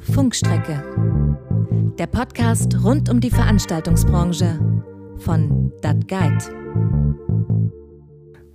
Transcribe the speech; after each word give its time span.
Funkstrecke. 0.00 0.82
Der 1.98 2.06
Podcast 2.06 2.82
rund 2.82 3.08
um 3.08 3.20
die 3.20 3.30
Veranstaltungsbranche 3.30 4.58
von 5.18 5.72
Dat 5.82 6.08
Guide. 6.08 6.38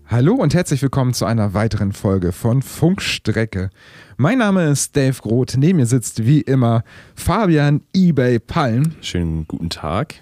Hallo 0.06 0.36
und 0.36 0.54
herzlich 0.54 0.82
willkommen 0.82 1.14
zu 1.14 1.26
einer 1.26 1.54
weiteren 1.54 1.92
Folge 1.92 2.32
von 2.32 2.62
Funkstrecke. 2.62 3.70
Mein 4.18 4.40
Name 4.40 4.70
ist 4.70 4.96
Dave 4.96 5.22
Groth. 5.22 5.56
Neben 5.58 5.78
mir 5.78 5.86
sitzt 5.86 6.26
wie 6.26 6.42
immer 6.42 6.84
Fabian 7.16 7.82
eBay 7.96 8.40
Palm. 8.40 8.96
Schönen 9.02 9.48
guten 9.48 9.70
Tag. 9.70 10.16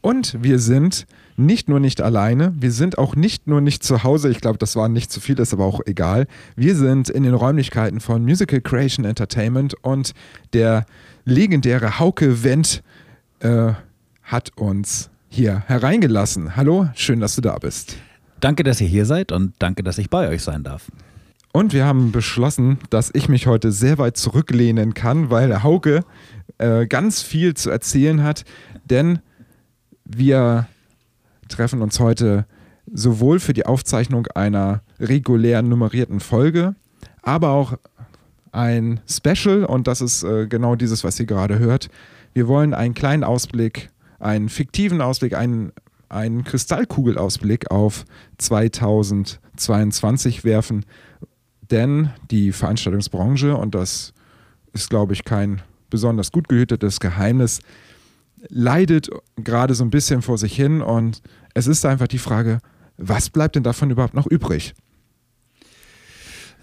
Und 0.00 0.42
wir 0.42 0.58
sind 0.58 1.06
nicht 1.36 1.68
nur 1.68 1.80
nicht 1.80 2.00
alleine, 2.00 2.54
wir 2.58 2.70
sind 2.70 2.98
auch 2.98 3.16
nicht 3.16 3.46
nur 3.46 3.60
nicht 3.60 3.82
zu 3.82 4.04
Hause, 4.04 4.30
ich 4.30 4.40
glaube, 4.40 4.58
das 4.58 4.76
war 4.76 4.88
nicht 4.88 5.10
zu 5.10 5.20
viel, 5.20 5.38
ist 5.38 5.52
aber 5.52 5.64
auch 5.64 5.80
egal. 5.86 6.26
Wir 6.56 6.76
sind 6.76 7.08
in 7.08 7.22
den 7.22 7.34
Räumlichkeiten 7.34 8.00
von 8.00 8.22
Musical 8.22 8.60
Creation 8.60 9.04
Entertainment 9.04 9.74
und 9.82 10.12
der 10.52 10.86
legendäre 11.24 11.98
Hauke 11.98 12.44
Wendt 12.44 12.82
äh, 13.40 13.72
hat 14.22 14.56
uns 14.56 15.10
hier 15.28 15.64
hereingelassen. 15.66 16.56
Hallo, 16.56 16.88
schön, 16.94 17.20
dass 17.20 17.34
du 17.34 17.40
da 17.40 17.58
bist. 17.58 17.96
Danke, 18.40 18.62
dass 18.62 18.80
ihr 18.80 18.88
hier 18.88 19.06
seid 19.06 19.32
und 19.32 19.54
danke, 19.58 19.82
dass 19.82 19.98
ich 19.98 20.10
bei 20.10 20.28
euch 20.28 20.42
sein 20.42 20.62
darf. 20.62 20.90
Und 21.52 21.72
wir 21.72 21.84
haben 21.84 22.10
beschlossen, 22.10 22.78
dass 22.90 23.10
ich 23.14 23.28
mich 23.28 23.46
heute 23.46 23.70
sehr 23.70 23.98
weit 23.98 24.16
zurücklehnen 24.16 24.92
kann, 24.92 25.30
weil 25.30 25.62
Hauke 25.62 26.04
äh, 26.58 26.86
ganz 26.86 27.22
viel 27.22 27.54
zu 27.54 27.70
erzählen 27.70 28.22
hat, 28.22 28.44
denn 28.84 29.20
wir 30.04 30.66
treffen 31.48 31.82
uns 31.82 32.00
heute 32.00 32.46
sowohl 32.92 33.40
für 33.40 33.52
die 33.52 33.66
Aufzeichnung 33.66 34.26
einer 34.28 34.80
regulären 35.00 35.68
nummerierten 35.68 36.20
Folge, 36.20 36.76
aber 37.22 37.50
auch 37.50 37.74
ein 38.52 39.00
Special 39.08 39.64
und 39.64 39.88
das 39.88 40.00
ist 40.00 40.22
äh, 40.22 40.46
genau 40.46 40.76
dieses, 40.76 41.02
was 41.02 41.18
ihr 41.18 41.26
gerade 41.26 41.58
hört. 41.58 41.88
Wir 42.34 42.46
wollen 42.46 42.74
einen 42.74 42.94
kleinen 42.94 43.24
Ausblick, 43.24 43.90
einen 44.18 44.48
fiktiven 44.48 45.00
Ausblick, 45.00 45.34
einen, 45.34 45.72
einen 46.08 46.44
Kristallkugelausblick 46.44 47.70
auf 47.70 48.04
2022 48.38 50.44
werfen, 50.44 50.84
denn 51.70 52.10
die 52.30 52.52
Veranstaltungsbranche, 52.52 53.56
und 53.56 53.74
das 53.74 54.12
ist, 54.72 54.90
glaube 54.90 55.14
ich, 55.14 55.24
kein 55.24 55.62
besonders 55.90 56.30
gut 56.30 56.48
gehütetes 56.48 57.00
Geheimnis, 57.00 57.60
leidet 58.48 59.10
gerade 59.36 59.74
so 59.74 59.84
ein 59.84 59.90
bisschen 59.90 60.22
vor 60.22 60.38
sich 60.38 60.54
hin 60.54 60.82
und 60.82 61.22
es 61.54 61.66
ist 61.66 61.86
einfach 61.86 62.08
die 62.08 62.18
Frage, 62.18 62.58
was 62.96 63.30
bleibt 63.30 63.56
denn 63.56 63.62
davon 63.62 63.90
überhaupt 63.90 64.14
noch 64.14 64.26
übrig? 64.26 64.74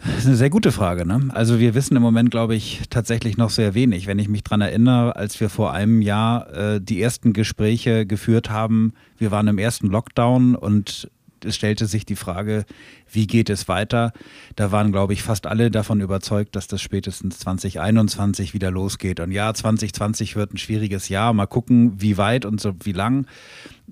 Das 0.04 0.20
ist 0.20 0.28
eine 0.28 0.36
sehr 0.36 0.50
gute 0.50 0.72
Frage. 0.72 1.06
Ne? 1.06 1.30
Also 1.30 1.60
wir 1.60 1.76
wissen 1.76 1.96
im 1.96 2.02
Moment, 2.02 2.32
glaube 2.32 2.56
ich, 2.56 2.82
tatsächlich 2.90 3.38
noch 3.38 3.52
sehr 3.52 3.76
wenig. 3.76 4.08
Wenn 4.08 4.18
ich 4.18 4.30
mich 4.30 4.44
daran 4.44 4.62
erinnere, 4.62 5.16
als 5.16 5.40
wir 5.40 5.50
vor 5.50 5.74
einem 5.74 6.02
Jahr 6.02 6.52
äh, 6.54 6.82
die 6.82 7.02
ersten 7.02 7.34
Gespräche 7.34 8.08
geführt 8.08 8.50
haben, 8.50 8.94
wir 9.18 9.30
waren 9.30 9.48
im 9.48 9.60
ersten 9.60 9.88
Lockdown 9.88 10.56
und 10.56 11.10
es 11.46 11.56
stellte 11.56 11.86
sich 11.86 12.06
die 12.06 12.16
Frage, 12.16 12.66
wie 13.12 13.28
geht 13.28 13.50
es 13.50 13.68
weiter? 13.68 14.14
Da 14.56 14.72
waren, 14.72 14.92
glaube 14.92 15.14
ich, 15.14 15.24
fast 15.24 15.48
alle 15.48 15.72
davon 15.72 16.02
überzeugt, 16.02 16.56
dass 16.56 16.68
das 16.68 16.82
spätestens 16.82 17.40
2021 17.40 18.54
wieder 18.54 18.72
losgeht. 18.72 19.20
Und 19.20 19.32
ja, 19.32 19.54
2020 19.54 20.36
wird 20.36 20.54
ein 20.54 20.58
schwieriges 20.58 21.10
Jahr. 21.10 21.34
Mal 21.34 21.48
gucken, 21.48 22.02
wie 22.02 22.18
weit 22.18 22.46
und 22.46 22.62
so 22.62 22.74
wie 22.84 22.94
lang. 22.94 23.26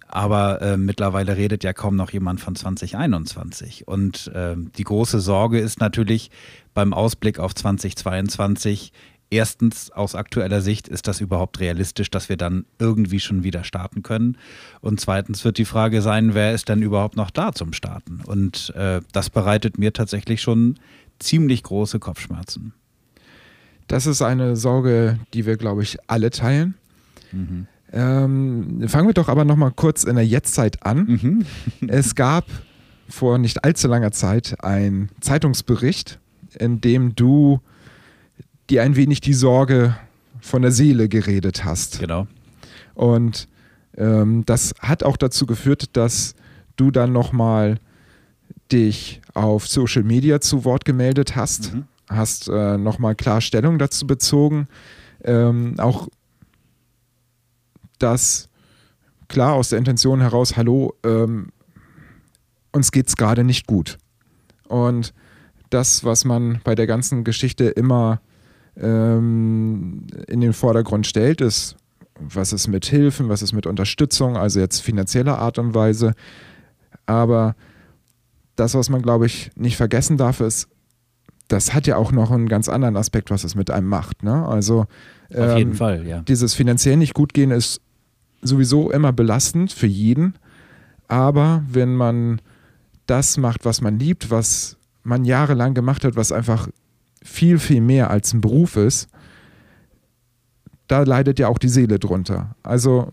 Aber 0.07 0.61
äh, 0.61 0.77
mittlerweile 0.77 1.35
redet 1.37 1.63
ja 1.63 1.73
kaum 1.73 1.95
noch 1.95 2.11
jemand 2.11 2.39
von 2.39 2.55
2021. 2.55 3.87
Und 3.87 4.27
äh, 4.33 4.55
die 4.57 4.83
große 4.83 5.19
Sorge 5.19 5.59
ist 5.59 5.79
natürlich 5.79 6.31
beim 6.73 6.93
Ausblick 6.93 7.39
auf 7.39 7.53
2022, 7.53 8.91
erstens 9.29 9.91
aus 9.91 10.15
aktueller 10.15 10.61
Sicht 10.61 10.87
ist 10.87 11.07
das 11.07 11.21
überhaupt 11.21 11.59
realistisch, 11.59 12.09
dass 12.09 12.29
wir 12.29 12.37
dann 12.37 12.65
irgendwie 12.79 13.19
schon 13.19 13.43
wieder 13.43 13.63
starten 13.63 14.03
können. 14.03 14.37
Und 14.81 14.99
zweitens 14.99 15.45
wird 15.45 15.57
die 15.57 15.65
Frage 15.65 16.01
sein, 16.01 16.33
wer 16.33 16.53
ist 16.53 16.69
denn 16.69 16.81
überhaupt 16.81 17.15
noch 17.15 17.29
da 17.29 17.53
zum 17.53 17.73
Starten? 17.73 18.21
Und 18.25 18.73
äh, 18.75 19.01
das 19.11 19.29
bereitet 19.29 19.77
mir 19.77 19.93
tatsächlich 19.93 20.41
schon 20.41 20.79
ziemlich 21.19 21.63
große 21.63 21.99
Kopfschmerzen. 21.99 22.73
Das 23.87 24.05
ist 24.05 24.21
eine 24.21 24.55
Sorge, 24.55 25.19
die 25.33 25.45
wir, 25.45 25.57
glaube 25.57 25.83
ich, 25.83 25.97
alle 26.07 26.29
teilen. 26.29 26.75
Mhm. 27.31 27.67
Ähm, 27.91 28.87
fangen 28.87 29.07
wir 29.07 29.13
doch 29.13 29.29
aber 29.29 29.45
noch 29.45 29.55
mal 29.55 29.71
kurz 29.71 30.03
in 30.03 30.15
der 30.15 30.25
Jetztzeit 30.25 30.85
an. 30.85 31.05
Mhm. 31.05 31.45
es 31.87 32.15
gab 32.15 32.45
vor 33.07 33.39
nicht 33.39 33.63
allzu 33.63 33.87
langer 33.87 34.11
Zeit 34.11 34.63
einen 34.63 35.09
Zeitungsbericht, 35.21 36.19
in 36.57 36.81
dem 36.81 37.15
du 37.15 37.61
dir 38.69 38.83
ein 38.83 38.95
wenig 38.95 39.21
die 39.21 39.33
Sorge 39.33 39.95
von 40.39 40.61
der 40.61 40.71
Seele 40.71 41.09
geredet 41.09 41.65
hast. 41.65 41.99
Genau. 41.99 42.27
Und 42.93 43.47
ähm, 43.97 44.45
das 44.45 44.73
hat 44.79 45.03
auch 45.03 45.17
dazu 45.17 45.45
geführt, 45.45 45.95
dass 45.97 46.35
du 46.75 46.91
dann 46.91 47.11
nochmal 47.11 47.79
dich 48.71 49.21
auf 49.33 49.67
Social 49.67 50.03
Media 50.03 50.39
zu 50.41 50.63
Wort 50.63 50.85
gemeldet 50.85 51.35
hast, 51.35 51.73
mhm. 51.73 51.85
hast 52.07 52.47
äh, 52.47 52.77
nochmal 52.77 53.15
klar 53.15 53.41
Stellung 53.41 53.79
dazu 53.79 54.05
bezogen. 54.05 54.67
Ähm, 55.23 55.75
auch 55.79 56.07
dass 57.97 58.47
klar 59.27 59.53
aus 59.53 59.69
der 59.69 59.79
Intention 59.79 60.21
heraus, 60.21 60.55
hallo, 60.55 60.93
ähm, 61.03 61.51
uns 62.71 62.91
geht 62.91 63.07
es 63.07 63.15
gerade 63.15 63.43
nicht 63.43 63.67
gut. 63.67 63.97
Und 64.67 65.13
das, 65.69 66.03
was 66.03 66.25
man 66.25 66.61
bei 66.63 66.75
der 66.75 66.87
ganzen 66.87 67.23
Geschichte 67.23 67.65
immer 67.65 68.21
ähm, 68.79 70.07
in 70.27 70.41
den 70.41 70.53
Vordergrund 70.53 71.07
stellt, 71.07 71.41
ist, 71.41 71.75
was 72.19 72.53
ist 72.53 72.67
mit 72.67 72.85
Hilfen, 72.85 73.29
was 73.29 73.41
ist 73.41 73.53
mit 73.53 73.65
Unterstützung, 73.65 74.37
also 74.37 74.59
jetzt 74.59 74.81
finanzieller 74.81 75.39
Art 75.39 75.57
und 75.57 75.73
Weise. 75.73 76.13
Aber 77.05 77.55
das, 78.55 78.75
was 78.75 78.89
man, 78.89 79.01
glaube 79.01 79.25
ich, 79.25 79.51
nicht 79.55 79.77
vergessen 79.77 80.17
darf, 80.17 80.41
ist, 80.41 80.67
das 81.47 81.73
hat 81.73 81.87
ja 81.87 81.95
auch 81.95 82.11
noch 82.11 82.31
einen 82.31 82.47
ganz 82.47 82.69
anderen 82.69 82.95
Aspekt, 82.95 83.31
was 83.31 83.43
es 83.43 83.55
mit 83.55 83.71
einem 83.71 83.87
macht. 83.87 84.23
Ne? 84.23 84.47
Also 84.47 84.85
ähm, 85.31 85.49
Auf 85.49 85.57
jeden 85.57 85.71
ähm, 85.71 85.77
Fall, 85.77 86.07
ja. 86.07 86.21
Dieses 86.21 86.53
finanziell 86.53 86.97
nicht 86.97 87.13
gut 87.13 87.33
gehen 87.33 87.51
ist 87.51 87.81
sowieso 88.41 88.91
immer 88.91 89.11
belastend 89.11 89.71
für 89.71 89.87
jeden. 89.87 90.35
Aber 91.07 91.63
wenn 91.67 91.95
man 91.95 92.41
das 93.07 93.37
macht, 93.37 93.65
was 93.65 93.81
man 93.81 93.97
liebt, 93.97 94.29
was 94.29 94.77
man 95.03 95.25
jahrelang 95.25 95.73
gemacht 95.73 96.03
hat, 96.05 96.15
was 96.15 96.31
einfach 96.31 96.69
viel, 97.29 97.59
viel 97.59 97.81
mehr 97.81 98.09
als 98.09 98.33
ein 98.33 98.41
Beruf 98.41 98.75
ist, 98.75 99.07
da 100.87 101.03
leidet 101.03 101.39
ja 101.39 101.47
auch 101.47 101.59
die 101.59 101.69
Seele 101.69 101.99
drunter. 101.99 102.55
Also 102.63 103.09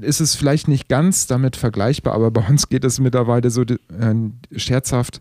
ist 0.00 0.20
es 0.20 0.34
vielleicht 0.34 0.68
nicht 0.68 0.88
ganz 0.88 1.26
damit 1.26 1.56
vergleichbar, 1.56 2.14
aber 2.14 2.30
bei 2.30 2.46
uns 2.46 2.68
geht 2.68 2.84
es 2.84 2.98
mittlerweile 2.98 3.50
so 3.50 3.62
äh, 3.62 3.76
scherzhaft, 4.56 5.20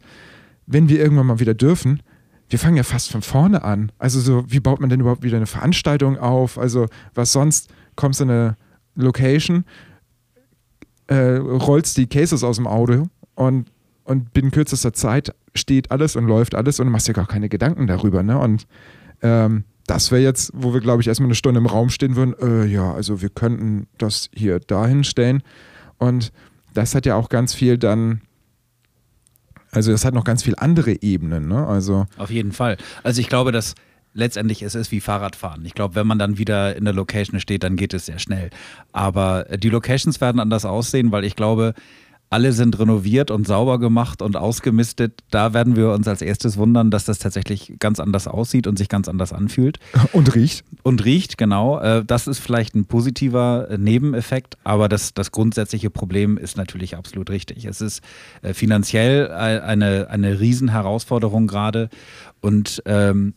wenn 0.65 0.89
wir 0.89 0.99
irgendwann 0.99 1.27
mal 1.27 1.39
wieder 1.39 1.53
dürfen, 1.53 2.01
wir 2.49 2.59
fangen 2.59 2.77
ja 2.77 2.83
fast 2.83 3.11
von 3.11 3.21
vorne 3.21 3.63
an. 3.63 3.91
Also 3.97 4.19
so, 4.19 4.43
wie 4.47 4.59
baut 4.59 4.81
man 4.81 4.89
denn 4.89 4.99
überhaupt 4.99 5.23
wieder 5.23 5.37
eine 5.37 5.47
Veranstaltung 5.47 6.17
auf? 6.17 6.57
Also 6.57 6.87
was 7.13 7.31
sonst, 7.31 7.69
kommst 7.95 8.19
du 8.19 8.25
in 8.25 8.29
eine 8.31 8.57
Location, 8.95 9.63
äh, 11.07 11.35
rollst 11.37 11.97
die 11.97 12.07
Cases 12.07 12.43
aus 12.43 12.57
dem 12.57 12.67
Auto 12.67 13.07
und 13.35 13.69
und 14.03 14.33
binnen 14.33 14.51
kürzester 14.51 14.93
Zeit 14.93 15.33
steht 15.53 15.91
alles 15.91 16.15
und 16.15 16.25
läuft 16.25 16.55
alles 16.55 16.79
und 16.79 16.87
du 16.87 16.91
machst 16.91 17.07
dir 17.07 17.13
gar 17.13 17.27
keine 17.27 17.49
Gedanken 17.49 17.87
darüber. 17.87 18.23
Ne? 18.23 18.37
Und 18.37 18.67
ähm, 19.21 19.65
das 19.87 20.11
wäre 20.11 20.21
jetzt, 20.21 20.51
wo 20.53 20.73
wir, 20.73 20.81
glaube 20.81 21.01
ich, 21.01 21.07
erstmal 21.07 21.27
eine 21.27 21.35
Stunde 21.35 21.59
im 21.59 21.65
Raum 21.65 21.89
stehen 21.89 22.15
würden, 22.15 22.35
äh, 22.39 22.65
ja, 22.65 22.93
also 22.93 23.21
wir 23.21 23.29
könnten 23.29 23.87
das 23.97 24.29
hier 24.33 24.59
dahin 24.59 25.03
stellen. 25.03 25.43
Und 25.97 26.31
das 26.73 26.95
hat 26.95 27.05
ja 27.05 27.15
auch 27.15 27.29
ganz 27.29 27.53
viel 27.53 27.77
dann, 27.77 28.21
also 29.71 29.91
das 29.91 30.05
hat 30.05 30.13
noch 30.13 30.23
ganz 30.23 30.43
viel 30.43 30.55
andere 30.57 31.01
Ebenen. 31.01 31.47
Ne? 31.47 31.65
Also 31.65 32.05
Auf 32.17 32.29
jeden 32.29 32.51
Fall. 32.51 32.77
Also 33.03 33.21
ich 33.21 33.27
glaube, 33.27 33.51
dass 33.51 33.75
letztendlich 34.13 34.61
ist 34.61 34.75
es 34.75 34.91
wie 34.91 34.99
Fahrradfahren. 34.99 35.65
Ich 35.65 35.73
glaube, 35.73 35.95
wenn 35.95 36.07
man 36.07 36.19
dann 36.19 36.37
wieder 36.37 36.75
in 36.75 36.85
der 36.85 36.93
Location 36.93 37.39
steht, 37.39 37.63
dann 37.63 37.75
geht 37.75 37.93
es 37.93 38.05
sehr 38.05 38.19
schnell. 38.19 38.49
Aber 38.91 39.45
die 39.57 39.69
Locations 39.69 40.19
werden 40.21 40.39
anders 40.39 40.65
aussehen, 40.65 41.11
weil 41.11 41.23
ich 41.23 41.35
glaube, 41.35 41.73
alle 42.31 42.53
sind 42.53 42.79
renoviert 42.79 43.29
und 43.29 43.45
sauber 43.45 43.77
gemacht 43.77 44.21
und 44.21 44.37
ausgemistet. 44.37 45.19
Da 45.31 45.53
werden 45.53 45.75
wir 45.75 45.91
uns 45.91 46.07
als 46.07 46.21
erstes 46.21 46.55
wundern, 46.55 46.89
dass 46.89 47.03
das 47.03 47.19
tatsächlich 47.19 47.73
ganz 47.77 47.99
anders 47.99 48.25
aussieht 48.25 48.67
und 48.67 48.77
sich 48.77 48.87
ganz 48.87 49.09
anders 49.09 49.33
anfühlt. 49.33 49.79
Und 50.13 50.33
riecht. 50.33 50.63
Und 50.83 51.03
riecht, 51.03 51.37
genau. 51.37 51.79
Äh, 51.79 52.05
das 52.05 52.27
ist 52.27 52.39
vielleicht 52.39 52.73
ein 52.73 52.85
positiver 52.85 53.67
äh, 53.69 53.77
Nebeneffekt, 53.77 54.57
aber 54.63 54.87
das, 54.87 55.13
das 55.13 55.31
grundsätzliche 55.31 55.89
Problem 55.89 56.37
ist 56.37 56.55
natürlich 56.55 56.95
absolut 56.95 57.29
richtig. 57.29 57.65
Es 57.65 57.81
ist 57.81 58.01
äh, 58.41 58.53
finanziell 58.53 59.29
eine, 59.31 60.07
eine 60.09 60.39
Riesenherausforderung 60.39 61.47
gerade 61.47 61.89
und 62.39 62.81
ähm, 62.85 63.33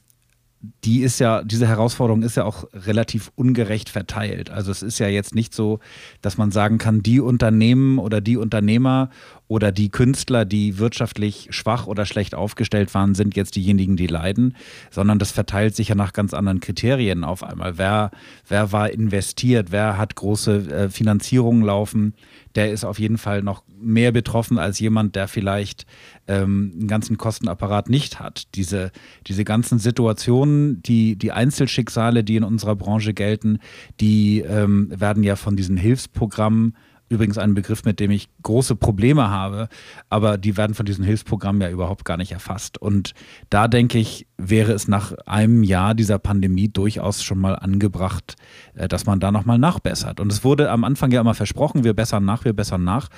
die 0.85 1.03
ist 1.03 1.19
ja, 1.19 1.43
diese 1.43 1.67
Herausforderung 1.67 2.23
ist 2.23 2.37
ja 2.37 2.45
auch 2.45 2.65
relativ 2.73 3.33
ungerecht 3.35 3.89
verteilt. 3.89 4.51
Also 4.51 4.71
es 4.71 4.83
ist 4.83 4.99
ja 4.99 5.09
jetzt 5.09 5.35
nicht 5.35 5.55
so, 5.55 5.81
dass 6.23 6.39
man 6.39 6.51
sagen 6.51 6.79
kann, 6.79 7.03
die 7.03 7.21
Unternehmen 7.21 7.99
oder 7.99 8.21
die 8.21 8.37
Unternehmer 8.37 9.11
oder 9.47 9.73
die 9.73 9.91
Künstler, 9.91 10.45
die 10.45 10.79
wirtschaftlich 10.79 11.49
schwach 11.51 11.87
oder 11.87 12.07
schlecht 12.07 12.35
aufgestellt 12.35 12.95
waren, 12.95 13.15
sind 13.15 13.37
jetzt 13.37 13.57
diejenigen, 13.57 13.97
die 13.97 14.07
leiden, 14.07 14.57
sondern 14.91 15.19
das 15.19 15.33
verteilt 15.33 15.77
sich 15.77 15.89
ja 15.89 15.95
nach 15.95 16.13
ganz 16.13 16.33
anderen 16.33 16.61
Kriterien 16.61 17.25
auf 17.25 17.43
einmal. 17.43 17.77
Wer, 17.77 18.11
wer 18.49 18.73
war 18.73 18.91
investiert, 18.91 19.71
wer 19.71 19.99
hat 19.99 20.15
große 20.17 20.71
äh, 20.71 20.89
Finanzierungen 20.89 21.63
laufen, 21.63 22.15
der 22.55 22.73
ist 22.73 22.85
auf 22.85 22.99
jeden 22.99 23.19
Fall 23.19 23.43
noch 23.43 23.65
mehr 23.81 24.13
betroffen 24.13 24.59
als 24.59 24.79
jemand, 24.79 25.17
der 25.17 25.29
vielleicht 25.29 25.85
ähm, 26.27 26.73
einen 26.75 26.89
ganzen 26.89 27.19
Kostenapparat 27.19 27.91
nicht 27.91 28.21
hat. 28.21 28.55
Diese, 28.55 28.93
diese 29.27 29.45
ganzen 29.45 29.79
Situationen, 29.79 30.83
die, 30.83 31.17
die 31.17 31.33
Einzelschicksale, 31.33 32.25
die 32.25 32.37
in 32.37 32.45
unserer 32.45 32.77
Branche 32.77 33.13
gelten, 33.13 33.59
die 34.01 34.41
ähm, 34.41 34.89
werden 34.95 35.23
ja 35.23 35.37
von 35.37 35.57
diesen 35.57 35.77
Hilfsprogrammen 35.77 36.77
Übrigens 37.15 37.39
ein 37.39 37.55
Begriff, 37.55 37.85
mit 37.85 38.01
dem 38.01 38.11
ich 38.11 38.29
große 38.43 38.77
Probleme 38.77 39.31
habe, 39.31 39.69
aber 40.11 40.37
die 40.37 40.57
werden 40.57 40.75
von 40.75 40.85
diesen 40.85 41.05
Hilfsprogrammen 41.05 41.63
ja 41.63 41.71
überhaupt 41.71 42.05
gar 42.05 42.17
nicht 42.17 42.33
erfasst. 42.33 42.77
Und 42.79 43.15
da 43.51 43.69
denke 43.69 43.99
ich, 43.99 44.27
wäre 44.37 44.73
es 44.73 44.89
nach 44.89 45.13
einem 45.27 45.63
Jahr 45.63 45.95
dieser 45.95 46.19
Pandemie 46.19 46.69
durchaus 46.69 47.23
schon 47.23 47.39
mal 47.39 47.55
angebracht, 47.55 48.35
äh, 48.75 48.89
dass 48.89 49.07
man 49.07 49.21
da 49.21 49.31
nochmal 49.31 49.59
nachbessert. 49.59 50.21
Und 50.21 50.33
es 50.33 50.45
wurde 50.45 50.71
am 50.71 50.85
Anfang 50.85 51.11
ja 51.13 51.21
immer 51.21 51.35
versprochen, 51.35 51.85
wir 51.85 51.95
bessern 51.95 52.25
nach, 52.25 52.45
wir 52.45 52.53
bessern 52.53 52.85
nach. 52.85 53.09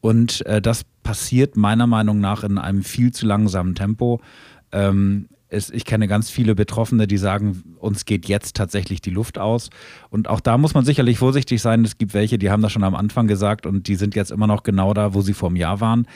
Und 0.00 0.44
äh, 0.46 0.60
das 0.60 0.84
passiert 1.02 1.56
meiner 1.56 1.86
Meinung 1.86 2.20
nach 2.20 2.42
in 2.44 2.58
einem 2.58 2.82
viel 2.82 3.12
zu 3.12 3.26
langsamen 3.26 3.74
Tempo. 3.74 4.20
Ähm, 4.72 5.28
es, 5.52 5.70
ich 5.70 5.84
kenne 5.84 6.08
ganz 6.08 6.30
viele 6.30 6.54
Betroffene, 6.54 7.06
die 7.06 7.18
sagen, 7.18 7.76
uns 7.78 8.06
geht 8.06 8.26
jetzt 8.26 8.56
tatsächlich 8.56 9.02
die 9.02 9.10
Luft 9.10 9.38
aus. 9.38 9.68
Und 10.08 10.28
auch 10.28 10.40
da 10.40 10.56
muss 10.56 10.72
man 10.72 10.84
sicherlich 10.84 11.18
vorsichtig 11.18 11.60
sein. 11.60 11.84
Es 11.84 11.98
gibt 11.98 12.14
welche, 12.14 12.38
die 12.38 12.50
haben 12.50 12.62
das 12.62 12.72
schon 12.72 12.84
am 12.84 12.94
Anfang 12.94 13.26
gesagt 13.26 13.66
und 13.66 13.86
die 13.86 13.96
sind 13.96 14.14
jetzt 14.14 14.30
immer 14.30 14.46
noch 14.46 14.62
genau 14.62 14.94
da, 14.94 15.12
wo 15.12 15.20
sie 15.20 15.34
vor 15.34 15.50
einem 15.50 15.56
Jahr 15.56 15.80
waren. 15.80 16.06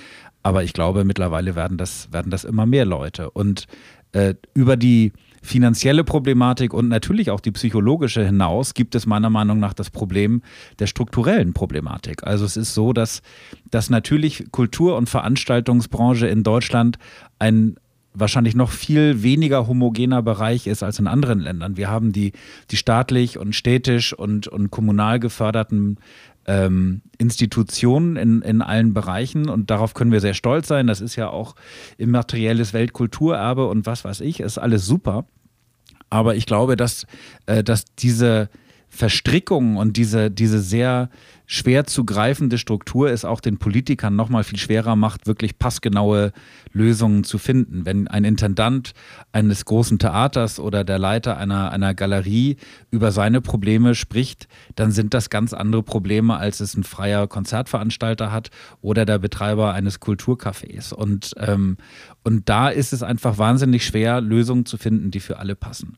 Aber 0.42 0.64
ich 0.64 0.72
glaube, 0.72 1.04
mittlerweile 1.04 1.54
werden 1.54 1.76
das, 1.76 2.10
werden 2.12 2.30
das 2.30 2.44
immer 2.44 2.64
mehr 2.64 2.86
Leute. 2.86 3.30
Und 3.30 3.66
äh, 4.12 4.34
über 4.54 4.76
die 4.76 5.12
finanzielle 5.42 6.02
Problematik 6.02 6.72
und 6.72 6.88
natürlich 6.88 7.30
auch 7.30 7.40
die 7.40 7.52
psychologische 7.52 8.24
hinaus 8.24 8.72
gibt 8.72 8.94
es 8.94 9.06
meiner 9.06 9.30
Meinung 9.30 9.60
nach 9.60 9.74
das 9.74 9.90
Problem 9.90 10.42
der 10.78 10.86
strukturellen 10.86 11.52
Problematik. 11.52 12.24
Also 12.24 12.44
es 12.44 12.56
ist 12.56 12.74
so, 12.74 12.92
dass, 12.92 13.22
dass 13.70 13.90
natürlich 13.90 14.50
Kultur- 14.50 14.96
und 14.96 15.08
Veranstaltungsbranche 15.08 16.26
in 16.26 16.42
Deutschland 16.42 16.98
ein, 17.38 17.76
wahrscheinlich 18.18 18.54
noch 18.54 18.70
viel 18.70 19.22
weniger 19.22 19.66
homogener 19.66 20.22
Bereich 20.22 20.66
ist 20.66 20.82
als 20.82 20.98
in 20.98 21.06
anderen 21.06 21.40
Ländern. 21.40 21.76
Wir 21.76 21.88
haben 21.88 22.12
die, 22.12 22.32
die 22.70 22.76
staatlich 22.76 23.38
und 23.38 23.54
städtisch 23.54 24.12
und, 24.12 24.48
und 24.48 24.70
kommunal 24.70 25.20
geförderten 25.20 25.98
ähm, 26.46 27.02
Institutionen 27.18 28.16
in, 28.16 28.42
in 28.42 28.62
allen 28.62 28.94
Bereichen 28.94 29.48
und 29.48 29.70
darauf 29.70 29.94
können 29.94 30.12
wir 30.12 30.20
sehr 30.20 30.34
stolz 30.34 30.68
sein. 30.68 30.86
Das 30.86 31.00
ist 31.00 31.16
ja 31.16 31.28
auch 31.28 31.54
immaterielles 31.98 32.72
Weltkulturerbe 32.72 33.66
und 33.66 33.86
was 33.86 34.04
weiß 34.04 34.20
ich, 34.20 34.40
ist 34.40 34.58
alles 34.58 34.86
super. 34.86 35.26
Aber 36.08 36.36
ich 36.36 36.46
glaube, 36.46 36.76
dass, 36.76 37.06
äh, 37.46 37.64
dass 37.64 37.84
diese 37.96 38.48
Verstrickung 38.96 39.76
und 39.76 39.96
diese, 39.96 40.30
diese 40.30 40.60
sehr 40.60 41.10
schwer 41.46 41.86
zu 41.86 42.04
greifende 42.04 42.58
Struktur 42.58 43.10
es 43.10 43.24
auch 43.24 43.40
den 43.40 43.58
Politikern 43.58 44.16
noch 44.16 44.28
mal 44.28 44.42
viel 44.42 44.58
schwerer 44.58 44.96
macht, 44.96 45.26
wirklich 45.26 45.58
passgenaue 45.58 46.32
Lösungen 46.72 47.22
zu 47.22 47.38
finden. 47.38 47.86
Wenn 47.86 48.08
ein 48.08 48.24
Intendant 48.24 48.92
eines 49.32 49.64
großen 49.64 49.98
Theaters 49.98 50.58
oder 50.58 50.82
der 50.82 50.98
Leiter 50.98 51.36
einer, 51.36 51.70
einer 51.70 51.94
Galerie 51.94 52.56
über 52.90 53.12
seine 53.12 53.40
Probleme 53.40 53.94
spricht, 53.94 54.48
dann 54.74 54.90
sind 54.90 55.14
das 55.14 55.30
ganz 55.30 55.52
andere 55.52 55.84
Probleme, 55.84 56.36
als 56.36 56.60
es 56.60 56.76
ein 56.76 56.84
freier 56.84 57.28
Konzertveranstalter 57.28 58.32
hat 58.32 58.50
oder 58.80 59.04
der 59.04 59.18
Betreiber 59.18 59.72
eines 59.72 60.00
Kulturcafés. 60.00 60.92
Und, 60.92 61.32
ähm, 61.38 61.76
und 62.24 62.48
da 62.48 62.68
ist 62.68 62.92
es 62.92 63.04
einfach 63.04 63.38
wahnsinnig 63.38 63.86
schwer, 63.86 64.20
Lösungen 64.20 64.66
zu 64.66 64.76
finden, 64.78 65.12
die 65.12 65.20
für 65.20 65.38
alle 65.38 65.54
passen. 65.54 65.96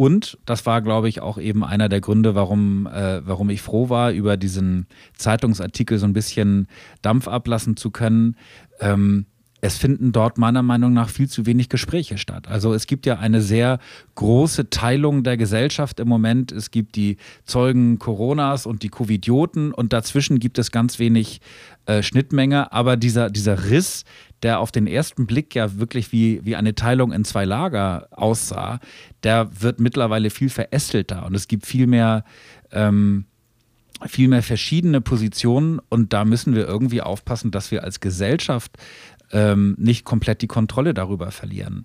Und 0.00 0.38
das 0.46 0.64
war, 0.64 0.80
glaube 0.80 1.08
ich, 1.08 1.22
auch 1.22 1.38
eben 1.38 1.64
einer 1.64 1.88
der 1.88 2.00
Gründe, 2.00 2.36
warum, 2.36 2.86
äh, 2.86 3.20
warum 3.26 3.50
ich 3.50 3.60
froh 3.60 3.88
war, 3.88 4.12
über 4.12 4.36
diesen 4.36 4.86
Zeitungsartikel 5.16 5.98
so 5.98 6.06
ein 6.06 6.12
bisschen 6.12 6.68
Dampf 7.02 7.26
ablassen 7.26 7.76
zu 7.76 7.90
können. 7.90 8.36
Ähm, 8.78 9.26
es 9.60 9.76
finden 9.76 10.12
dort 10.12 10.38
meiner 10.38 10.62
Meinung 10.62 10.92
nach 10.92 11.08
viel 11.08 11.28
zu 11.28 11.46
wenig 11.46 11.68
Gespräche 11.68 12.16
statt. 12.16 12.46
Also 12.46 12.74
es 12.74 12.86
gibt 12.86 13.06
ja 13.06 13.18
eine 13.18 13.40
sehr 13.40 13.80
große 14.14 14.70
Teilung 14.70 15.24
der 15.24 15.36
Gesellschaft 15.36 15.98
im 15.98 16.06
Moment. 16.06 16.52
Es 16.52 16.70
gibt 16.70 16.94
die 16.94 17.16
Zeugen 17.44 17.98
Coronas 17.98 18.66
und 18.66 18.84
die 18.84 18.90
Covidioten 18.90 19.72
und 19.72 19.92
dazwischen 19.92 20.38
gibt 20.38 20.60
es 20.60 20.70
ganz 20.70 21.00
wenig 21.00 21.40
äh, 21.86 22.04
Schnittmenge. 22.04 22.72
Aber 22.72 22.96
dieser, 22.96 23.30
dieser 23.30 23.68
Riss, 23.68 24.04
der 24.42 24.60
auf 24.60 24.70
den 24.70 24.86
ersten 24.86 25.26
Blick 25.26 25.54
ja 25.54 25.78
wirklich 25.78 26.12
wie, 26.12 26.44
wie 26.44 26.56
eine 26.56 26.74
Teilung 26.74 27.12
in 27.12 27.24
zwei 27.24 27.44
Lager 27.44 28.08
aussah, 28.10 28.80
der 29.22 29.50
wird 29.60 29.80
mittlerweile 29.80 30.30
viel 30.30 30.48
verästelter 30.48 31.26
und 31.26 31.34
es 31.34 31.48
gibt 31.48 31.66
viel 31.66 31.86
mehr, 31.86 32.24
ähm, 32.70 33.24
viel 34.06 34.28
mehr 34.28 34.42
verschiedene 34.42 35.00
Positionen 35.00 35.80
und 35.88 36.12
da 36.12 36.24
müssen 36.24 36.54
wir 36.54 36.66
irgendwie 36.66 37.02
aufpassen, 37.02 37.50
dass 37.50 37.70
wir 37.70 37.82
als 37.82 38.00
Gesellschaft 38.00 38.76
ähm, 39.32 39.74
nicht 39.78 40.04
komplett 40.04 40.40
die 40.40 40.46
Kontrolle 40.46 40.94
darüber 40.94 41.30
verlieren. 41.30 41.84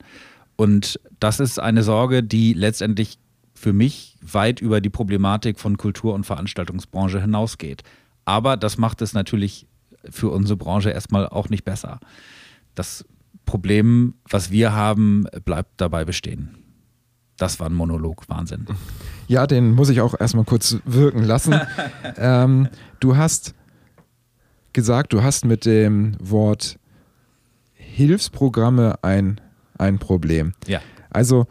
Und 0.56 1.00
das 1.20 1.40
ist 1.40 1.60
eine 1.60 1.82
Sorge, 1.82 2.22
die 2.22 2.54
letztendlich 2.54 3.18
für 3.56 3.74
mich 3.74 4.16
weit 4.22 4.62
über 4.62 4.82
die 4.82 4.90
Problematik 4.90 5.60
von 5.60 5.78
Kultur- 5.78 6.14
und 6.14 6.26
Veranstaltungsbranche 6.26 7.20
hinausgeht. 7.20 7.84
Aber 8.26 8.58
das 8.58 8.78
macht 8.78 9.02
es 9.02 9.14
natürlich 9.14 9.66
für 10.10 10.30
unsere 10.30 10.58
Branche 10.58 10.92
erstmal 10.92 11.28
auch 11.28 11.50
nicht 11.50 11.64
besser 11.64 12.00
das 12.76 13.06
Problem, 13.46 14.16
was 14.30 14.52
wir 14.52 14.74
haben, 14.74 15.26
bleibt 15.46 15.70
dabei 15.78 16.06
bestehen. 16.06 16.58
Das 17.38 17.60
war 17.60 17.68
ein 17.68 17.74
Monolog, 17.74 18.30
Wahnsinn. 18.30 18.68
Ja, 19.28 19.48
den 19.48 19.72
muss 19.72 19.90
ich 19.90 20.02
auch 20.02 20.20
erstmal 20.20 20.46
kurz 20.46 20.78
wirken 20.86 21.24
lassen. 21.24 21.60
ähm, 22.18 22.70
du 23.00 23.18
hast 23.18 23.56
gesagt, 24.72 25.14
du 25.14 25.24
hast 25.24 25.46
mit 25.46 25.66
dem 25.66 26.16
Wort 26.20 26.80
Hilfsprogramme 27.74 28.96
ein, 29.02 29.42
ein 29.78 30.00
Problem. 30.00 30.54
Ja. 30.68 30.80
Also, 31.10 31.48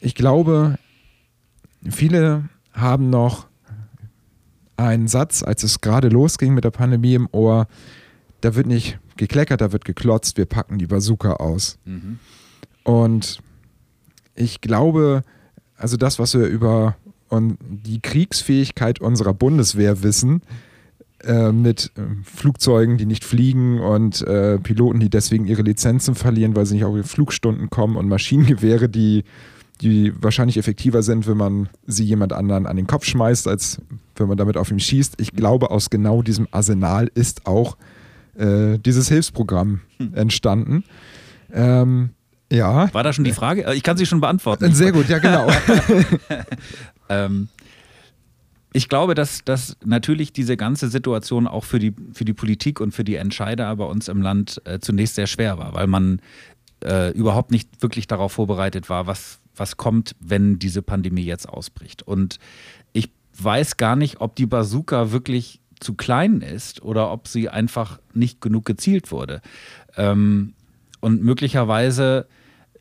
ich 0.00 0.14
glaube, 0.14 0.78
viele 1.88 2.48
haben 2.72 3.10
noch 3.10 3.46
einen 4.76 5.08
Satz, 5.08 5.42
als 5.42 5.62
es 5.62 5.80
gerade 5.80 6.08
losging 6.08 6.54
mit 6.54 6.64
der 6.64 6.70
Pandemie 6.70 7.14
im 7.14 7.28
Ohr, 7.32 7.66
da 8.40 8.54
wird 8.54 8.66
nicht 8.66 8.98
gekleckert, 9.20 9.60
da 9.60 9.70
wird 9.70 9.84
geklotzt, 9.84 10.36
wir 10.36 10.46
packen 10.46 10.78
die 10.78 10.86
Bazooka 10.86 11.34
aus. 11.34 11.78
Mhm. 11.84 12.18
Und 12.82 13.40
ich 14.34 14.60
glaube, 14.60 15.22
also 15.76 15.96
das, 15.96 16.18
was 16.18 16.34
wir 16.34 16.46
über 16.46 16.96
die 17.60 18.00
Kriegsfähigkeit 18.00 19.00
unserer 19.00 19.34
Bundeswehr 19.34 20.02
wissen, 20.02 20.42
äh, 21.22 21.52
mit 21.52 21.92
äh, 21.96 22.00
Flugzeugen, 22.24 22.96
die 22.96 23.04
nicht 23.04 23.24
fliegen 23.24 23.78
und 23.78 24.22
äh, 24.22 24.58
Piloten, 24.58 25.00
die 25.00 25.10
deswegen 25.10 25.46
ihre 25.46 25.62
Lizenzen 25.62 26.14
verlieren, 26.14 26.56
weil 26.56 26.64
sie 26.64 26.74
nicht 26.74 26.84
auf 26.84 26.96
ihre 26.96 27.04
Flugstunden 27.04 27.68
kommen 27.68 27.96
und 27.96 28.08
Maschinengewehre, 28.08 28.88
die, 28.88 29.24
die 29.82 30.14
wahrscheinlich 30.20 30.56
effektiver 30.56 31.02
sind, 31.02 31.28
wenn 31.28 31.36
man 31.36 31.68
sie 31.86 32.04
jemand 32.04 32.32
anderen 32.32 32.66
an 32.66 32.76
den 32.76 32.86
Kopf 32.86 33.04
schmeißt, 33.04 33.48
als 33.48 33.82
wenn 34.16 34.28
man 34.28 34.38
damit 34.38 34.56
auf 34.56 34.70
ihn 34.70 34.80
schießt. 34.80 35.20
Ich 35.20 35.32
glaube, 35.32 35.70
aus 35.70 35.90
genau 35.90 36.22
diesem 36.22 36.48
Arsenal 36.52 37.10
ist 37.14 37.46
auch 37.46 37.76
äh, 38.36 38.78
dieses 38.78 39.08
Hilfsprogramm 39.08 39.80
hm. 39.98 40.14
entstanden. 40.14 40.84
Ähm, 41.52 42.10
ja. 42.52 42.92
War 42.92 43.02
da 43.02 43.12
schon 43.12 43.24
die 43.24 43.32
Frage? 43.32 43.64
Äh, 43.64 43.74
ich 43.74 43.82
kann 43.82 43.96
sie 43.96 44.06
schon 44.06 44.20
beantworten. 44.20 44.72
Sehr 44.74 44.92
gut, 44.92 45.08
ja, 45.08 45.18
genau. 45.18 45.48
ähm, 47.08 47.48
ich 48.72 48.88
glaube, 48.88 49.14
dass, 49.14 49.44
dass 49.44 49.76
natürlich 49.84 50.32
diese 50.32 50.56
ganze 50.56 50.88
Situation 50.88 51.46
auch 51.46 51.64
für 51.64 51.78
die, 51.78 51.94
für 52.12 52.24
die 52.24 52.32
Politik 52.32 52.80
und 52.80 52.92
für 52.92 53.04
die 53.04 53.16
Entscheider 53.16 53.74
bei 53.76 53.84
uns 53.84 54.08
im 54.08 54.22
Land 54.22 54.62
äh, 54.64 54.78
zunächst 54.78 55.16
sehr 55.16 55.26
schwer 55.26 55.58
war, 55.58 55.74
weil 55.74 55.86
man 55.86 56.20
äh, 56.84 57.10
überhaupt 57.12 57.50
nicht 57.50 57.82
wirklich 57.82 58.06
darauf 58.06 58.32
vorbereitet 58.32 58.88
war, 58.88 59.06
was, 59.06 59.40
was 59.56 59.76
kommt, 59.76 60.14
wenn 60.20 60.58
diese 60.58 60.82
Pandemie 60.82 61.24
jetzt 61.24 61.48
ausbricht. 61.48 62.02
Und 62.02 62.38
ich 62.92 63.10
weiß 63.38 63.76
gar 63.76 63.96
nicht, 63.96 64.20
ob 64.20 64.36
die 64.36 64.46
Bazooka 64.46 65.12
wirklich 65.12 65.59
zu 65.80 65.94
klein 65.94 66.40
ist 66.42 66.82
oder 66.82 67.10
ob 67.10 67.26
sie 67.28 67.48
einfach 67.48 67.98
nicht 68.14 68.40
genug 68.40 68.64
gezielt 68.64 69.10
wurde. 69.10 69.40
Ähm, 69.96 70.54
und 71.00 71.22
möglicherweise 71.22 72.26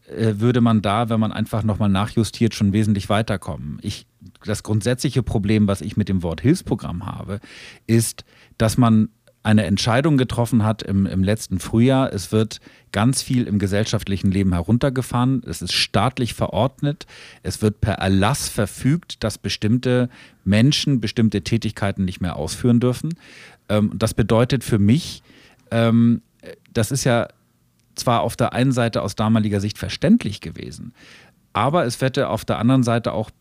äh, 0.08 0.39
würde 0.39 0.62
man 0.62 0.82
da, 0.82 1.10
wenn 1.10 1.20
man 1.20 1.32
einfach 1.32 1.63
nochmal 1.63 1.89
nachjustiert, 1.89 2.53
schon 2.53 2.74
wesentlich 2.74 3.10
weiterkommen. 3.10 3.79
Ich, 3.82 4.06
das 4.44 4.63
grundsätzliche 4.63 5.24
Problem, 5.24 5.68
was 5.68 5.82
ich 5.82 5.98
mit 5.98 6.10
dem 6.10 6.24
Wort 6.24 6.41
Hilfsprogramm 6.41 7.06
habe, 7.06 7.39
ist, 7.88 8.25
dass 8.58 8.77
man 8.77 9.10
eine 9.41 9.65
Entscheidung 9.65 10.17
getroffen 10.17 10.65
hat 10.65 10.84
im, 10.84 11.05
im 11.05 11.24
letzten 11.24 11.60
Frühjahr. 11.60 12.12
Es 12.13 12.31
wird 12.31 12.60
ganz 12.91 13.22
viel 13.22 13.48
im 13.48 13.58
gesellschaftlichen 13.58 14.31
Leben 14.31 14.53
heruntergefahren. 14.53 15.43
Es 15.46 15.62
ist 15.62 15.74
staatlich 15.74 16.34
verordnet. 16.34 17.05
Es 17.41 17.62
wird 17.62 17.79
per 17.79 17.96
Erlass 17.96 18.50
verfügt, 18.50 19.24
dass 19.24 19.38
bestimmte 19.38 20.10
Menschen 20.43 21.00
bestimmte 21.00 21.41
Tätigkeiten 21.41 22.03
nicht 22.05 22.19
mehr 22.19 22.36
ausführen 22.36 22.79
dürfen. 22.79 23.15
Ähm, 23.69 23.91
das 23.96 24.13
bedeutet 24.13 24.63
für 24.63 24.79
mich, 24.79 25.24
ähm, 25.72 26.22
das 26.74 26.91
ist 26.91 27.05
ja 27.05 27.27
zwar 27.96 28.22
auf 28.22 28.36
der 28.36 28.53
einen 28.53 28.72
Seite 28.72 29.01
aus 29.01 29.15
damaliger 29.15 29.60
Sicht 29.60 29.77
verständlich 29.77 30.41
gewesen, 30.41 30.93
aber 31.53 31.86
es 31.86 32.01
hätte 32.01 32.29
auf 32.29 32.46
der 32.46 32.60
anderen 32.60 32.84
Seite 32.84 33.13
auch 33.13 33.31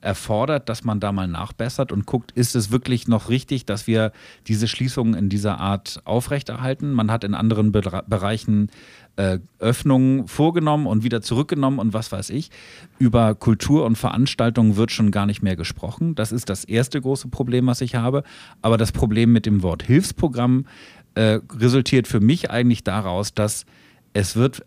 erfordert, 0.00 0.68
dass 0.68 0.84
man 0.84 1.00
da 1.00 1.12
mal 1.12 1.26
nachbessert 1.26 1.92
und 1.92 2.06
guckt, 2.06 2.32
ist 2.32 2.54
es 2.54 2.70
wirklich 2.70 3.08
noch 3.08 3.28
richtig, 3.28 3.66
dass 3.66 3.86
wir 3.86 4.12
diese 4.46 4.68
Schließungen 4.68 5.14
in 5.14 5.28
dieser 5.28 5.58
Art 5.58 6.00
aufrechterhalten. 6.04 6.92
Man 6.92 7.10
hat 7.10 7.24
in 7.24 7.34
anderen 7.34 7.72
Be 7.72 7.82
Bereichen 8.06 8.70
äh, 9.16 9.40
Öffnungen 9.58 10.28
vorgenommen 10.28 10.86
und 10.86 11.02
wieder 11.02 11.20
zurückgenommen 11.20 11.78
und 11.80 11.92
was 11.92 12.12
weiß 12.12 12.30
ich. 12.30 12.50
Über 12.98 13.34
Kultur 13.34 13.84
und 13.84 13.96
Veranstaltungen 13.96 14.76
wird 14.76 14.92
schon 14.92 15.10
gar 15.10 15.26
nicht 15.26 15.42
mehr 15.42 15.56
gesprochen. 15.56 16.14
Das 16.14 16.30
ist 16.30 16.48
das 16.48 16.64
erste 16.64 17.00
große 17.00 17.28
Problem, 17.28 17.66
was 17.66 17.80
ich 17.80 17.96
habe. 17.96 18.22
Aber 18.62 18.76
das 18.76 18.92
Problem 18.92 19.32
mit 19.32 19.46
dem 19.46 19.62
Wort 19.62 19.82
Hilfsprogramm 19.82 20.66
äh, 21.14 21.40
resultiert 21.52 22.06
für 22.06 22.20
mich 22.20 22.50
eigentlich 22.50 22.84
daraus, 22.84 23.34
dass 23.34 23.66
es 24.12 24.36
wird 24.36 24.64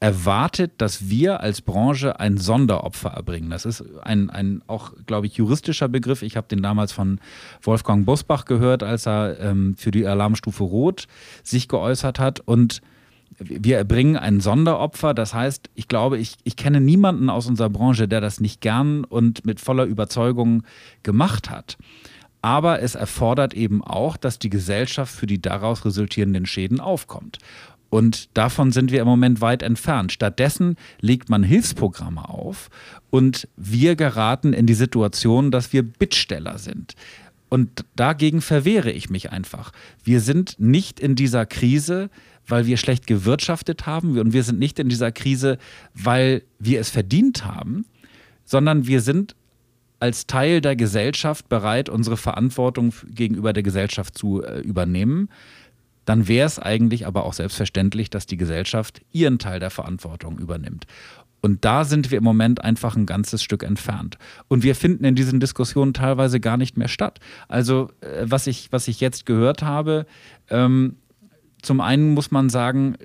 erwartet, 0.00 0.72
dass 0.78 1.08
wir 1.08 1.40
als 1.40 1.62
Branche 1.62 2.20
ein 2.20 2.36
Sonderopfer 2.36 3.10
erbringen. 3.10 3.50
Das 3.50 3.64
ist 3.64 3.82
ein, 4.02 4.28
ein 4.28 4.62
auch, 4.66 4.92
glaube 5.06 5.26
ich, 5.26 5.34
juristischer 5.36 5.88
Begriff. 5.88 6.22
Ich 6.22 6.36
habe 6.36 6.48
den 6.48 6.62
damals 6.62 6.92
von 6.92 7.18
Wolfgang 7.62 8.04
Bosbach 8.04 8.44
gehört, 8.44 8.82
als 8.82 9.06
er 9.06 9.40
ähm, 9.40 9.74
für 9.76 9.90
die 9.90 10.06
Alarmstufe 10.06 10.64
Rot 10.64 11.06
sich 11.42 11.68
geäußert 11.68 12.18
hat. 12.18 12.40
Und 12.40 12.82
wir 13.38 13.78
erbringen 13.78 14.16
ein 14.16 14.40
Sonderopfer. 14.40 15.14
Das 15.14 15.32
heißt, 15.32 15.70
ich 15.74 15.88
glaube, 15.88 16.18
ich, 16.18 16.36
ich 16.44 16.56
kenne 16.56 16.80
niemanden 16.80 17.30
aus 17.30 17.46
unserer 17.46 17.70
Branche, 17.70 18.06
der 18.06 18.20
das 18.20 18.38
nicht 18.38 18.60
gern 18.60 19.04
und 19.04 19.46
mit 19.46 19.60
voller 19.60 19.84
Überzeugung 19.84 20.62
gemacht 21.02 21.48
hat. 21.50 21.78
Aber 22.42 22.80
es 22.80 22.94
erfordert 22.94 23.54
eben 23.54 23.82
auch, 23.82 24.16
dass 24.16 24.38
die 24.38 24.50
Gesellschaft 24.50 25.12
für 25.12 25.26
die 25.26 25.40
daraus 25.40 25.84
resultierenden 25.84 26.46
Schäden 26.46 26.80
aufkommt. 26.80 27.38
Und 27.96 28.28
davon 28.36 28.72
sind 28.72 28.92
wir 28.92 29.00
im 29.00 29.06
Moment 29.06 29.40
weit 29.40 29.62
entfernt. 29.62 30.12
Stattdessen 30.12 30.76
legt 31.00 31.30
man 31.30 31.42
Hilfsprogramme 31.42 32.28
auf 32.28 32.68
und 33.08 33.48
wir 33.56 33.96
geraten 33.96 34.52
in 34.52 34.66
die 34.66 34.74
Situation, 34.74 35.50
dass 35.50 35.72
wir 35.72 35.82
Bittsteller 35.82 36.58
sind. 36.58 36.92
Und 37.48 37.86
dagegen 37.96 38.42
verwehre 38.42 38.90
ich 38.90 39.08
mich 39.08 39.32
einfach. 39.32 39.72
Wir 40.04 40.20
sind 40.20 40.56
nicht 40.58 41.00
in 41.00 41.14
dieser 41.14 41.46
Krise, 41.46 42.10
weil 42.46 42.66
wir 42.66 42.76
schlecht 42.76 43.06
gewirtschaftet 43.06 43.86
haben 43.86 44.18
und 44.18 44.34
wir 44.34 44.42
sind 44.42 44.58
nicht 44.58 44.78
in 44.78 44.90
dieser 44.90 45.10
Krise, 45.10 45.56
weil 45.94 46.42
wir 46.58 46.80
es 46.80 46.90
verdient 46.90 47.46
haben, 47.46 47.86
sondern 48.44 48.86
wir 48.86 49.00
sind 49.00 49.34
als 50.00 50.26
Teil 50.26 50.60
der 50.60 50.76
Gesellschaft 50.76 51.48
bereit, 51.48 51.88
unsere 51.88 52.18
Verantwortung 52.18 52.92
gegenüber 53.08 53.54
der 53.54 53.62
Gesellschaft 53.62 54.18
zu 54.18 54.42
äh, 54.42 54.60
übernehmen 54.60 55.30
dann 56.06 56.28
wäre 56.28 56.46
es 56.46 56.58
eigentlich 56.58 57.06
aber 57.06 57.24
auch 57.24 57.34
selbstverständlich, 57.34 58.08
dass 58.08 58.24
die 58.24 58.38
Gesellschaft 58.38 59.02
ihren 59.12 59.38
Teil 59.38 59.60
der 59.60 59.70
Verantwortung 59.70 60.38
übernimmt. 60.38 60.86
Und 61.42 61.64
da 61.64 61.84
sind 61.84 62.10
wir 62.10 62.18
im 62.18 62.24
Moment 62.24 62.64
einfach 62.64 62.96
ein 62.96 63.06
ganzes 63.06 63.42
Stück 63.42 63.62
entfernt. 63.62 64.16
Und 64.48 64.62
wir 64.62 64.74
finden 64.74 65.04
in 65.04 65.14
diesen 65.14 65.38
Diskussionen 65.38 65.92
teilweise 65.92 66.40
gar 66.40 66.56
nicht 66.56 66.76
mehr 66.76 66.88
statt. 66.88 67.20
Also, 67.46 67.90
äh, 68.00 68.24
was 68.24 68.46
ich, 68.46 68.72
was 68.72 68.88
ich 68.88 69.00
jetzt 69.00 69.26
gehört 69.26 69.62
habe, 69.62 70.06
ähm, 70.48 70.96
zum 71.62 71.80
einen 71.80 72.14
muss 72.14 72.30
man 72.30 72.48
sagen, 72.48 72.96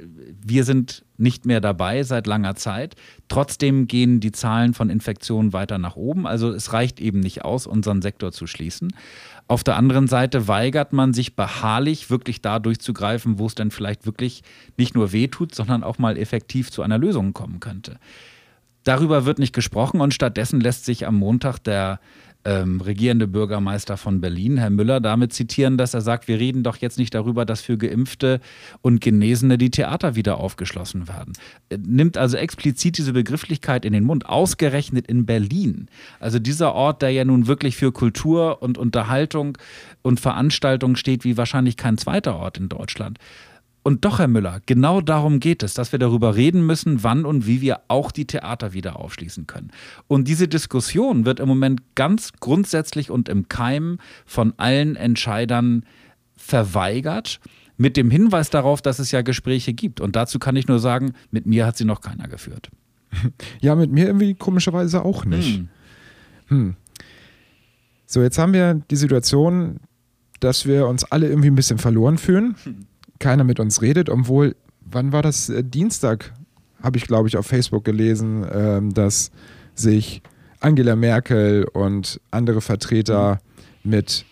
wir 0.46 0.64
sind 0.66 1.04
nicht 1.18 1.46
mehr 1.46 1.62
dabei 1.62 2.04
seit 2.04 2.28
langer 2.28 2.56
Zeit. 2.56 2.96
Trotzdem 3.28 3.88
gehen 3.88 4.20
die 4.20 4.32
Zahlen 4.32 4.74
von 4.74 4.90
Infektionen 4.90 5.54
weiter 5.54 5.78
nach 5.78 5.96
oben. 5.96 6.28
Also 6.28 6.52
es 6.52 6.72
reicht 6.74 7.00
eben 7.00 7.22
nicht 7.22 7.44
aus, 7.44 7.66
unseren 7.66 8.02
Sektor 8.02 8.32
zu 8.32 8.46
schließen. 8.48 8.94
Auf 9.52 9.66
der 9.66 9.76
anderen 9.76 10.08
Seite 10.08 10.48
weigert 10.48 10.94
man 10.94 11.12
sich 11.12 11.36
beharrlich, 11.36 12.10
wirklich 12.10 12.42
da 12.42 12.58
durchzugreifen, 12.60 13.38
wo 13.38 13.48
es 13.48 13.54
dann 13.54 13.70
vielleicht 13.70 14.06
wirklich 14.06 14.44
nicht 14.78 14.96
nur 14.96 15.12
wehtut, 15.12 15.54
sondern 15.54 15.84
auch 15.84 15.98
mal 15.98 16.18
effektiv 16.18 16.72
zu 16.72 16.84
einer 16.84 16.98
Lösung 16.98 17.34
kommen 17.34 17.60
könnte. 17.60 18.00
Darüber 18.86 19.26
wird 19.26 19.40
nicht 19.40 19.52
gesprochen 19.54 20.00
und 20.00 20.14
stattdessen 20.14 20.62
lässt 20.62 20.86
sich 20.86 21.06
am 21.06 21.16
Montag 21.16 21.60
der 21.60 22.00
ähm, 22.46 22.82
regierende 22.82 23.28
Bürgermeister 23.28 23.98
von 23.98 24.22
Berlin, 24.22 24.58
Herr 24.58 24.70
Müller, 24.70 25.00
damit 25.00 25.34
zitieren, 25.34 25.78
dass 25.78 25.94
er 25.94 26.02
sagt, 26.02 26.28
wir 26.28 26.40
reden 26.40 26.64
doch 26.64 26.78
jetzt 26.78 26.98
nicht 26.98 27.14
darüber, 27.14 27.46
dass 27.46 27.62
für 27.62 27.78
Geimpfte 27.78 28.40
und 28.82 29.02
Genesene 29.02 29.58
die 29.58 29.70
Theater 29.70 30.16
wieder 30.16 30.38
aufgeschlossen 30.38 31.08
werden. 31.08 31.34
Er 31.70 31.78
nimmt 31.78 32.18
also 32.18 32.38
explizit 32.38 32.98
diese 32.98 33.14
Begrifflichkeit 33.14 33.86
in 33.86 33.94
den 33.94 34.04
Mund, 34.04 34.26
ausgerechnet 34.26 35.08
in 35.08 35.26
Berlin. 35.26 35.88
Also 36.20 36.40
dieser 36.40 36.74
Ort, 36.74 37.02
der 37.02 37.12
ja 37.12 37.26
nun 37.26 37.48
wirklich 37.48 37.76
für 37.76 37.92
Kultur 37.92 38.62
und 38.62 38.78
Unterhaltung 38.78 39.58
und 40.02 40.20
Veranstaltung 40.20 40.96
steht, 40.96 41.24
wie 41.24 41.38
wahrscheinlich 41.38 41.78
kein 41.78 41.98
zweiter 41.98 42.36
Ort 42.36 42.58
in 42.58 42.70
Deutschland. 42.70 43.20
Und 43.84 44.06
doch, 44.06 44.20
Herr 44.20 44.28
Müller, 44.28 44.62
genau 44.68 45.02
darum 45.02 45.40
geht 45.40 45.64
es, 45.64 45.74
dass 45.74 45.92
wir 45.92 45.98
darüber 45.98 46.36
reden 46.36 46.66
müssen, 46.66 47.04
wann 47.04 47.26
und 47.26 47.48
wie 47.48 47.62
wir 47.62 47.82
auch 47.88 48.12
die 48.12 48.26
Theater 48.26 48.74
wieder 48.74 49.00
aufschließen 49.00 49.48
können. 49.48 49.72
Und 50.08 50.28
diese 50.28 50.48
Diskussion 50.48 51.26
wird 51.26 51.40
im 51.40 51.48
Moment 51.48 51.96
ganz 51.96 52.32
grundsätzlich 52.40 53.10
und 53.10 53.28
im 53.28 53.50
Keim 53.50 53.98
von 54.26 54.54
allen 54.58 54.96
Entscheidern 54.96 55.84
verweigert, 56.38 57.40
mit 57.78 57.98
dem 57.98 58.12
Hinweis 58.12 58.52
darauf, 58.52 58.84
dass 58.84 59.00
es 59.00 59.12
ja 59.12 59.24
Gespräche 59.24 59.74
gibt. 59.74 60.00
Und 60.00 60.16
dazu 60.16 60.38
kann 60.38 60.56
ich 60.56 60.68
nur 60.68 60.78
sagen, 60.78 61.14
mit 61.32 61.48
mir 61.48 61.66
hat 61.66 61.78
sie 61.78 61.86
noch 61.86 62.02
keiner 62.02 62.28
geführt. 62.28 62.70
Ja, 63.62 63.76
mit 63.76 63.92
mir 63.92 64.06
irgendwie 64.06 64.36
komischerweise 64.36 65.04
auch 65.04 65.26
nicht. 65.26 65.58
Hm. 65.58 65.70
Hm. 66.48 66.76
So, 68.06 68.22
jetzt 68.22 68.38
haben 68.38 68.54
wir 68.54 68.76
die 68.90 68.96
Situation, 68.96 69.80
dass 70.40 70.66
wir 70.66 70.88
uns 70.88 71.04
alle 71.04 71.28
irgendwie 71.28 71.50
ein 71.50 71.56
bisschen 71.56 71.78
verloren 71.78 72.18
fühlen. 72.18 72.56
Hm 72.64 72.88
keiner 73.22 73.46
mit 73.46 73.62
uns 73.62 73.82
redet, 73.82 74.10
obwohl, 74.10 74.58
wann 74.82 75.14
war 75.14 75.22
das? 75.22 75.50
Äh, 75.50 75.64
Dienstag 75.64 76.34
habe 76.84 76.98
ich, 76.98 77.08
glaube 77.08 77.30
ich, 77.30 77.38
auf 77.38 77.46
Facebook 77.46 77.86
gelesen, 77.86 78.46
ähm, 78.52 78.94
dass 78.94 79.32
sich 79.76 80.22
Angela 80.60 80.96
Merkel 80.96 81.64
und 81.64 82.20
andere 82.32 82.60
Vertreter 82.60 83.40
mit, 83.84 84.26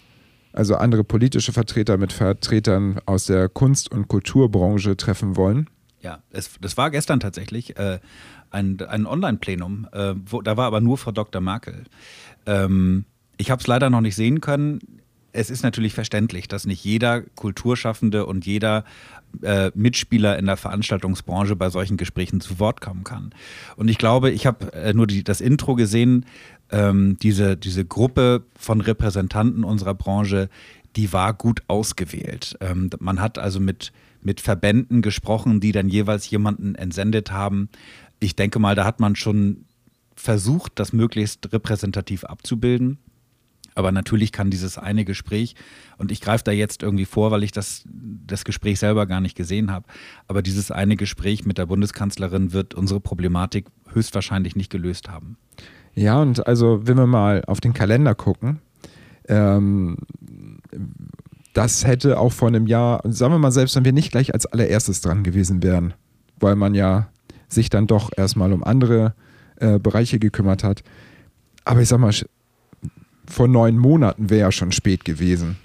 also 0.51 0.75
andere 0.75 1.03
politische 1.03 1.53
Vertreter 1.53 1.97
mit 1.97 2.11
Vertretern 2.11 2.99
aus 3.05 3.25
der 3.25 3.47
Kunst- 3.49 3.91
und 3.91 4.07
Kulturbranche 4.07 4.97
treffen 4.97 5.37
wollen. 5.37 5.69
Ja, 6.01 6.19
es, 6.31 6.51
das 6.61 6.77
war 6.77 6.91
gestern 6.91 7.19
tatsächlich 7.19 7.77
äh, 7.77 7.99
ein, 8.51 8.79
ein 8.81 9.05
Online-Plenum, 9.05 9.87
äh, 9.91 10.15
da 10.43 10.57
war 10.57 10.65
aber 10.65 10.81
nur 10.81 10.97
Frau 10.97 11.11
Dr. 11.11 11.41
Merkel. 11.41 11.83
Ähm, 12.45 13.05
ich 13.37 13.51
habe 13.51 13.61
es 13.61 13.67
leider 13.67 13.89
noch 13.89 14.01
nicht 14.01 14.15
sehen 14.15 14.41
können 14.41 14.98
es 15.31 15.49
ist 15.49 15.63
natürlich 15.63 15.93
verständlich, 15.93 16.47
dass 16.47 16.65
nicht 16.65 16.83
jeder 16.83 17.21
Kulturschaffende 17.21 18.25
und 18.25 18.45
jeder 18.45 18.83
äh, 19.41 19.71
Mitspieler 19.75 20.37
in 20.39 20.45
der 20.45 20.57
Veranstaltungsbranche 20.57 21.55
bei 21.55 21.69
solchen 21.69 21.97
Gesprächen 21.97 22.41
zu 22.41 22.59
Wort 22.59 22.81
kommen 22.81 23.03
kann. 23.03 23.31
Und 23.75 23.87
ich 23.87 23.97
glaube, 23.97 24.31
ich 24.31 24.45
habe 24.45 24.73
äh, 24.73 24.93
nur 24.93 25.07
die, 25.07 25.23
das 25.23 25.41
Intro 25.41 25.75
gesehen, 25.75 26.25
ähm, 26.71 27.17
diese, 27.21 27.57
diese 27.57 27.85
Gruppe 27.85 28.43
von 28.55 28.81
Repräsentanten 28.81 29.63
unserer 29.63 29.93
Branche, 29.95 30.49
die 30.95 31.13
war 31.13 31.33
gut 31.33 31.61
ausgewählt. 31.67 32.57
Ähm, 32.61 32.89
man 32.99 33.21
hat 33.21 33.37
also 33.37 33.59
mit, 33.59 33.91
mit 34.21 34.41
Verbänden 34.41 35.01
gesprochen, 35.01 35.59
die 35.59 35.71
dann 35.71 35.89
jeweils 35.89 36.29
jemanden 36.29 36.75
entsendet 36.75 37.31
haben. 37.31 37.69
Ich 38.19 38.35
denke 38.35 38.59
mal, 38.59 38.75
da 38.75 38.85
hat 38.85 38.99
man 38.99 39.15
schon 39.15 39.65
versucht, 40.15 40.73
das 40.75 40.91
möglichst 40.91 41.53
repräsentativ 41.53 42.25
abzubilden. 42.25 42.97
Aber 43.79 43.93
natürlich 43.93 44.33
kann 44.33 44.49
dieses 44.49 44.77
eine 44.77 45.05
Gespräch, 45.05 45.55
und 45.97 46.11
ich 46.11 46.19
greife 46.19 46.43
da 46.43 46.51
jetzt 46.51 46.83
irgendwie 46.83 47.05
vor, 47.05 47.31
weil 47.31 47.43
ich 47.43 47.53
das, 47.53 47.83
das 47.87 48.43
Gespräch 48.43 48.77
selber 48.77 49.05
gar 49.05 49.21
nicht 49.21 49.37
gesehen 49.37 49.71
habe, 49.71 49.85
aber 50.27 50.41
dieses 50.41 50.69
eine 50.69 50.97
Gespräch 50.97 51.45
mit 51.45 51.57
der 51.57 51.65
Bundeskanzlerin 51.65 52.51
wird 52.51 52.75
unsere 52.75 52.99
Problematik 52.99 53.67
höchstwahrscheinlich 53.93 54.57
nicht 54.57 54.69
gelöst 54.69 55.07
haben. 55.07 55.37
Ja, 55.95 56.21
und 56.21 56.45
also, 56.45 56.81
wenn 56.87 56.97
wir 56.97 57.07
mal 57.07 57.41
auf 57.47 57.61
den 57.61 57.71
Kalender 57.71 58.15
gucken, 58.15 58.59
ähm, 59.29 59.95
das 61.53 61.87
hätte 61.87 62.19
auch 62.19 62.33
vor 62.33 62.49
einem 62.49 62.67
Jahr, 62.67 63.01
sagen 63.05 63.33
wir 63.33 63.39
mal, 63.39 63.53
selbst 63.53 63.77
wenn 63.77 63.85
wir 63.85 63.93
nicht 63.93 64.11
gleich 64.11 64.33
als 64.33 64.45
allererstes 64.45 64.99
dran 64.99 65.23
gewesen 65.23 65.63
wären, 65.63 65.93
weil 66.37 66.57
man 66.57 66.75
ja 66.75 67.07
sich 67.47 67.69
dann 67.69 67.87
doch 67.87 68.11
erstmal 68.17 68.51
um 68.51 68.61
andere 68.61 69.13
äh, 69.55 69.79
Bereiche 69.79 70.19
gekümmert 70.19 70.65
hat. 70.65 70.83
Aber 71.63 71.81
ich 71.81 71.87
sag 71.87 71.99
mal, 71.99 72.11
vor 73.29 73.47
neun 73.47 73.77
Monaten 73.77 74.29
wäre 74.29 74.41
ja 74.41 74.51
schon 74.51 74.71
spät 74.71 75.05
gewesen. 75.05 75.57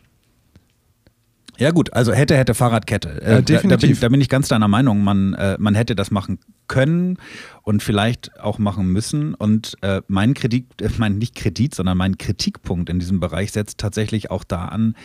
Ja 1.57 1.71
gut, 1.71 1.93
also 1.93 2.13
hätte, 2.13 2.37
hätte 2.37 2.55
Fahrradkette. 2.55 3.23
Äh, 3.23 3.33
ja, 3.35 3.43
definitiv. 3.43 3.63
Da, 3.63 3.77
da, 3.77 3.87
bin, 3.87 4.01
da, 4.01 4.09
bin, 4.09 4.21
ich 4.21 4.29
ganz 4.29 4.49
deiner 4.49 4.69
Meinung. 4.69 5.05
Man, 5.05 5.35
äh, 5.35 5.57
man 5.59 5.75
hätte 5.75 5.95
das 5.95 6.11
machen 6.11 6.39
können 6.67 7.19
und 7.63 7.83
vielleicht 7.83 8.41
auch 8.41 8.59
machen 8.59 8.89
müssen. 8.89 9.35
Und 9.35 9.77
äh, 9.83 10.03
mein 10.09 10.35
Kredit, 10.35 10.83
äh, 10.83 10.91
mein 10.99 11.19
nicht 11.19 11.37
Kredit, 11.37 11.75
sondern 11.75 11.97
mein 11.97 12.19
Kritikpunkt 12.19 12.91
in 12.91 12.99
diesem 12.99 13.21
Bereich 13.21 13.53
setzt 13.53 13.79
tatsächlich 13.79 14.31
auch 14.31 14.43
da 14.43 14.67
an, 14.67 14.97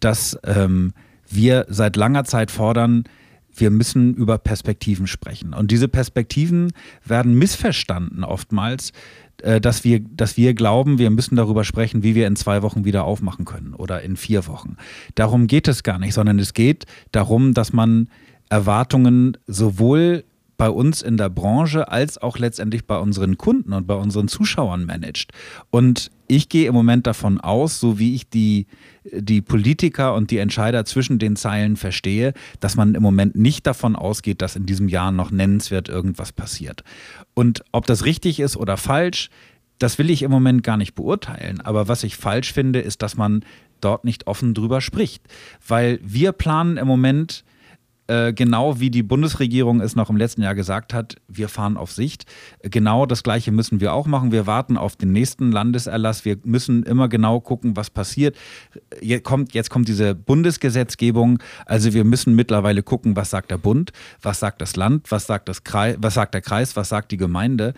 dass 0.00 0.38
ähm, 0.44 0.92
wir 1.28 1.66
seit 1.68 1.96
langer 1.96 2.24
Zeit 2.24 2.50
fordern, 2.50 3.04
wir 3.54 3.70
müssen 3.70 4.14
über 4.14 4.38
Perspektiven 4.38 5.06
sprechen. 5.06 5.52
Und 5.52 5.70
diese 5.70 5.88
Perspektiven 5.88 6.72
werden 7.04 7.34
missverstanden 7.34 8.24
oftmals, 8.24 8.92
dass 9.60 9.84
wir, 9.84 10.00
dass 10.00 10.36
wir 10.36 10.54
glauben, 10.54 10.98
wir 10.98 11.10
müssen 11.10 11.36
darüber 11.36 11.64
sprechen, 11.64 12.02
wie 12.02 12.14
wir 12.14 12.26
in 12.26 12.36
zwei 12.36 12.62
Wochen 12.62 12.84
wieder 12.84 13.04
aufmachen 13.04 13.44
können 13.44 13.74
oder 13.74 14.02
in 14.02 14.16
vier 14.16 14.46
Wochen. 14.46 14.76
Darum 15.14 15.46
geht 15.46 15.68
es 15.68 15.82
gar 15.82 15.98
nicht, 15.98 16.14
sondern 16.14 16.38
es 16.38 16.54
geht 16.54 16.86
darum, 17.12 17.54
dass 17.54 17.72
man 17.72 18.08
Erwartungen 18.48 19.36
sowohl 19.46 20.24
bei 20.60 20.68
uns 20.68 21.00
in 21.00 21.16
der 21.16 21.30
Branche 21.30 21.88
als 21.88 22.18
auch 22.18 22.36
letztendlich 22.36 22.84
bei 22.84 22.98
unseren 22.98 23.38
Kunden 23.38 23.72
und 23.72 23.86
bei 23.86 23.94
unseren 23.94 24.28
Zuschauern 24.28 24.84
managt. 24.84 25.32
Und 25.70 26.10
ich 26.28 26.50
gehe 26.50 26.68
im 26.68 26.74
Moment 26.74 27.06
davon 27.06 27.40
aus, 27.40 27.80
so 27.80 27.98
wie 27.98 28.14
ich 28.14 28.28
die, 28.28 28.66
die 29.04 29.40
Politiker 29.40 30.14
und 30.14 30.30
die 30.30 30.38
Entscheider 30.38 30.84
zwischen 30.84 31.18
den 31.18 31.36
Zeilen 31.36 31.76
verstehe, 31.76 32.32
dass 32.60 32.76
man 32.76 32.94
im 32.94 33.02
Moment 33.02 33.34
nicht 33.36 33.66
davon 33.66 33.96
ausgeht, 33.96 34.42
dass 34.42 34.56
in 34.56 34.66
diesem 34.66 34.88
Jahr 34.88 35.12
noch 35.12 35.30
nennenswert 35.30 35.88
irgendwas 35.88 36.32
passiert. 36.32 36.84
Und 37.34 37.62
ob 37.72 37.86
das 37.86 38.04
richtig 38.04 38.40
ist 38.40 38.56
oder 38.56 38.76
falsch, 38.76 39.30
das 39.78 39.98
will 39.98 40.10
ich 40.10 40.22
im 40.22 40.30
Moment 40.30 40.62
gar 40.62 40.76
nicht 40.76 40.94
beurteilen. 40.94 41.60
Aber 41.62 41.88
was 41.88 42.04
ich 42.04 42.16
falsch 42.16 42.52
finde, 42.52 42.80
ist, 42.80 43.02
dass 43.02 43.16
man 43.16 43.44
dort 43.80 44.04
nicht 44.04 44.26
offen 44.26 44.52
drüber 44.52 44.80
spricht. 44.80 45.22
Weil 45.66 45.98
wir 46.02 46.32
planen 46.32 46.76
im 46.76 46.86
Moment 46.86 47.44
äh, 48.10 48.32
genau 48.32 48.80
wie 48.80 48.90
die 48.90 49.04
Bundesregierung 49.04 49.80
es 49.80 49.94
noch 49.94 50.10
im 50.10 50.16
letzten 50.16 50.42
Jahr 50.42 50.56
gesagt 50.56 50.92
hat, 50.92 51.16
wir 51.28 51.48
fahren 51.48 51.76
auf 51.76 51.92
Sicht. 51.92 52.24
Genau 52.62 53.06
das 53.06 53.22
Gleiche 53.22 53.52
müssen 53.52 53.80
wir 53.80 53.92
auch 53.94 54.06
machen. 54.06 54.32
Wir 54.32 54.48
warten 54.48 54.76
auf 54.76 54.96
den 54.96 55.12
nächsten 55.12 55.52
Landeserlass. 55.52 56.24
Wir 56.24 56.36
müssen 56.42 56.82
immer 56.82 57.08
genau 57.08 57.40
gucken, 57.40 57.76
was 57.76 57.88
passiert. 57.88 58.36
Jetzt 59.00 59.22
kommt, 59.22 59.54
jetzt 59.54 59.70
kommt 59.70 59.86
diese 59.86 60.16
Bundesgesetzgebung. 60.16 61.38
Also 61.66 61.94
wir 61.94 62.02
müssen 62.02 62.34
mittlerweile 62.34 62.82
gucken, 62.82 63.14
was 63.14 63.30
sagt 63.30 63.52
der 63.52 63.58
Bund, 63.58 63.92
was 64.20 64.40
sagt 64.40 64.60
das 64.60 64.74
Land, 64.74 65.12
was 65.12 65.26
sagt, 65.26 65.48
das 65.48 65.62
Kreis, 65.62 65.96
was 66.00 66.14
sagt 66.14 66.34
der 66.34 66.40
Kreis, 66.40 66.74
was 66.74 66.88
sagt 66.88 67.12
die 67.12 67.16
Gemeinde 67.16 67.74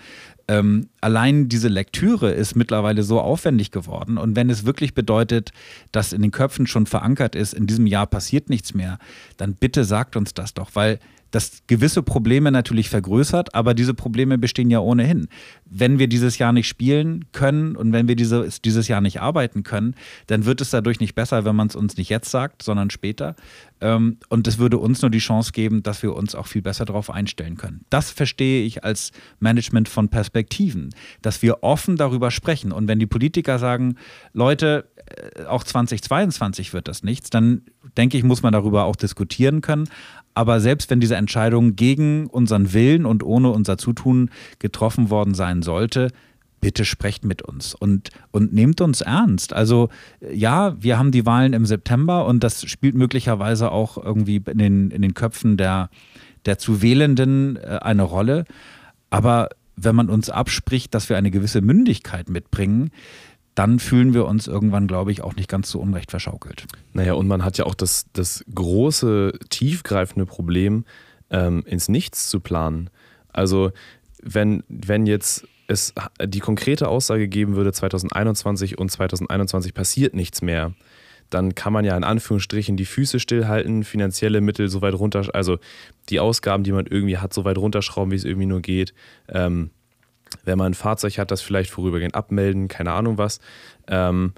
ähm, 0.53 0.89
allein 1.01 1.49
diese 1.49 1.69
Lektüre 1.69 2.31
ist 2.31 2.55
mittlerweile 2.55 3.03
so 3.03 3.21
aufwendig 3.21 3.71
geworden. 3.71 4.19
Und 4.19 4.37
wenn 4.37 4.51
es 4.51 4.67
wirklich 4.67 4.95
bedeutet, 4.95 5.53
dass 5.93 6.13
in 6.13 6.21
den 6.21 6.31
Köpfen 6.31 6.67
schon 6.67 6.87
verankert 6.87 7.35
ist, 7.35 7.55
in 7.55 7.67
diesem 7.67 7.87
Jahr 7.87 8.07
passiert 8.07 8.51
nichts 8.51 8.75
mehr, 8.75 8.99
dann 9.39 9.55
bitte 9.55 9.85
sagt 9.85 10.17
uns 10.17 10.35
das 10.35 10.53
doch, 10.53 10.71
weil 10.75 10.99
das 11.33 11.63
gewisse 11.67 12.03
Probleme 12.03 12.53
natürlich 12.53 12.89
vergrößert, 12.89 13.55
aber 13.55 13.75
diese 13.75 13.95
Probleme 13.95 14.39
bestehen 14.39 14.71
ja 14.71 14.79
ohnehin. 14.79 15.29
Wenn 15.65 15.99
wir 15.99 16.07
dieses 16.07 16.39
Jahr 16.39 16.53
nicht 16.53 16.69
spielen 16.69 17.25
können 17.33 17.75
und 17.75 17.93
wenn 17.93 18.07
wir 18.07 18.17
diese, 18.17 18.49
dieses 18.65 18.87
Jahr 18.87 19.01
nicht 19.01 19.21
arbeiten 19.21 19.65
können, 19.65 19.97
dann 20.29 20.45
wird 20.45 20.61
es 20.61 20.71
dadurch 20.71 21.01
nicht 21.01 21.15
besser, 21.15 21.45
wenn 21.45 21.57
man 21.57 21.69
es 21.69 21.77
uns 21.77 21.97
nicht 21.97 22.11
jetzt 22.11 22.31
sagt, 22.31 22.63
sondern 22.63 22.91
später. 22.91 23.35
Ähm, 23.81 24.19
und 24.29 24.47
es 24.47 24.59
würde 24.59 24.79
uns 24.79 25.03
nur 25.03 25.11
die 25.11 25.19
Chance 25.19 25.53
geben, 25.53 25.83
dass 25.83 26.03
wir 26.03 26.15
uns 26.15 26.35
auch 26.35 26.47
viel 26.47 26.63
besser 26.63 26.85
darauf 26.85 27.11
einstellen 27.11 27.57
können. 27.57 27.85
Das 27.91 28.11
verstehe 28.11 28.65
ich 28.65 28.85
als 28.85 29.11
Management 29.41 29.89
von 29.89 30.09
Perspektiven, 30.09 30.91
dass 31.23 31.43
wir 31.43 31.63
offen 31.63 31.97
darüber 31.97 32.31
sprechen. 32.31 32.73
Und 32.73 32.89
wenn 32.89 32.99
die 32.99 33.07
Politiker 33.07 33.59
sagen, 33.59 33.97
Leute, 34.35 34.89
äh, 34.97 35.45
auch 35.45 35.65
2022 35.65 36.75
wird 36.75 36.89
das 36.89 37.03
nichts, 37.03 37.31
dann 37.31 37.63
denke 37.97 38.17
ich, 38.19 38.25
muss 38.25 38.43
man 38.43 38.53
darüber 38.53 38.85
auch 38.85 38.97
diskutieren 38.97 39.63
können. 39.63 39.89
Aber 40.35 40.61
selbst 40.61 40.91
wenn 40.91 41.01
diese 41.01 41.17
Entscheidung 41.17 41.77
gegen 41.77 42.27
unseren 42.27 42.73
Willen 42.73 43.07
und 43.07 43.23
ohne 43.23 43.51
unser 43.51 43.77
Zutun 43.79 44.31
getroffen 44.59 45.11
worden 45.11 45.35
sein 45.35 45.63
sollte, 45.63 46.09
bitte 46.63 46.85
sprecht 46.85 47.25
mit 47.25 47.43
uns 47.43 47.75
und, 47.75 48.11
und 48.31 48.55
nehmt 48.55 48.81
uns 48.81 49.01
ernst. 49.01 49.53
Also 49.53 49.89
ja, 50.33 50.81
wir 50.81 50.97
haben 50.97 51.11
die 51.11 51.27
Wahlen 51.27 51.53
im 51.53 51.67
September 51.67 52.25
und 52.25 52.43
das 52.45 52.65
spielt 52.71 52.95
möglicherweise 52.95 53.73
auch 53.73 53.99
irgendwie 54.03 54.37
in 54.37 54.59
den, 54.59 54.91
in 54.91 55.03
den 55.03 55.13
Köpfen 55.13 55.57
der, 55.57 55.91
der 56.47 56.59
zu 56.59 56.81
Wählenden 56.81 57.57
äh, 57.57 57.81
eine 57.83 58.05
Rolle. 58.05 58.45
Aber 59.11 59.49
wenn 59.77 59.97
man 59.97 60.09
uns 60.09 60.31
abspricht, 60.31 60.95
dass 60.95 61.09
wir 61.09 61.17
eine 61.17 61.33
gewisse 61.33 61.61
Mündigkeit 61.61 62.31
mitbringen, 62.31 62.91
dann 63.55 63.79
fühlen 63.79 64.15
wir 64.15 64.27
uns 64.27 64.47
irgendwann, 64.47 64.87
glaube 64.87 65.13
ich, 65.13 65.23
auch 65.23 65.37
nicht 65.37 65.49
ganz 65.49 65.71
so 65.71 65.81
unrecht 65.81 66.11
verschaukelt. 66.11 66.65
Naja, 66.93 67.15
und 67.15 67.29
man 67.29 67.45
hat 67.45 67.59
ja 67.59 67.67
auch 67.67 67.75
das, 67.75 68.07
das 68.13 68.45
große, 68.55 69.39
tiefgreifende 69.51 70.27
Problem, 70.27 70.85
ähm, 71.31 71.63
ins 71.67 71.89
Nichts 71.89 72.29
zu 72.29 72.41
planen. 72.41 72.91
Also, 73.29 73.73
wenn, 74.23 74.63
wenn 74.69 75.07
jetzt 75.07 75.47
es 75.67 75.95
die 76.25 76.41
konkrete 76.41 76.89
Aussage 76.89 77.29
geben 77.29 77.57
würde, 77.57 77.73
2021 77.73 78.79
und 78.79 78.91
2021 78.91 79.75
passiert 79.75 80.15
nichts 80.15 80.43
mehr, 80.43 80.75
dann 81.31 81.55
kann 81.55 81.73
man 81.73 81.85
ja 81.85 81.97
in 81.97 82.05
Anführungsstrichen 82.05 82.77
die 82.77 82.85
Füße 82.85 83.19
stillhalten, 83.19 83.85
finanzielle 83.85 84.41
Mittel 84.41 84.69
so 84.69 84.83
weit 84.83 84.95
runter, 84.95 85.35
also 85.35 85.59
die 86.09 86.21
Ausgaben, 86.21 86.63
die 86.63 86.73
man 86.73 86.87
irgendwie 86.87 87.19
hat, 87.19 87.33
so 87.33 87.45
weit 87.45 87.59
runterschrauben, 87.59 88.11
wie 88.11 88.17
es 88.17 88.25
irgendwie 88.25 88.47
nur 88.47 88.61
geht. 88.61 88.93
Ähm, 89.29 89.71
wenn 90.45 90.59
man 90.59 90.73
ein 90.73 90.75
Fahrzeug 90.75 91.19
hat, 91.19 91.31
das 91.31 91.41
vielleicht 91.41 91.71
vorübergehend 91.71 92.15
abmelden, 92.15 92.69
keine 92.69 92.93
Ahnung 92.93 93.19
was. 93.19 93.41
Ähm, 93.89 94.33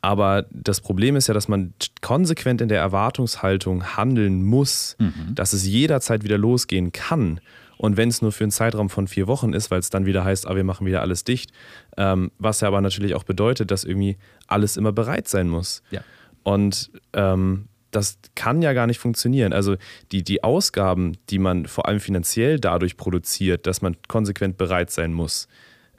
aber 0.00 0.46
das 0.50 0.80
Problem 0.80 1.16
ist 1.16 1.26
ja, 1.26 1.34
dass 1.34 1.48
man 1.48 1.74
konsequent 2.02 2.60
in 2.60 2.68
der 2.68 2.80
Erwartungshaltung 2.80 3.96
handeln 3.96 4.44
muss, 4.44 4.96
mhm. 4.98 5.34
dass 5.34 5.52
es 5.52 5.66
jederzeit 5.66 6.22
wieder 6.22 6.38
losgehen 6.38 6.92
kann. 6.92 7.40
Und 7.78 7.96
wenn 7.96 8.08
es 8.08 8.22
nur 8.22 8.32
für 8.32 8.44
einen 8.44 8.50
Zeitraum 8.50 8.90
von 8.90 9.06
vier 9.08 9.26
Wochen 9.26 9.52
ist, 9.52 9.70
weil 9.70 9.78
es 9.78 9.90
dann 9.90 10.04
wieder 10.04 10.24
heißt, 10.24 10.46
ah, 10.46 10.56
wir 10.56 10.64
machen 10.64 10.86
wieder 10.86 11.00
alles 11.00 11.24
dicht, 11.24 11.52
ähm, 11.96 12.30
was 12.38 12.60
ja 12.60 12.68
aber 12.68 12.80
natürlich 12.80 13.14
auch 13.14 13.24
bedeutet, 13.24 13.70
dass 13.70 13.84
irgendwie 13.84 14.18
alles 14.46 14.76
immer 14.76 14.92
bereit 14.92 15.28
sein 15.28 15.48
muss. 15.48 15.82
Ja. 15.90 16.00
Und 16.42 16.90
ähm, 17.12 17.67
das 17.90 18.18
kann 18.34 18.62
ja 18.62 18.72
gar 18.72 18.86
nicht 18.86 18.98
funktionieren. 18.98 19.52
Also 19.52 19.76
die, 20.12 20.22
die 20.22 20.44
Ausgaben, 20.44 21.16
die 21.30 21.38
man 21.38 21.66
vor 21.66 21.86
allem 21.88 22.00
finanziell 22.00 22.58
dadurch 22.58 22.96
produziert, 22.96 23.66
dass 23.66 23.82
man 23.82 23.96
konsequent 24.08 24.56
bereit 24.56 24.90
sein 24.90 25.12
muss, 25.12 25.48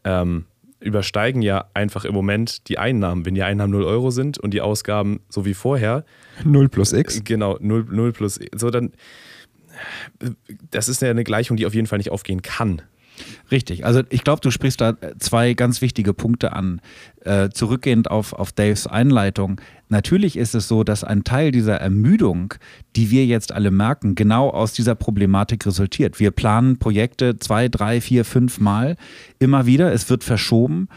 ähm, 0.03 0.45
übersteigen 0.79 1.41
ja 1.41 1.65
einfach 1.73 2.05
im 2.05 2.13
Moment 2.13 2.69
die 2.69 2.77
Einnahmen. 2.77 3.25
Wenn 3.25 3.35
die 3.35 3.43
Einnahmen 3.43 3.71
0 3.71 3.83
Euro 3.83 4.11
sind 4.11 4.37
und 4.37 4.53
die 4.53 4.61
Ausgaben 4.61 5.19
so 5.29 5.45
wie 5.45 5.53
vorher. 5.53 6.05
0 6.43 6.69
plus 6.69 6.93
X. 6.93 7.23
Genau, 7.23 7.57
0, 7.59 7.85
0 7.89 8.13
plus 8.13 8.39
So, 8.55 8.69
dann. 8.69 8.91
Das 10.71 10.89
ist 10.89 11.01
ja 11.01 11.09
eine 11.09 11.23
Gleichung, 11.23 11.55
die 11.55 11.65
auf 11.65 11.73
jeden 11.73 11.87
Fall 11.87 11.99
nicht 11.99 12.11
aufgehen 12.11 12.41
kann. 12.41 12.81
Richtig. 13.51 13.85
Also 13.85 14.01
ich 14.09 14.23
glaube, 14.23 14.41
du 14.41 14.51
sprichst 14.51 14.81
da 14.81 14.95
zwei 15.17 15.53
ganz 15.53 15.81
wichtige 15.81 16.13
Punkte 16.13 16.53
an. 16.53 16.81
Äh, 17.25 17.49
zurückgehend 17.49 18.09
auf, 18.09 18.33
auf 18.33 18.51
Daves 18.51 18.87
Einleitung. 18.87 19.59
Natürlich 19.89 20.37
ist 20.37 20.55
es 20.55 20.67
so, 20.67 20.83
dass 20.83 21.03
ein 21.03 21.23
Teil 21.23 21.51
dieser 21.51 21.75
Ermüdung, 21.75 22.53
die 22.95 23.11
wir 23.11 23.25
jetzt 23.25 23.51
alle 23.51 23.71
merken, 23.71 24.15
genau 24.15 24.49
aus 24.49 24.73
dieser 24.73 24.95
Problematik 24.95 25.65
resultiert. 25.65 26.19
Wir 26.19 26.31
planen 26.31 26.77
Projekte 26.77 27.37
zwei, 27.37 27.67
drei, 27.67 27.99
vier, 27.99 28.23
fünf 28.23 28.59
Mal 28.59 28.95
immer 29.39 29.65
wieder. 29.65 29.91
Es 29.91 30.09
wird 30.09 30.23
verschoben. 30.23 30.87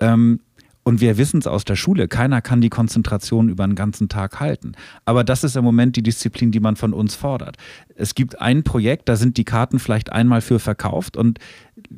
Ähm, 0.00 0.40
und 0.84 1.00
wir 1.00 1.16
wissen 1.16 1.38
es 1.38 1.46
aus 1.46 1.64
der 1.64 1.76
Schule, 1.76 2.08
keiner 2.08 2.40
kann 2.42 2.60
die 2.60 2.68
Konzentration 2.68 3.48
über 3.48 3.64
einen 3.64 3.76
ganzen 3.76 4.08
Tag 4.08 4.40
halten. 4.40 4.72
Aber 5.04 5.22
das 5.22 5.44
ist 5.44 5.56
im 5.56 5.64
Moment 5.64 5.94
die 5.96 6.02
Disziplin, 6.02 6.50
die 6.50 6.60
man 6.60 6.76
von 6.76 6.92
uns 6.92 7.14
fordert. 7.14 7.56
Es 7.94 8.14
gibt 8.14 8.40
ein 8.40 8.64
Projekt, 8.64 9.08
da 9.08 9.16
sind 9.16 9.36
die 9.36 9.44
Karten 9.44 9.78
vielleicht 9.78 10.10
einmal 10.12 10.40
für 10.40 10.58
verkauft 10.58 11.16
und 11.16 11.38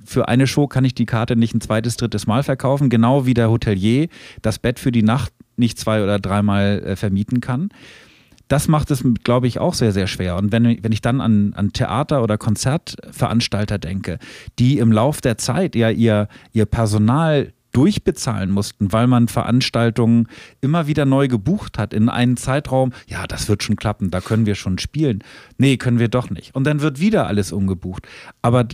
für 0.04 0.28
eine 0.28 0.46
Show 0.46 0.66
kann 0.66 0.84
ich 0.84 0.94
die 0.94 1.06
Karte 1.06 1.36
nicht 1.36 1.54
ein 1.54 1.60
zweites, 1.60 1.96
drittes 1.96 2.26
Mal 2.26 2.42
verkaufen, 2.42 2.90
genau 2.90 3.26
wie 3.26 3.34
der 3.34 3.50
Hotelier 3.50 4.08
das 4.42 4.58
Bett 4.58 4.78
für 4.78 4.92
die 4.92 5.02
Nacht 5.02 5.32
nicht 5.56 5.78
zwei 5.78 6.02
oder 6.02 6.18
dreimal 6.18 6.82
äh, 6.84 6.96
vermieten 6.96 7.40
kann. 7.40 7.70
Das 8.48 8.68
macht 8.68 8.90
es, 8.90 9.02
glaube 9.24 9.46
ich, 9.46 9.58
auch 9.58 9.72
sehr, 9.72 9.92
sehr 9.92 10.06
schwer. 10.06 10.36
Und 10.36 10.52
wenn, 10.52 10.64
wenn 10.82 10.92
ich 10.92 11.00
dann 11.00 11.22
an, 11.22 11.54
an 11.54 11.72
Theater- 11.72 12.22
oder 12.22 12.36
Konzertveranstalter 12.36 13.78
denke, 13.78 14.18
die 14.58 14.78
im 14.78 14.92
Lauf 14.92 15.22
der 15.22 15.38
Zeit 15.38 15.74
ja 15.74 15.88
ihr, 15.88 16.28
ihr 16.52 16.66
Personal 16.66 17.54
durchbezahlen 17.74 18.50
mussten, 18.50 18.92
weil 18.92 19.06
man 19.06 19.28
Veranstaltungen 19.28 20.28
immer 20.60 20.86
wieder 20.86 21.04
neu 21.04 21.28
gebucht 21.28 21.76
hat 21.78 21.92
in 21.92 22.08
einen 22.08 22.36
Zeitraum, 22.36 22.92
ja, 23.06 23.26
das 23.26 23.48
wird 23.48 23.62
schon 23.62 23.76
klappen, 23.76 24.10
da 24.10 24.20
können 24.20 24.46
wir 24.46 24.54
schon 24.54 24.78
spielen. 24.78 25.22
Nee, 25.58 25.76
können 25.76 25.98
wir 25.98 26.08
doch 26.08 26.30
nicht. 26.30 26.54
Und 26.54 26.64
dann 26.64 26.80
wird 26.80 27.00
wieder 27.00 27.26
alles 27.26 27.52
umgebucht. 27.52 28.06
Aber 28.42 28.66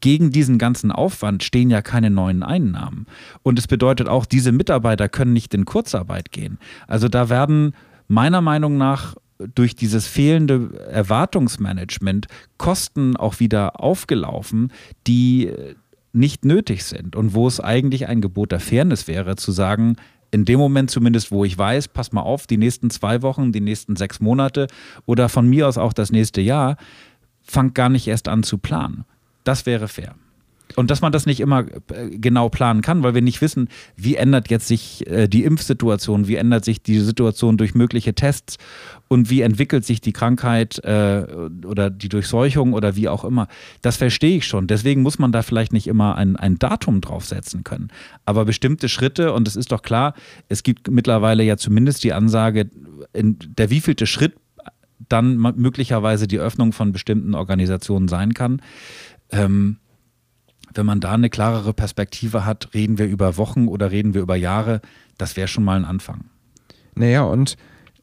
gegen 0.00 0.30
diesen 0.32 0.58
ganzen 0.58 0.92
Aufwand 0.92 1.42
stehen 1.42 1.70
ja 1.70 1.82
keine 1.82 2.10
neuen 2.10 2.42
Einnahmen. 2.42 3.06
Und 3.42 3.58
es 3.58 3.66
bedeutet 3.66 4.08
auch, 4.08 4.26
diese 4.26 4.52
Mitarbeiter 4.52 5.08
können 5.08 5.32
nicht 5.32 5.54
in 5.54 5.64
Kurzarbeit 5.64 6.32
gehen. 6.32 6.58
Also 6.86 7.08
da 7.08 7.28
werden 7.30 7.74
meiner 8.08 8.40
Meinung 8.40 8.76
nach 8.76 9.14
durch 9.54 9.76
dieses 9.76 10.06
fehlende 10.06 10.70
Erwartungsmanagement 10.90 12.26
Kosten 12.58 13.16
auch 13.16 13.38
wieder 13.38 13.80
aufgelaufen, 13.80 14.72
die 15.06 15.52
nicht 16.12 16.44
nötig 16.44 16.84
sind 16.84 17.16
und 17.16 17.34
wo 17.34 17.46
es 17.46 17.60
eigentlich 17.60 18.08
ein 18.08 18.20
Gebot 18.20 18.52
der 18.52 18.60
Fairness 18.60 19.06
wäre, 19.08 19.36
zu 19.36 19.52
sagen, 19.52 19.96
in 20.30 20.44
dem 20.44 20.58
Moment 20.58 20.90
zumindest, 20.90 21.30
wo 21.30 21.44
ich 21.44 21.56
weiß, 21.56 21.88
pass 21.88 22.12
mal 22.12 22.22
auf, 22.22 22.46
die 22.46 22.58
nächsten 22.58 22.90
zwei 22.90 23.22
Wochen, 23.22 23.52
die 23.52 23.60
nächsten 23.60 23.96
sechs 23.96 24.20
Monate 24.20 24.66
oder 25.06 25.28
von 25.28 25.48
mir 25.48 25.68
aus 25.68 25.78
auch 25.78 25.92
das 25.92 26.12
nächste 26.12 26.40
Jahr, 26.40 26.76
fangt 27.42 27.74
gar 27.74 27.88
nicht 27.88 28.06
erst 28.06 28.28
an 28.28 28.42
zu 28.42 28.58
planen. 28.58 29.04
Das 29.44 29.64
wäre 29.64 29.88
fair. 29.88 30.14
Und 30.76 30.90
dass 30.90 31.00
man 31.00 31.12
das 31.12 31.26
nicht 31.26 31.40
immer 31.40 31.64
äh, 31.92 32.10
genau 32.18 32.48
planen 32.48 32.82
kann, 32.82 33.02
weil 33.02 33.14
wir 33.14 33.22
nicht 33.22 33.40
wissen, 33.40 33.68
wie 33.96 34.16
ändert 34.16 34.50
jetzt 34.50 34.68
sich 34.68 35.06
äh, 35.06 35.28
die 35.28 35.44
Impfsituation, 35.44 36.28
wie 36.28 36.36
ändert 36.36 36.64
sich 36.64 36.82
die 36.82 37.00
Situation 37.00 37.56
durch 37.56 37.74
mögliche 37.74 38.14
Tests 38.14 38.58
und 39.08 39.30
wie 39.30 39.40
entwickelt 39.40 39.84
sich 39.84 40.00
die 40.00 40.12
Krankheit 40.12 40.78
äh, 40.84 41.26
oder 41.66 41.90
die 41.90 42.08
Durchseuchung 42.08 42.74
oder 42.74 42.96
wie 42.96 43.08
auch 43.08 43.24
immer. 43.24 43.48
Das 43.82 43.96
verstehe 43.96 44.36
ich 44.36 44.46
schon. 44.46 44.66
Deswegen 44.66 45.02
muss 45.02 45.18
man 45.18 45.32
da 45.32 45.42
vielleicht 45.42 45.72
nicht 45.72 45.86
immer 45.86 46.16
ein, 46.16 46.36
ein 46.36 46.58
Datum 46.58 47.00
draufsetzen 47.00 47.64
können. 47.64 47.88
Aber 48.24 48.44
bestimmte 48.44 48.88
Schritte, 48.88 49.32
und 49.32 49.48
es 49.48 49.56
ist 49.56 49.72
doch 49.72 49.82
klar, 49.82 50.14
es 50.48 50.62
gibt 50.62 50.90
mittlerweile 50.90 51.42
ja 51.42 51.56
zumindest 51.56 52.04
die 52.04 52.12
Ansage, 52.12 52.70
der 53.14 53.70
wievielte 53.70 54.06
Schritt 54.06 54.34
dann 55.08 55.36
möglicherweise 55.36 56.26
die 56.26 56.38
Öffnung 56.38 56.72
von 56.72 56.92
bestimmten 56.92 57.34
Organisationen 57.34 58.08
sein 58.08 58.34
kann. 58.34 58.60
Ähm, 59.30 59.78
wenn 60.74 60.86
man 60.86 61.00
da 61.00 61.12
eine 61.12 61.30
klarere 61.30 61.72
Perspektive 61.72 62.44
hat, 62.44 62.74
reden 62.74 62.98
wir 62.98 63.06
über 63.06 63.36
Wochen 63.36 63.68
oder 63.68 63.90
reden 63.90 64.14
wir 64.14 64.22
über 64.22 64.36
Jahre, 64.36 64.80
das 65.16 65.36
wäre 65.36 65.48
schon 65.48 65.64
mal 65.64 65.76
ein 65.76 65.84
Anfang. 65.84 66.24
Naja, 66.94 67.22
und 67.22 67.56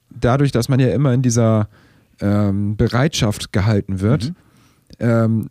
dadurch, 0.09 0.51
dass 0.51 0.69
man 0.69 0.79
ja 0.79 0.89
immer 0.89 1.13
in 1.13 1.21
dieser 1.21 1.69
ähm, 2.21 2.77
Bereitschaft 2.77 3.51
gehalten 3.53 3.99
wird, 3.99 4.29
mhm. 4.29 4.35
ähm, 4.99 5.49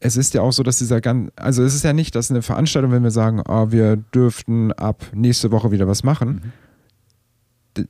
es 0.00 0.18
ist 0.18 0.34
ja 0.34 0.42
auch 0.42 0.52
so, 0.52 0.62
dass 0.62 0.78
dieser 0.78 1.00
ganz, 1.00 1.30
also 1.36 1.62
es 1.62 1.74
ist 1.74 1.82
ja 1.82 1.94
nicht, 1.94 2.14
dass 2.14 2.30
eine 2.30 2.42
Veranstaltung, 2.42 2.92
wenn 2.92 3.02
wir 3.02 3.10
sagen, 3.10 3.42
oh, 3.48 3.70
wir 3.70 3.96
dürften 3.96 4.70
ab 4.72 5.02
nächste 5.14 5.50
Woche 5.50 5.70
wieder 5.70 5.88
was 5.88 6.04
machen, 6.04 6.28
mhm 6.28 6.52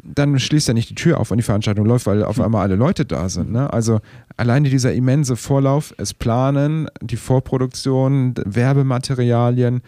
dann 0.02 0.38
schließt 0.38 0.68
er 0.68 0.74
nicht 0.74 0.90
die 0.90 0.94
Tür 0.94 1.20
auf 1.20 1.30
und 1.30 1.36
die 1.36 1.42
Veranstaltung 1.42 1.86
läuft, 1.86 2.06
weil 2.06 2.24
auf 2.24 2.36
hm. 2.36 2.44
einmal 2.44 2.62
alle 2.62 2.76
Leute 2.76 3.04
da 3.04 3.28
sind. 3.28 3.52
Ne? 3.52 3.72
Also 3.72 4.00
alleine 4.36 4.70
dieser 4.70 4.92
immense 4.92 5.36
Vorlauf, 5.36 5.94
es 5.98 6.14
planen, 6.14 6.88
die 7.00 7.16
Vorproduktion, 7.16 8.34
Werbematerialien, 8.44 9.82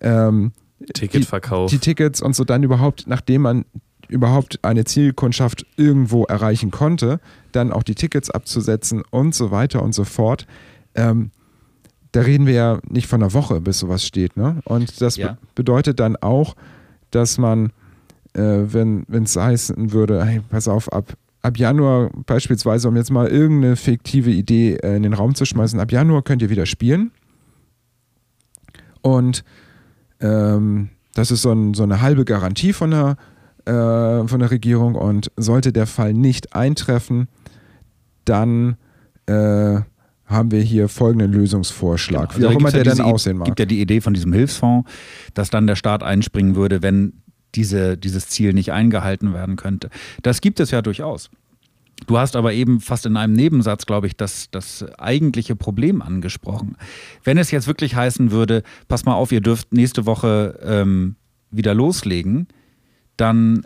ähm, 0.00 0.52
Ticketverkauf. 0.94 1.70
Die, 1.70 1.76
die, 1.76 1.80
Tickets 1.80 2.20
und 2.20 2.34
so 2.34 2.44
dann 2.44 2.62
überhaupt, 2.62 3.06
nachdem 3.06 3.42
man 3.42 3.64
überhaupt 4.08 4.58
eine 4.62 4.84
Zielkundschaft 4.84 5.64
irgendwo 5.76 6.24
erreichen 6.24 6.70
konnte, 6.70 7.20
dann 7.52 7.72
auch 7.72 7.82
die 7.82 7.94
Tickets 7.94 8.30
abzusetzen 8.30 9.02
und 9.10 9.34
so 9.34 9.50
weiter 9.50 9.82
und 9.82 9.94
so 9.94 10.04
fort. 10.04 10.46
Ähm, 10.94 11.30
da 12.12 12.20
reden 12.20 12.46
wir 12.46 12.54
ja 12.54 12.78
nicht 12.88 13.06
von 13.06 13.22
einer 13.22 13.32
Woche, 13.32 13.60
bis 13.60 13.78
sowas 13.78 14.04
steht. 14.04 14.36
Ne? 14.36 14.60
Und 14.64 15.00
das 15.00 15.16
ja. 15.16 15.32
be 15.32 15.38
bedeutet 15.54 15.98
dann 15.98 16.16
auch, 16.16 16.54
dass 17.10 17.38
man 17.38 17.72
äh, 18.34 18.40
wenn 18.40 19.06
es 19.10 19.36
heißen 19.36 19.92
würde, 19.92 20.24
hey, 20.24 20.40
pass 20.48 20.68
auf, 20.68 20.92
ab, 20.92 21.14
ab 21.42 21.58
Januar 21.58 22.10
beispielsweise, 22.26 22.88
um 22.88 22.96
jetzt 22.96 23.10
mal 23.10 23.28
irgendeine 23.28 23.76
fiktive 23.76 24.30
Idee 24.30 24.74
äh, 24.76 24.96
in 24.96 25.02
den 25.02 25.14
Raum 25.14 25.34
zu 25.34 25.44
schmeißen, 25.44 25.78
ab 25.80 25.92
Januar 25.92 26.22
könnt 26.22 26.42
ihr 26.42 26.50
wieder 26.50 26.66
spielen. 26.66 27.10
Und 29.02 29.44
ähm, 30.20 30.90
das 31.14 31.30
ist 31.30 31.42
so, 31.42 31.52
ein, 31.52 31.74
so, 31.74 31.82
eine 31.82 32.00
halbe 32.00 32.24
Garantie 32.24 32.72
von 32.72 32.90
der, 32.90 33.16
äh, 33.64 34.26
von 34.26 34.38
der 34.38 34.50
Regierung. 34.50 34.94
Und 34.94 35.30
sollte 35.36 35.72
der 35.72 35.86
Fall 35.86 36.14
nicht 36.14 36.54
eintreffen, 36.54 37.28
dann 38.24 38.76
äh, 39.26 39.80
haben 40.26 40.50
wir 40.50 40.62
hier 40.62 40.88
folgenden 40.88 41.32
Lösungsvorschlag, 41.32 42.30
genau. 42.30 42.30
also 42.30 42.40
wie 42.40 42.46
auch 42.46 42.60
immer 42.60 42.70
der 42.70 42.84
ja 42.84 42.94
dann 42.94 43.04
aussehen 43.04 43.36
mag. 43.36 43.46
Es 43.46 43.50
gibt 43.50 43.60
ja 43.60 43.66
die 43.66 43.80
Idee 43.80 44.00
von 44.00 44.14
diesem 44.14 44.32
Hilfsfonds, 44.32 44.90
dass 45.34 45.50
dann 45.50 45.66
der 45.66 45.76
Staat 45.76 46.02
einspringen 46.02 46.56
würde, 46.56 46.82
wenn 46.82 47.21
diese, 47.54 47.96
dieses 47.96 48.28
Ziel 48.28 48.52
nicht 48.52 48.72
eingehalten 48.72 49.34
werden 49.34 49.56
könnte. 49.56 49.90
Das 50.22 50.40
gibt 50.40 50.60
es 50.60 50.70
ja 50.70 50.82
durchaus. 50.82 51.30
Du 52.06 52.18
hast 52.18 52.36
aber 52.36 52.52
eben 52.52 52.80
fast 52.80 53.06
in 53.06 53.16
einem 53.16 53.32
Nebensatz, 53.32 53.86
glaube 53.86 54.06
ich, 54.06 54.16
das, 54.16 54.50
das 54.50 54.84
eigentliche 54.98 55.54
Problem 55.54 56.02
angesprochen. 56.02 56.76
Wenn 57.22 57.38
es 57.38 57.50
jetzt 57.50 57.66
wirklich 57.66 57.94
heißen 57.94 58.30
würde, 58.30 58.62
pass 58.88 59.04
mal 59.04 59.14
auf, 59.14 59.30
ihr 59.32 59.40
dürft 59.40 59.72
nächste 59.72 60.06
Woche 60.06 60.58
ähm, 60.64 61.16
wieder 61.50 61.74
loslegen, 61.74 62.48
dann 63.16 63.64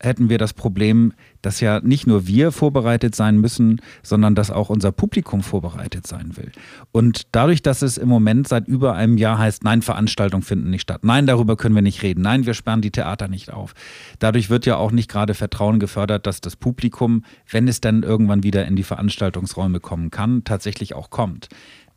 hätten 0.00 0.28
wir 0.28 0.38
das 0.38 0.52
Problem, 0.52 1.12
dass 1.42 1.60
ja 1.60 1.80
nicht 1.80 2.06
nur 2.06 2.26
wir 2.26 2.52
vorbereitet 2.52 3.14
sein 3.14 3.38
müssen, 3.38 3.80
sondern 4.02 4.34
dass 4.34 4.50
auch 4.50 4.68
unser 4.68 4.92
Publikum 4.92 5.42
vorbereitet 5.42 6.06
sein 6.06 6.36
will. 6.36 6.52
Und 6.92 7.22
dadurch, 7.32 7.62
dass 7.62 7.82
es 7.82 7.96
im 7.96 8.08
Moment 8.08 8.48
seit 8.48 8.68
über 8.68 8.94
einem 8.94 9.16
Jahr 9.16 9.38
heißt, 9.38 9.64
nein, 9.64 9.82
Veranstaltungen 9.82 10.42
finden 10.42 10.70
nicht 10.70 10.82
statt, 10.82 11.04
nein, 11.04 11.26
darüber 11.26 11.56
können 11.56 11.74
wir 11.74 11.82
nicht 11.82 12.02
reden, 12.02 12.22
nein, 12.22 12.46
wir 12.46 12.54
sperren 12.54 12.82
die 12.82 12.90
Theater 12.90 13.28
nicht 13.28 13.52
auf. 13.52 13.74
Dadurch 14.18 14.50
wird 14.50 14.66
ja 14.66 14.76
auch 14.76 14.92
nicht 14.92 15.10
gerade 15.10 15.34
Vertrauen 15.34 15.78
gefördert, 15.78 16.26
dass 16.26 16.40
das 16.40 16.56
Publikum, 16.56 17.24
wenn 17.50 17.68
es 17.68 17.80
dann 17.80 18.02
irgendwann 18.02 18.42
wieder 18.42 18.66
in 18.66 18.76
die 18.76 18.82
Veranstaltungsräume 18.82 19.80
kommen 19.80 20.10
kann, 20.10 20.44
tatsächlich 20.44 20.94
auch 20.94 21.10
kommt. 21.10 21.48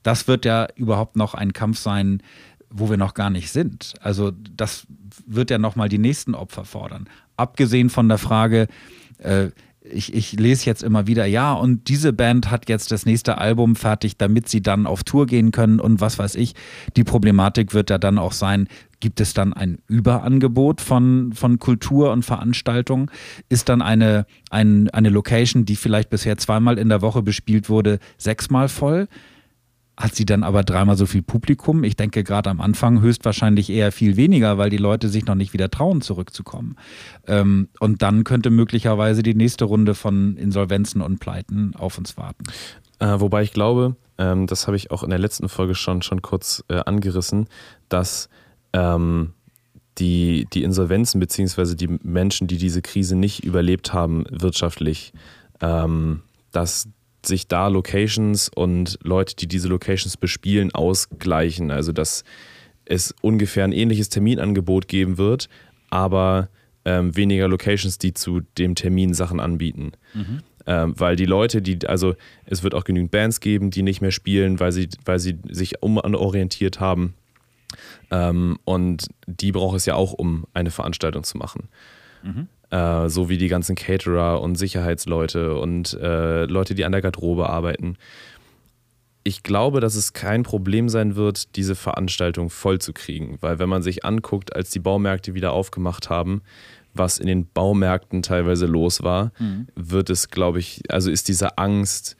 Das 0.04 0.28
wird 0.28 0.46
ja 0.46 0.68
überhaupt 0.76 1.18
noch 1.18 1.34
ein 1.34 1.52
Kampf 1.52 1.80
sein, 1.80 2.24
wo 2.70 2.90
wir 2.90 2.98
noch 2.98 3.16
gar 3.16 3.30
nicht 3.30 3.52
sind. 3.52 3.96
Also 4.00 4.32
das 4.32 4.86
wird 5.26 5.50
ja 5.50 5.58
nochmal 5.58 5.90
die 5.90 5.98
nächsten 5.98 6.36
Opfer 6.36 6.66
fordern 6.66 7.10
abgesehen 7.39 7.89
von 7.89 8.08
der 8.08 8.17
Frage, 8.17 8.67
äh, 9.19 9.49
ich, 9.82 10.13
ich, 10.13 10.34
lese 10.34 10.65
jetzt 10.65 10.84
immer 10.84 11.08
wieder, 11.08 11.25
ja, 11.25 11.54
und 11.54 11.88
diese 11.88 12.13
Band 12.13 12.52
hat 12.52 12.69
jetzt 12.69 12.91
das 12.91 13.06
nächste 13.06 13.38
Album 13.38 13.75
fertig, 13.75 14.17
damit 14.17 14.47
sie 14.49 14.62
dann 14.62 14.86
auf 14.86 15.04
Tour 15.04 15.25
gehen 15.25 15.52
können 15.52 15.80
und 15.80 16.02
was 16.02 16.19
weiß 16.19 16.36
ich. 16.36 16.54
Die 16.95 17.04
Problematik 17.04 17.73
wird 17.73 17.89
ja 17.89 17.97
dann 17.97 18.17
auch 18.17 18.34
sein, 18.34 18.67
gibt 18.99 19.21
es 19.21 19.34
dann 19.34 19.54
ein 19.54 19.80
Überangebot 19.88 20.82
von, 20.82 21.32
von 21.34 21.60
Kultur 21.60 22.12
und 22.12 22.23
Veranstaltungen? 22.23 23.10
Ist 23.47 23.69
dann 23.69 23.82
eine, 23.82 24.25
ein, 24.49 24.89
eine 24.89 25.10
Location, 25.10 25.65
die 25.65 25.75
vielleicht 25.75 26.10
bisher 26.10 26.38
zweimal 26.38 26.78
in 26.78 26.89
der 26.89 27.02
Woche 27.02 27.21
bespielt 27.21 27.69
wurde, 27.69 27.99
sechsmal 28.17 28.67
voll? 28.67 29.08
Hat 30.00 30.16
sie 30.16 30.26
dann 30.26 30.44
aber 30.44 30.64
dreimal 30.64 30.96
so 30.96 31.06
viel 31.06 31.22
Publikum. 31.22 31.84
Ich 31.84 31.98
denke 31.98 32.24
gerade 32.24 32.50
am 32.50 32.62
Anfang 32.62 33.02
höchstwahrscheinlich 33.02 33.70
eher 33.70 33.92
viel 33.92 34.16
weniger, 34.16 34.58
weil 34.58 34.70
die 34.70 34.78
Leute 34.78 35.10
sich 35.10 35.26
noch 35.26 35.36
nicht 35.36 35.52
wieder 35.52 35.70
trauen, 35.70 36.00
zurückzukommen. 36.00 36.78
Ähm, 37.28 37.68
und 37.82 38.02
dann 38.02 38.24
könnte 38.24 38.50
möglicherweise 38.50 39.24
die 39.24 39.36
nächste 39.36 39.66
Runde 39.66 39.96
von 39.96 40.38
Insolvenzen 40.38 41.02
und 41.02 41.20
Pleiten 41.20 41.76
auf 41.76 41.98
uns 41.98 42.16
warten. 42.16 42.46
Äh, 43.00 43.20
wobei 43.20 43.44
ich 43.44 43.52
glaube, 43.52 43.98
ähm, 44.18 44.48
das 44.48 44.68
habe 44.68 44.78
ich 44.78 44.90
auch 44.90 45.04
in 45.04 45.10
der 45.10 45.20
letzten 45.20 45.50
Folge 45.50 45.76
schon, 45.76 46.02
schon 46.02 46.22
kurz 46.22 46.64
äh, 46.70 46.80
angerissen, 46.86 47.48
dass 47.90 48.30
ähm, 48.72 49.34
die, 49.98 50.48
die 50.54 50.64
Insolvenzen 50.64 51.20
beziehungsweise 51.20 51.76
die 51.76 52.00
Menschen, 52.04 52.48
die 52.48 52.58
diese 52.58 52.82
Krise 52.82 53.18
nicht 53.18 53.44
überlebt 53.44 53.92
haben 53.92 54.24
wirtschaftlich, 54.30 55.12
ähm, 55.60 56.22
dass 56.54 56.88
sich 57.25 57.47
da 57.47 57.67
Locations 57.67 58.49
und 58.49 58.97
Leute, 59.03 59.36
die 59.36 59.47
diese 59.47 59.67
Locations 59.67 60.17
bespielen, 60.17 60.73
ausgleichen. 60.73 61.71
Also 61.71 61.91
dass 61.91 62.23
es 62.86 63.13
ungefähr 63.21 63.63
ein 63.63 63.71
ähnliches 63.71 64.10
Terminangebot 64.10 64.88
geben 64.88 65.17
wird, 65.17 65.49
aber 65.89 66.49
ähm, 66.86 67.15
weniger 67.15 67.47
Locations, 67.47 67.97
die 67.97 68.13
zu 68.13 68.41
dem 68.58 68.75
Termin 68.75 69.13
Sachen 69.13 69.39
anbieten. 69.39 69.91
Mhm. 70.13 70.39
Ähm, 70.65 70.93
weil 70.97 71.15
die 71.15 71.25
Leute, 71.25 71.62
die, 71.62 71.88
also 71.88 72.15
es 72.45 72.63
wird 72.63 72.73
auch 72.75 72.84
genügend 72.84 73.12
Bands 73.12 73.39
geben, 73.39 73.71
die 73.71 73.84
nicht 73.84 74.01
mehr 74.01 74.12
spielen, 74.12 74.60
weil 74.60 74.71
sie, 74.71 74.89
weil 75.05 75.19
sie 75.19 75.38
sich 75.49 75.82
umorientiert 75.82 76.79
haben. 76.79 77.13
Ähm, 78.12 78.58
und 78.65 79.08
die 79.27 79.51
braucht 79.51 79.77
es 79.77 79.86
ja 79.86 79.95
auch, 79.95 80.13
um 80.13 80.45
eine 80.53 80.71
Veranstaltung 80.71 81.23
zu 81.23 81.38
machen. 81.38 81.69
Mhm. 82.23 82.47
Äh, 82.71 83.10
so 83.10 83.29
wie 83.29 83.38
die 83.38 83.47
ganzen 83.47 83.75
Caterer 83.75 84.41
und 84.41 84.55
Sicherheitsleute 84.55 85.55
und 85.55 85.93
äh, 85.93 86.45
Leute, 86.45 86.75
die 86.75 86.86
an 86.86 86.91
der 86.91 87.01
Garderobe 87.01 87.49
arbeiten. 87.49 87.97
Ich 89.23 89.41
glaube, 89.41 89.79
dass 89.79 89.95
es 89.95 90.13
kein 90.13 90.43
Problem 90.43 90.88
sein 90.88 91.15
wird, 91.15 91.55
diese 91.55 91.75
Veranstaltung 91.75 92.49
voll 92.49 92.79
zu 92.79 92.93
kriegen, 92.93 93.38
weil 93.41 93.58
wenn 93.58 93.69
man 93.69 93.82
sich 93.82 94.05
anguckt, 94.05 94.55
als 94.55 94.69
die 94.69 94.79
Baumärkte 94.79 95.34
wieder 95.34 95.51
aufgemacht 95.51 96.10
haben, 96.10 96.41
was 96.93 97.17
in 97.17 97.27
den 97.27 97.47
Baumärkten 97.51 98.21
teilweise 98.21 98.67
los 98.67 99.01
war, 99.01 99.32
mhm. 99.39 99.67
wird 99.75 100.12
es, 100.12 100.29
glaube 100.29 100.60
ich, 100.60 100.82
also 100.89 101.10
ist 101.10 101.27
diese 101.27 101.58
Angst, 101.58 102.17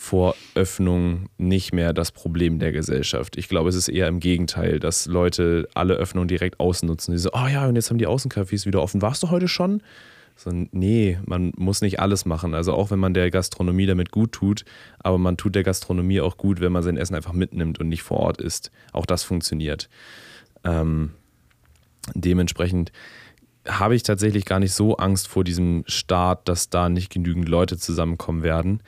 vor 0.00 0.34
Öffnung 0.54 1.28
nicht 1.36 1.74
mehr 1.74 1.92
das 1.92 2.10
Problem 2.10 2.58
der 2.58 2.72
Gesellschaft. 2.72 3.36
Ich 3.36 3.50
glaube, 3.50 3.68
es 3.68 3.74
ist 3.74 3.88
eher 3.88 4.08
im 4.08 4.18
Gegenteil, 4.18 4.80
dass 4.80 5.04
Leute 5.04 5.68
alle 5.74 5.92
Öffnungen 5.92 6.26
direkt 6.26 6.58
ausnutzen. 6.58 7.12
Die 7.12 7.18
so, 7.18 7.28
oh 7.34 7.46
ja, 7.46 7.66
und 7.66 7.76
jetzt 7.76 7.90
haben 7.90 7.98
die 7.98 8.08
Außencafés 8.08 8.64
wieder 8.64 8.80
offen. 8.80 9.02
Warst 9.02 9.22
du 9.22 9.30
heute 9.30 9.46
schon? 9.46 9.82
So, 10.36 10.50
nee, 10.72 11.18
man 11.26 11.52
muss 11.58 11.82
nicht 11.82 12.00
alles 12.00 12.24
machen. 12.24 12.54
Also 12.54 12.72
auch 12.72 12.90
wenn 12.90 12.98
man 12.98 13.12
der 13.12 13.30
Gastronomie 13.30 13.84
damit 13.84 14.10
gut 14.10 14.32
tut, 14.32 14.64
aber 15.00 15.18
man 15.18 15.36
tut 15.36 15.54
der 15.54 15.64
Gastronomie 15.64 16.22
auch 16.22 16.38
gut, 16.38 16.62
wenn 16.62 16.72
man 16.72 16.82
sein 16.82 16.96
Essen 16.96 17.14
einfach 17.14 17.34
mitnimmt 17.34 17.78
und 17.78 17.90
nicht 17.90 18.02
vor 18.02 18.20
Ort 18.20 18.40
isst. 18.40 18.70
Auch 18.94 19.04
das 19.04 19.22
funktioniert. 19.22 19.90
Ähm, 20.64 21.10
dementsprechend 22.14 22.90
habe 23.68 23.94
ich 23.94 24.02
tatsächlich 24.02 24.46
gar 24.46 24.60
nicht 24.60 24.72
so 24.72 24.96
Angst 24.96 25.28
vor 25.28 25.44
diesem 25.44 25.84
Start, 25.86 26.48
dass 26.48 26.70
da 26.70 26.88
nicht 26.88 27.12
genügend 27.12 27.50
Leute 27.50 27.76
zusammenkommen 27.76 28.42
werden 28.42 28.82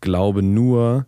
glaube 0.00 0.42
nur, 0.42 1.06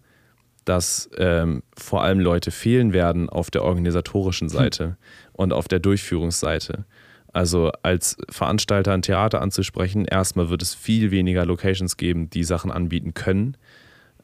dass 0.64 1.10
ähm, 1.16 1.62
vor 1.76 2.02
allem 2.02 2.20
Leute 2.20 2.50
fehlen 2.50 2.92
werden 2.92 3.28
auf 3.28 3.50
der 3.50 3.64
organisatorischen 3.64 4.48
hm. 4.48 4.56
Seite 4.56 4.84
hm. 4.84 4.96
und 5.32 5.52
auf 5.52 5.68
der 5.68 5.80
Durchführungsseite. 5.80 6.84
Also 7.32 7.72
als 7.82 8.18
Veranstalter 8.28 8.92
ein 8.92 9.02
Theater 9.02 9.40
anzusprechen, 9.40 10.04
erstmal 10.04 10.50
wird 10.50 10.62
es 10.62 10.74
viel 10.74 11.10
weniger 11.10 11.46
Locations 11.46 11.96
geben, 11.96 12.28
die 12.28 12.44
Sachen 12.44 12.70
anbieten 12.70 13.14
können, 13.14 13.56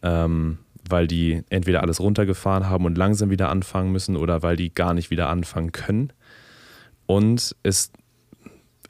ähm, 0.02 0.58
weil 0.88 1.06
die 1.06 1.42
entweder 1.48 1.82
alles 1.82 2.00
runtergefahren 2.00 2.68
haben 2.68 2.84
und 2.84 2.98
langsam 2.98 3.30
wieder 3.30 3.48
anfangen 3.48 3.92
müssen 3.92 4.16
oder 4.16 4.42
weil 4.42 4.56
die 4.56 4.72
gar 4.72 4.92
nicht 4.92 5.10
wieder 5.10 5.30
anfangen 5.30 5.72
können. 5.72 6.12
Und 7.06 7.56
es 7.62 7.90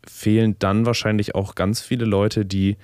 fehlen 0.04 0.56
dann 0.58 0.84
wahrscheinlich 0.84 1.36
auch 1.36 1.54
ganz 1.54 1.80
viele 1.80 2.04
Leute, 2.04 2.44
die, 2.44 2.76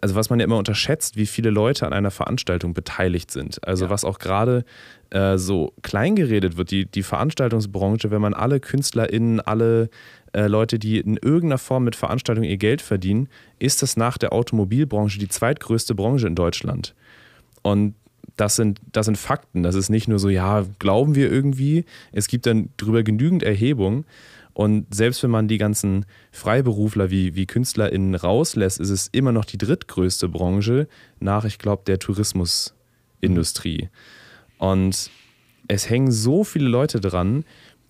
also 0.00 0.14
was 0.14 0.30
man 0.30 0.40
ja 0.40 0.44
immer 0.44 0.58
unterschätzt, 0.58 1.16
wie 1.16 1.26
viele 1.26 1.50
Leute 1.50 1.86
an 1.86 1.92
einer 1.92 2.10
Veranstaltung 2.10 2.74
beteiligt 2.74 3.30
sind. 3.30 3.66
Also 3.66 3.84
ja. 3.84 3.90
was 3.90 4.04
auch 4.04 4.18
gerade 4.18 4.64
äh, 5.10 5.38
so 5.38 5.72
klein 5.82 6.16
geredet 6.16 6.56
wird, 6.56 6.70
die, 6.70 6.86
die 6.86 7.02
Veranstaltungsbranche, 7.02 8.10
wenn 8.10 8.20
man 8.20 8.34
alle 8.34 8.60
KünstlerInnen, 8.60 9.40
alle 9.40 9.88
äh, 10.32 10.46
Leute, 10.46 10.78
die 10.78 10.98
in 10.98 11.16
irgendeiner 11.16 11.58
Form 11.58 11.84
mit 11.84 11.96
Veranstaltungen 11.96 12.48
ihr 12.48 12.56
Geld 12.56 12.82
verdienen, 12.82 13.28
ist 13.58 13.82
das 13.82 13.96
nach 13.96 14.18
der 14.18 14.32
Automobilbranche 14.32 15.18
die 15.18 15.28
zweitgrößte 15.28 15.94
Branche 15.94 16.26
in 16.26 16.34
Deutschland. 16.34 16.94
Und 17.62 17.94
das 18.36 18.56
sind, 18.56 18.80
das 18.92 19.06
sind 19.06 19.18
Fakten. 19.18 19.62
Das 19.62 19.74
ist 19.74 19.90
nicht 19.90 20.08
nur 20.08 20.18
so, 20.18 20.28
ja, 20.28 20.64
glauben 20.78 21.14
wir 21.14 21.30
irgendwie. 21.30 21.84
Es 22.12 22.28
gibt 22.28 22.46
dann 22.46 22.70
darüber 22.76 23.02
genügend 23.02 23.42
Erhebungen. 23.42 24.04
Und 24.60 24.94
selbst 24.94 25.22
wenn 25.22 25.30
man 25.30 25.48
die 25.48 25.56
ganzen 25.56 26.04
Freiberufler 26.32 27.10
wie, 27.10 27.34
wie 27.34 27.46
KünstlerInnen 27.46 28.14
rauslässt, 28.14 28.78
ist 28.78 28.90
es 28.90 29.08
immer 29.10 29.32
noch 29.32 29.46
die 29.46 29.56
drittgrößte 29.56 30.28
Branche 30.28 30.86
nach, 31.18 31.46
ich 31.46 31.58
glaube, 31.58 31.84
der 31.86 31.98
Tourismusindustrie. 31.98 33.88
Und 34.58 35.10
es 35.66 35.88
hängen 35.88 36.12
so 36.12 36.44
viele 36.44 36.68
Leute 36.68 37.00
dran, 37.00 37.46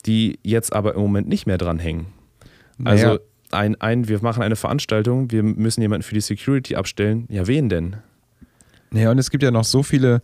die 0.06 0.38
jetzt 0.44 0.72
aber 0.72 0.94
im 0.94 1.00
Moment 1.00 1.26
nicht 1.26 1.44
mehr 1.44 1.58
dran 1.58 1.80
hängen. 1.80 2.06
Also 2.84 3.06
naja. 3.06 3.18
ein, 3.50 3.80
ein, 3.80 4.06
wir 4.06 4.22
machen 4.22 4.44
eine 4.44 4.54
Veranstaltung, 4.54 5.32
wir 5.32 5.42
müssen 5.42 5.82
jemanden 5.82 6.04
für 6.04 6.14
die 6.14 6.20
Security 6.20 6.76
abstellen. 6.76 7.26
Ja, 7.30 7.48
wen 7.48 7.68
denn? 7.68 7.96
Naja, 8.92 9.10
und 9.10 9.18
es 9.18 9.30
gibt 9.30 9.42
ja 9.42 9.50
noch 9.50 9.64
so 9.64 9.82
viele 9.82 10.22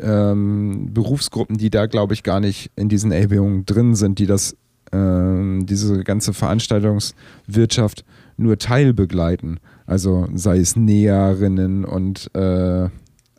ähm, 0.00 0.92
Berufsgruppen, 0.92 1.58
die 1.58 1.70
da, 1.70 1.86
glaube 1.86 2.12
ich, 2.14 2.24
gar 2.24 2.40
nicht 2.40 2.72
in 2.74 2.88
diesen 2.88 3.12
Erhebungen 3.12 3.66
drin 3.66 3.94
sind, 3.94 4.18
die 4.18 4.26
das, 4.26 4.56
ähm, 4.92 5.66
diese 5.66 6.04
ganze 6.04 6.32
Veranstaltungswirtschaft 6.32 8.04
nur 8.36 8.58
teilbegleiten. 8.58 9.60
Also 9.86 10.28
sei 10.34 10.58
es 10.58 10.76
Näherinnen 10.76 11.84
und 11.84 12.30
äh, 12.34 12.88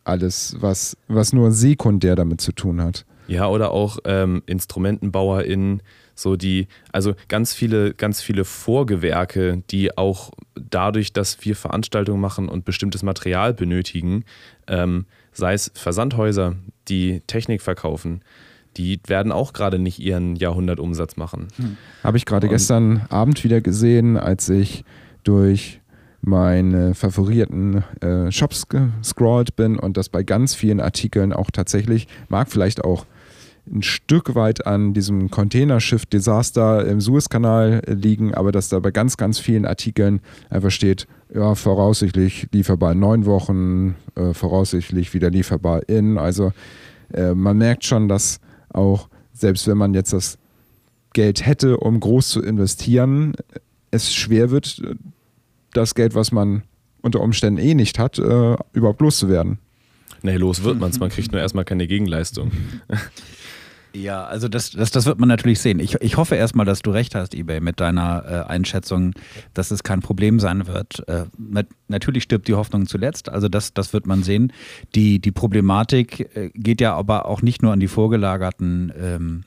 alles, 0.04 0.56
was, 0.60 0.98
was 1.08 1.34
nur 1.34 1.52
sekundär 1.52 2.16
damit 2.16 2.42
zu 2.42 2.52
tun 2.54 2.82
hat. 2.82 3.06
Ja, 3.28 3.48
oder 3.48 3.72
auch 3.72 4.00
ähm, 4.06 4.42
InstrumentenbauerInnen, 4.46 5.84
so 6.16 6.36
die, 6.38 6.68
also 6.94 7.14
ganz 7.28 7.54
viele, 7.54 7.94
ganz 7.94 8.22
viele 8.22 8.46
Vorgewerke, 8.46 9.64
die 9.70 9.98
auch 9.98 10.32
dadurch, 10.56 11.12
dass 11.14 11.44
wir 11.46 11.56
Veranstaltungen 11.56 12.22
machen 12.22 12.48
und 12.48 12.66
bestimmtes 12.66 13.04
Material 13.04 13.54
benötigen, 13.54 14.24
ähm, 14.68 15.06
sei 15.34 15.54
es 15.54 15.72
Versandhäuser, 15.76 16.56
die 16.88 17.22
Technik 17.28 17.62
verkaufen, 17.62 18.22
die 18.78 19.00
werden 19.08 19.32
auch 19.32 19.54
gerade 19.54 19.80
nicht 19.80 20.00
ihren 20.00 20.36
Jahrhundertumsatz 20.36 21.18
machen. 21.18 21.48
Hm. 21.58 21.78
Habe 22.04 22.18
ich 22.18 22.26
gerade 22.26 22.48
gestern 22.48 23.02
Abend 23.10 23.44
wieder 23.44 23.62
gesehen, 23.62 24.18
als 24.18 24.50
ich 24.50 24.84
durch 25.24 25.82
meine 26.22 26.94
favorierten 26.94 27.84
äh, 28.02 28.32
Shops 28.32 28.68
gescrollt 28.68 29.56
bin 29.56 29.78
und 29.78 29.98
das 29.98 30.10
bei 30.10 30.24
ganz 30.24 30.56
vielen 30.56 30.80
Artikeln 30.80 31.32
auch 31.34 31.52
tatsächlich, 31.52 32.08
mag 32.28 32.50
vielleicht 32.50 32.84
auch 32.84 33.06
ein 33.72 33.84
Stück 33.84 34.36
weit 34.36 34.66
an 34.66 34.94
diesem 34.94 35.30
Containerschiff-Desaster 35.30 36.86
im 36.88 37.02
Suezkanal 37.02 37.82
liegen, 37.86 38.34
aber 38.34 38.52
dass 38.52 38.70
da 38.70 38.80
bei 38.80 38.92
ganz, 38.92 39.18
ganz 39.18 39.40
vielen 39.40 39.66
Artikeln 39.66 40.22
einfach 40.50 40.72
steht, 40.72 41.08
ja, 41.34 41.56
voraussichtlich 41.56 42.48
lieferbar 42.52 42.94
in 42.94 43.00
neun 43.00 43.26
Wochen, 43.26 43.96
äh, 44.16 44.34
voraussichtlich 44.34 45.14
wieder 45.14 45.30
lieferbar 45.30 45.90
in. 45.90 46.18
Also 46.18 46.54
äh, 47.14 47.34
man 47.34 47.58
merkt 47.58 47.84
schon, 47.84 48.08
dass 48.08 48.40
auch, 48.78 49.10
selbst 49.34 49.68
wenn 49.68 49.78
man 49.78 49.94
jetzt 49.94 50.14
das 50.14 50.38
Geld 51.14 51.46
hätte, 51.46 51.78
um 51.78 52.00
groß 52.00 52.30
zu 52.30 52.42
investieren, 52.42 53.34
es 53.92 54.14
schwer 54.14 54.52
wird, 54.52 54.82
das 55.74 55.96
Geld, 55.96 56.16
was 56.16 56.32
man 56.32 56.64
unter 57.02 57.22
Umständen 57.22 57.60
eh 57.60 57.74
nicht 57.74 58.00
hat, 58.00 58.20
äh, 58.20 58.56
überhaupt 58.74 59.02
loszuwerden. 59.02 59.60
Nee, 60.24 60.38
los 60.38 60.64
wird 60.64 60.80
man 60.80 60.90
es, 60.90 61.00
man 61.02 61.10
kriegt 61.10 61.32
nur 61.32 61.42
erstmal 61.42 61.66
keine 61.66 61.88
Gegenleistung. 61.88 62.52
Ja, 64.04 64.26
also 64.26 64.48
das, 64.48 64.72
das, 64.72 64.92
das 64.92 65.06
wird 65.06 65.20
man 65.20 65.28
natürlich 65.28 65.60
sehen. 65.60 65.80
Ich, 65.80 65.96
ich 66.02 66.18
hoffe 66.18 66.36
erstmal, 66.36 66.66
dass 66.66 66.82
du 66.82 66.92
recht 66.92 67.16
hast, 67.16 67.34
eBay, 67.34 67.60
mit 67.62 67.80
deiner 67.80 68.24
äh, 68.26 68.50
Einschätzung, 68.50 69.14
dass 69.54 69.72
es 69.72 69.82
kein 69.82 70.02
Problem 70.02 70.40
sein 70.40 70.68
wird. 70.68 71.08
Äh, 71.08 71.26
nat 71.38 71.68
natürlich 71.88 72.24
stirbt 72.24 72.48
die 72.48 72.54
Hoffnung 72.54 72.86
zuletzt, 72.86 73.30
also 73.30 73.48
das, 73.48 73.74
das 73.74 73.94
wird 73.94 74.06
man 74.06 74.22
sehen. 74.22 74.54
Die, 74.94 75.20
die 75.20 75.32
Problematik 75.32 76.36
äh, 76.36 76.52
geht 76.54 76.80
ja 76.80 76.94
aber 76.96 77.26
auch 77.26 77.42
nicht 77.42 77.64
nur 77.64 77.74
an 77.74 77.80
die 77.80 77.88
vorgelagerten 77.88 78.94
ähm, 79.02 79.44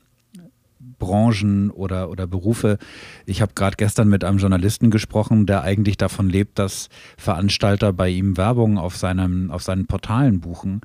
Branchen 0.98 1.70
oder, 1.70 2.10
oder 2.10 2.26
Berufe. 2.26 2.78
Ich 3.26 3.42
habe 3.42 3.52
gerade 3.54 3.76
gestern 3.76 4.08
mit 4.08 4.24
einem 4.24 4.38
Journalisten 4.38 4.90
gesprochen, 4.90 5.46
der 5.46 5.62
eigentlich 5.62 5.96
davon 5.96 6.28
lebt, 6.28 6.58
dass 6.58 6.88
Veranstalter 7.16 7.92
bei 7.92 8.08
ihm 8.08 8.36
Werbung 8.36 8.78
auf, 8.78 8.96
seinem, 8.96 9.50
auf 9.50 9.62
seinen 9.62 9.86
Portalen 9.86 10.40
buchen. 10.40 10.80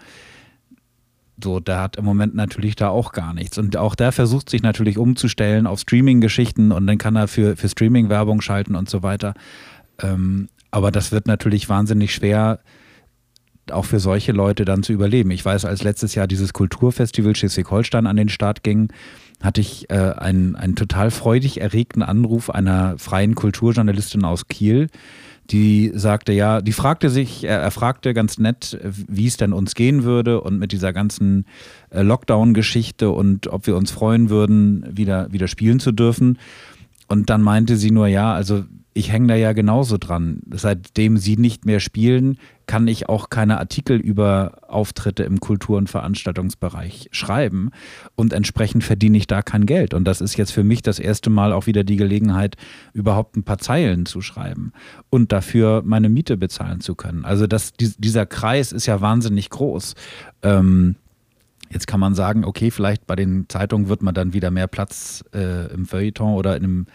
So, 1.43 1.59
der 1.59 1.81
hat 1.81 1.97
im 1.97 2.05
Moment 2.05 2.33
natürlich 2.33 2.75
da 2.75 2.89
auch 2.89 3.11
gar 3.11 3.33
nichts. 3.33 3.57
Und 3.57 3.75
auch 3.77 3.95
der 3.95 4.11
versucht 4.11 4.49
sich 4.49 4.61
natürlich 4.61 4.97
umzustellen 4.97 5.67
auf 5.67 5.79
Streaming-Geschichten 5.81 6.71
und 6.71 6.87
dann 6.87 6.97
kann 6.97 7.15
er 7.15 7.27
für, 7.27 7.57
für 7.57 7.67
Streaming-Werbung 7.67 8.41
schalten 8.41 8.75
und 8.75 8.89
so 8.89 9.03
weiter. 9.03 9.33
Ähm, 10.01 10.47
aber 10.71 10.91
das 10.91 11.11
wird 11.11 11.27
natürlich 11.27 11.67
wahnsinnig 11.67 12.13
schwer, 12.13 12.59
auch 13.71 13.85
für 13.85 13.99
solche 13.99 14.31
Leute 14.31 14.63
dann 14.63 14.83
zu 14.83 14.93
überleben. 14.93 15.31
Ich 15.31 15.43
weiß, 15.43 15.65
als 15.65 15.83
letztes 15.83 16.15
Jahr 16.15 16.27
dieses 16.27 16.53
Kulturfestival 16.53 17.35
Schleswig-Holstein 17.35 18.07
an 18.07 18.15
den 18.15 18.29
Start 18.29 18.63
ging, 18.63 18.89
hatte 19.41 19.61
ich 19.61 19.89
äh, 19.89 19.95
einen, 19.95 20.55
einen 20.55 20.75
total 20.75 21.11
freudig 21.11 21.61
erregten 21.61 22.03
Anruf 22.03 22.49
einer 22.49 22.97
freien 22.97 23.35
Kulturjournalistin 23.35 24.23
aus 24.23 24.47
Kiel, 24.47 24.87
die 25.51 25.91
sagte 25.93 26.34
ja, 26.34 26.62
die 26.62 26.71
fragte 26.71 27.10
sich, 27.10 27.43
er, 27.43 27.60
er 27.60 27.71
fragte 27.71 28.13
ganz 28.13 28.38
nett, 28.38 28.77
wie 28.84 29.27
es 29.27 29.38
denn 29.38 29.53
uns 29.53 29.75
gehen 29.75 30.03
würde 30.03 30.41
und 30.41 30.58
mit 30.60 30.71
dieser 30.71 30.93
ganzen 30.93 31.45
äh, 31.89 32.01
Lockdown-Geschichte 32.01 33.10
und 33.12 33.47
ob 33.47 33.67
wir 33.67 33.75
uns 33.75 33.91
freuen 33.91 34.29
würden, 34.29 34.86
wieder, 34.89 35.31
wieder 35.31 35.47
spielen 35.47 35.79
zu 35.79 35.91
dürfen. 35.91 36.39
Und 37.08 37.29
dann 37.29 37.41
meinte 37.41 37.77
sie 37.77 37.91
nur, 37.91 38.08
ja, 38.08 38.34
also 38.34 38.63
ich 38.93 39.12
hänge 39.12 39.27
da 39.27 39.36
ja 39.36 39.53
genauso 39.53 39.97
dran. 39.97 40.41
Seitdem 40.51 41.17
sie 41.17 41.38
nicht 41.38 41.65
mehr 41.65 41.79
spielen, 41.79 42.38
kann 42.67 42.88
ich 42.88 43.10
auch 43.10 43.30
keine 43.30 43.60
Artikel 43.60 43.97
über 43.97 44.60
Auftritte 44.67 45.23
im 45.23 45.39
Kultur- 45.39 45.78
und 45.78 45.89
Veranstaltungsbereich 45.89 47.10
schreiben 47.12 47.71
und 48.15 48.34
entsprechend 48.34 48.84
verdiene 48.84 49.17
ich 49.17 49.28
da 49.28 49.41
kein 49.41 49.65
Geld. 49.65 49.93
Und 49.93 50.06
das 50.06 50.21
ist 50.21 50.38
jetzt 50.38 50.51
für 50.51 50.63
mich 50.63 50.82
das 50.82 50.99
erste 50.99 51.30
Mal 51.30 51.54
auch 51.54 51.67
wieder 51.67 51.84
die 51.84 51.95
Gelegenheit, 51.95 52.56
überhaupt 52.93 53.38
ein 53.38 53.43
paar 53.43 53.58
Zeilen 53.58 54.06
zu 54.06 54.21
schreiben 54.21 54.71
und 55.10 55.32
dafür 55.32 55.84
meine 55.86 56.10
Miete 56.10 56.38
bezahlen 56.38 56.82
zu 56.82 56.95
können. 56.95 57.25
Also 57.25 57.47
das, 57.47 57.73
dieser 57.73 58.25
Kreis 58.25 58.71
ist 58.71 58.86
ja 58.86 59.01
wahnsinnig 59.01 59.49
groß. 59.49 59.95
Ähm, 60.43 60.95
Jetzt 61.71 61.88
kann 61.88 61.99
man 61.99 62.13
sagen, 62.13 62.45
okay, 62.45 62.69
vielleicht 62.71 63.08
bei 63.08 63.15
den 63.15 63.49
Zeitungen 63.49 63.89
wird 63.89 64.01
man 64.01 64.13
dann 64.13 64.34
wieder 64.34 64.51
mehr 64.51 64.67
Platz 64.67 65.23
äh, 65.34 65.73
im 65.73 65.86
Feuilleton 65.86 66.36
oder 66.36 66.56
in 66.56 66.62
dem, 66.62 66.86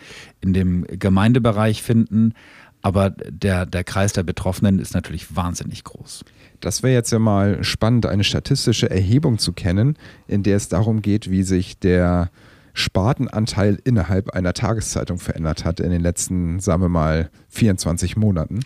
in 0.41 0.53
dem 0.55 0.87
Gemeindebereich 0.87 1.83
finden. 1.83 2.35
Aber 2.83 3.11
der, 3.11 3.66
der 3.66 3.85
Kreis 3.85 4.12
der 4.12 4.23
Betroffenen 4.23 4.79
ist 4.79 4.95
natürlich 4.95 5.37
wahnsinnig 5.37 5.85
groß. 5.85 6.25
Das 6.61 6.83
wäre 6.83 6.95
jetzt 6.95 7.11
ja 7.11 7.19
mal 7.19 7.62
spannend, 7.62 8.07
eine 8.07 8.25
statistische 8.25 8.90
Erhebung 8.90 9.38
zu 9.38 9.53
kennen, 9.53 9.97
in 10.27 10.43
der 10.43 10.57
es 10.57 10.69
darum 10.69 11.03
geht, 11.03 11.31
wie 11.31 11.43
sich 11.43 11.79
der 11.79 12.31
Spartenanteil 12.73 13.79
innerhalb 13.85 14.31
einer 14.31 14.53
Tageszeitung 14.53 15.19
verändert 15.19 15.64
hat 15.64 15.81
in 15.81 15.90
den 15.90 16.01
letzten, 16.01 16.61
sagen 16.61 16.83
wir 16.83 16.88
mal, 16.88 17.31
24 17.49 18.16
Monaten. 18.16 18.61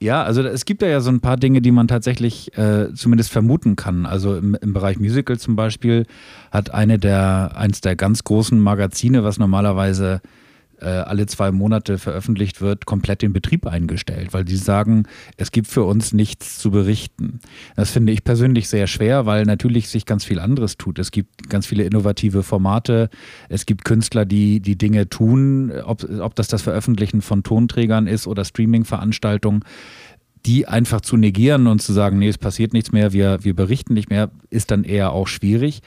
Ja, 0.00 0.22
also 0.22 0.42
es 0.42 0.64
gibt 0.64 0.82
ja 0.82 1.00
so 1.00 1.10
ein 1.10 1.20
paar 1.20 1.36
Dinge, 1.36 1.60
die 1.60 1.72
man 1.72 1.88
tatsächlich 1.88 2.56
äh, 2.56 2.94
zumindest 2.94 3.32
vermuten 3.32 3.74
kann. 3.74 4.06
Also 4.06 4.36
im, 4.36 4.54
im 4.54 4.72
Bereich 4.72 5.00
Musical 5.00 5.38
zum 5.38 5.56
Beispiel 5.56 6.06
hat 6.52 6.72
eine 6.72 6.98
der, 6.98 7.52
eins 7.56 7.80
der 7.80 7.96
ganz 7.96 8.22
großen 8.22 8.60
Magazine, 8.60 9.24
was 9.24 9.38
normalerweise 9.38 10.20
alle 10.86 11.26
zwei 11.26 11.50
Monate 11.50 11.98
veröffentlicht 11.98 12.60
wird, 12.60 12.86
komplett 12.86 13.22
den 13.22 13.32
Betrieb 13.32 13.66
eingestellt, 13.66 14.32
weil 14.32 14.44
die 14.44 14.56
sagen, 14.56 15.04
es 15.36 15.50
gibt 15.50 15.66
für 15.66 15.84
uns 15.84 16.12
nichts 16.12 16.58
zu 16.58 16.70
berichten. 16.70 17.40
Das 17.76 17.90
finde 17.90 18.12
ich 18.12 18.24
persönlich 18.24 18.68
sehr 18.68 18.86
schwer, 18.86 19.26
weil 19.26 19.44
natürlich 19.44 19.88
sich 19.88 20.06
ganz 20.06 20.24
viel 20.24 20.38
anderes 20.38 20.76
tut. 20.76 20.98
Es 20.98 21.10
gibt 21.10 21.48
ganz 21.48 21.66
viele 21.66 21.84
innovative 21.84 22.42
Formate, 22.42 23.10
es 23.48 23.66
gibt 23.66 23.84
Künstler, 23.84 24.24
die 24.24 24.60
die 24.60 24.76
Dinge 24.76 25.08
tun, 25.08 25.72
ob, 25.84 26.04
ob 26.20 26.34
das 26.34 26.48
das 26.48 26.62
Veröffentlichen 26.62 27.22
von 27.22 27.42
Tonträgern 27.42 28.06
ist 28.06 28.26
oder 28.26 28.44
Streaming-Veranstaltungen 28.44 29.64
die 30.46 30.68
einfach 30.68 31.00
zu 31.00 31.16
negieren 31.16 31.66
und 31.66 31.82
zu 31.82 31.92
sagen, 31.92 32.18
nee, 32.18 32.28
es 32.28 32.38
passiert 32.38 32.72
nichts 32.72 32.92
mehr, 32.92 33.12
wir, 33.12 33.42
wir 33.42 33.54
berichten 33.54 33.94
nicht 33.94 34.08
mehr, 34.08 34.30
ist 34.50 34.70
dann 34.70 34.84
eher 34.84 35.12
auch 35.12 35.26
schwierig. 35.26 35.80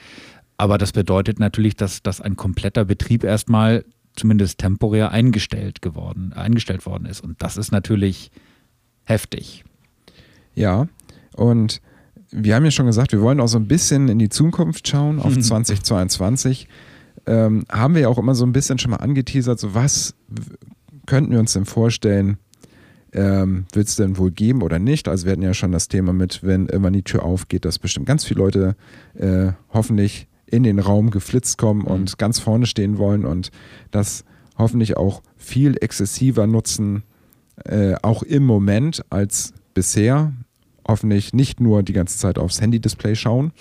Aber 0.57 0.77
das 0.77 0.91
bedeutet 0.91 1.39
natürlich, 1.39 1.75
dass, 1.75 2.03
dass 2.03 2.21
ein 2.21 2.35
kompletter 2.35 2.85
Betrieb 2.85 3.23
erstmal 3.23 3.83
zumindest 4.15 4.59
temporär 4.59 5.11
eingestellt 5.11 5.81
geworden, 5.81 6.33
eingestellt 6.33 6.85
worden 6.85 7.05
ist. 7.05 7.21
Und 7.21 7.41
das 7.41 7.57
ist 7.57 7.71
natürlich 7.71 8.31
heftig. 9.03 9.63
Ja, 10.53 10.87
und 11.35 11.81
wir 12.31 12.55
haben 12.55 12.65
ja 12.65 12.71
schon 12.71 12.85
gesagt, 12.85 13.11
wir 13.11 13.21
wollen 13.21 13.39
auch 13.39 13.47
so 13.47 13.57
ein 13.57 13.67
bisschen 13.67 14.07
in 14.09 14.19
die 14.19 14.29
Zukunft 14.29 14.87
schauen, 14.87 15.19
auf 15.19 15.37
2022. 15.37 16.67
Ähm, 17.25 17.65
haben 17.69 17.93
wir 17.93 18.01
ja 18.01 18.07
auch 18.07 18.17
immer 18.17 18.35
so 18.35 18.45
ein 18.45 18.53
bisschen 18.53 18.79
schon 18.79 18.91
mal 18.91 18.97
angeteasert, 18.97 19.59
so 19.59 19.75
was 19.75 20.15
könnten 21.05 21.31
wir 21.31 21.39
uns 21.39 21.53
denn 21.53 21.65
vorstellen, 21.65 22.37
ähm, 23.13 23.65
wird 23.73 23.87
es 23.87 23.95
denn 23.97 24.17
wohl 24.17 24.31
geben 24.31 24.61
oder 24.61 24.79
nicht? 24.79 25.07
Also 25.07 25.25
wir 25.25 25.33
hatten 25.33 25.41
ja 25.41 25.53
schon 25.53 25.71
das 25.71 25.87
Thema 25.87 26.13
mit, 26.13 26.43
wenn 26.43 26.67
irgendwann 26.67 26.93
die 26.93 27.03
Tür 27.03 27.23
aufgeht, 27.23 27.65
dass 27.65 27.79
bestimmt 27.79 28.05
ganz 28.05 28.23
viele 28.23 28.39
Leute 28.39 28.75
äh, 29.15 29.51
hoffentlich 29.73 30.27
in 30.51 30.63
den 30.63 30.79
Raum 30.79 31.09
geflitzt 31.09 31.57
kommen 31.57 31.81
und 31.83 32.17
ganz 32.17 32.39
vorne 32.39 32.65
stehen 32.65 32.97
wollen 32.97 33.25
und 33.25 33.49
das 33.89 34.23
hoffentlich 34.57 34.97
auch 34.97 35.21
viel 35.37 35.77
exzessiver 35.81 36.45
nutzen, 36.45 37.03
äh, 37.65 37.95
auch 38.01 38.21
im 38.23 38.45
Moment 38.45 39.03
als 39.09 39.53
bisher. 39.73 40.33
Hoffentlich 40.87 41.33
nicht 41.33 41.59
nur 41.59 41.83
die 41.83 41.93
ganze 41.93 42.17
Zeit 42.17 42.37
aufs 42.37 42.59
Handy-Display 42.59 43.15
schauen. 43.15 43.53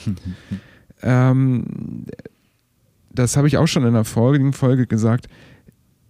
ähm, 1.02 2.06
das 3.12 3.36
habe 3.36 3.46
ich 3.46 3.56
auch 3.56 3.66
schon 3.66 3.84
in 3.84 3.94
der 3.94 4.04
vorigen 4.04 4.52
Folge 4.52 4.86
gesagt. 4.86 5.26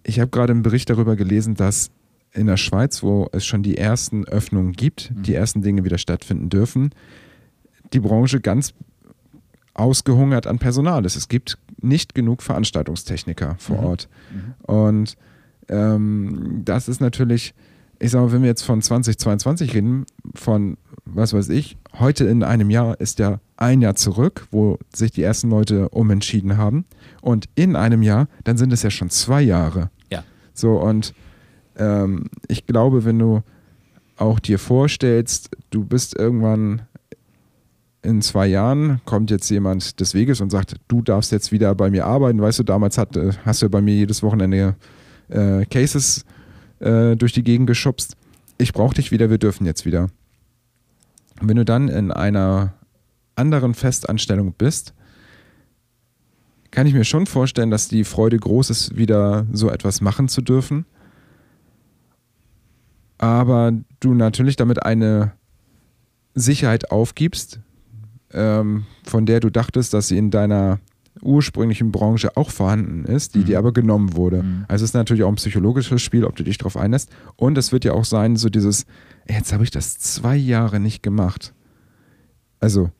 Ich 0.03 0.19
habe 0.19 0.31
gerade 0.31 0.51
einen 0.51 0.63
Bericht 0.63 0.89
darüber 0.89 1.15
gelesen, 1.15 1.55
dass 1.55 1.91
in 2.33 2.47
der 2.47 2.57
Schweiz, 2.57 3.03
wo 3.03 3.27
es 3.33 3.45
schon 3.45 3.61
die 3.61 3.77
ersten 3.77 4.25
Öffnungen 4.25 4.71
gibt, 4.71 5.11
die 5.13 5.33
ersten 5.33 5.61
Dinge 5.61 5.83
wieder 5.83 5.97
stattfinden 5.97 6.49
dürfen, 6.49 6.91
die 7.93 7.99
Branche 7.99 8.39
ganz 8.39 8.73
ausgehungert 9.73 10.47
an 10.47 10.59
Personal 10.59 11.05
ist. 11.05 11.15
Es 11.15 11.27
gibt 11.29 11.57
nicht 11.81 12.13
genug 12.13 12.41
Veranstaltungstechniker 12.43 13.55
vor 13.57 13.77
Mhm. 13.77 13.83
Ort. 13.85 14.09
Und 14.63 15.17
ähm, 15.69 16.61
das 16.65 16.87
ist 16.87 16.99
natürlich, 17.01 17.53
ich 17.99 18.11
sage 18.11 18.25
mal, 18.25 18.31
wenn 18.33 18.41
wir 18.41 18.49
jetzt 18.49 18.63
von 18.63 18.81
2022 18.81 19.73
reden, 19.73 20.05
von 20.35 20.77
was 21.05 21.33
weiß 21.33 21.49
ich, 21.49 21.77
heute 21.99 22.25
in 22.25 22.43
einem 22.43 22.69
Jahr 22.69 22.99
ist 22.99 23.19
ja 23.19 23.39
ein 23.57 23.81
Jahr 23.81 23.95
zurück, 23.95 24.47
wo 24.51 24.77
sich 24.93 25.11
die 25.11 25.23
ersten 25.23 25.49
Leute 25.49 25.89
umentschieden 25.89 26.57
haben. 26.57 26.85
Und 27.21 27.45
in 27.55 27.75
einem 27.75 28.01
Jahr, 28.03 28.27
dann 28.43 28.57
sind 28.57 28.71
es 28.73 28.83
ja 28.83 28.89
schon 28.91 29.09
zwei 29.09 29.41
Jahre. 29.41 29.89
Ja. 30.11 30.23
So, 30.53 30.77
und 30.81 31.13
ähm, 31.77 32.25
ich 32.47 32.65
glaube, 32.65 33.05
wenn 33.05 33.19
du 33.19 33.41
auch 34.17 34.39
dir 34.39 34.59
vorstellst, 34.59 35.49
du 35.71 35.83
bist 35.83 36.15
irgendwann 36.17 36.83
in 38.03 38.21
zwei 38.21 38.47
Jahren, 38.47 38.99
kommt 39.05 39.29
jetzt 39.29 39.49
jemand 39.49 39.99
des 39.99 40.13
Weges 40.13 40.41
und 40.41 40.49
sagt, 40.49 40.75
du 40.87 41.01
darfst 41.01 41.31
jetzt 41.31 41.51
wieder 41.51 41.75
bei 41.75 41.89
mir 41.89 42.05
arbeiten. 42.05 42.41
Weißt 42.41 42.59
du, 42.59 42.63
damals 42.63 42.97
hat, 42.97 43.15
äh, 43.15 43.31
hast 43.45 43.61
du 43.61 43.69
bei 43.69 43.81
mir 43.81 43.93
jedes 43.93 44.23
Wochenende 44.23 44.75
äh, 45.29 45.65
Cases 45.65 46.25
äh, 46.79 47.15
durch 47.15 47.33
die 47.33 47.43
Gegend 47.43 47.67
geschubst. 47.67 48.15
Ich 48.57 48.73
brauche 48.73 48.95
dich 48.95 49.11
wieder, 49.11 49.29
wir 49.29 49.37
dürfen 49.37 49.65
jetzt 49.65 49.85
wieder. 49.85 50.09
Und 51.39 51.49
wenn 51.49 51.57
du 51.57 51.65
dann 51.65 51.89
in 51.89 52.11
einer 52.11 52.73
anderen 53.35 53.73
Festanstellung 53.73 54.53
bist, 54.53 54.93
kann 56.71 56.87
ich 56.87 56.93
mir 56.93 57.03
schon 57.03 57.25
vorstellen, 57.25 57.69
dass 57.69 57.87
die 57.87 58.03
Freude 58.03 58.37
groß 58.37 58.69
ist, 58.69 58.95
wieder 58.95 59.45
so 59.51 59.69
etwas 59.69 60.01
machen 60.01 60.27
zu 60.27 60.41
dürfen. 60.41 60.85
Aber 63.17 63.73
du 63.99 64.13
natürlich 64.13 64.55
damit 64.55 64.83
eine 64.83 65.33
Sicherheit 66.33 66.91
aufgibst, 66.91 67.59
ähm, 68.33 68.85
von 69.03 69.25
der 69.25 69.39
du 69.39 69.49
dachtest, 69.49 69.93
dass 69.93 70.07
sie 70.07 70.17
in 70.17 70.31
deiner 70.31 70.79
ursprünglichen 71.21 71.91
Branche 71.91 72.37
auch 72.37 72.49
vorhanden 72.49 73.03
ist, 73.05 73.35
die 73.35 73.43
dir 73.43 73.59
aber 73.59 73.73
genommen 73.73 74.15
wurde. 74.15 74.45
Also 74.69 74.85
es 74.85 74.91
ist 74.91 74.93
natürlich 74.93 75.23
auch 75.23 75.29
ein 75.29 75.35
psychologisches 75.35 76.01
Spiel, 76.01 76.23
ob 76.23 76.35
du 76.37 76.43
dich 76.43 76.57
darauf 76.57 76.77
einlässt. 76.77 77.09
Und 77.35 77.57
es 77.57 77.71
wird 77.71 77.83
ja 77.83 77.91
auch 77.93 78.05
sein, 78.05 78.37
so 78.37 78.49
dieses, 78.49 78.85
"Ey, 79.25 79.35
jetzt 79.35 79.51
habe 79.51 79.63
ich 79.63 79.71
das 79.71 79.99
zwei 79.99 80.37
Jahre 80.37 80.79
nicht 80.79 81.03
gemacht. 81.03 81.53
Also, 82.61 82.91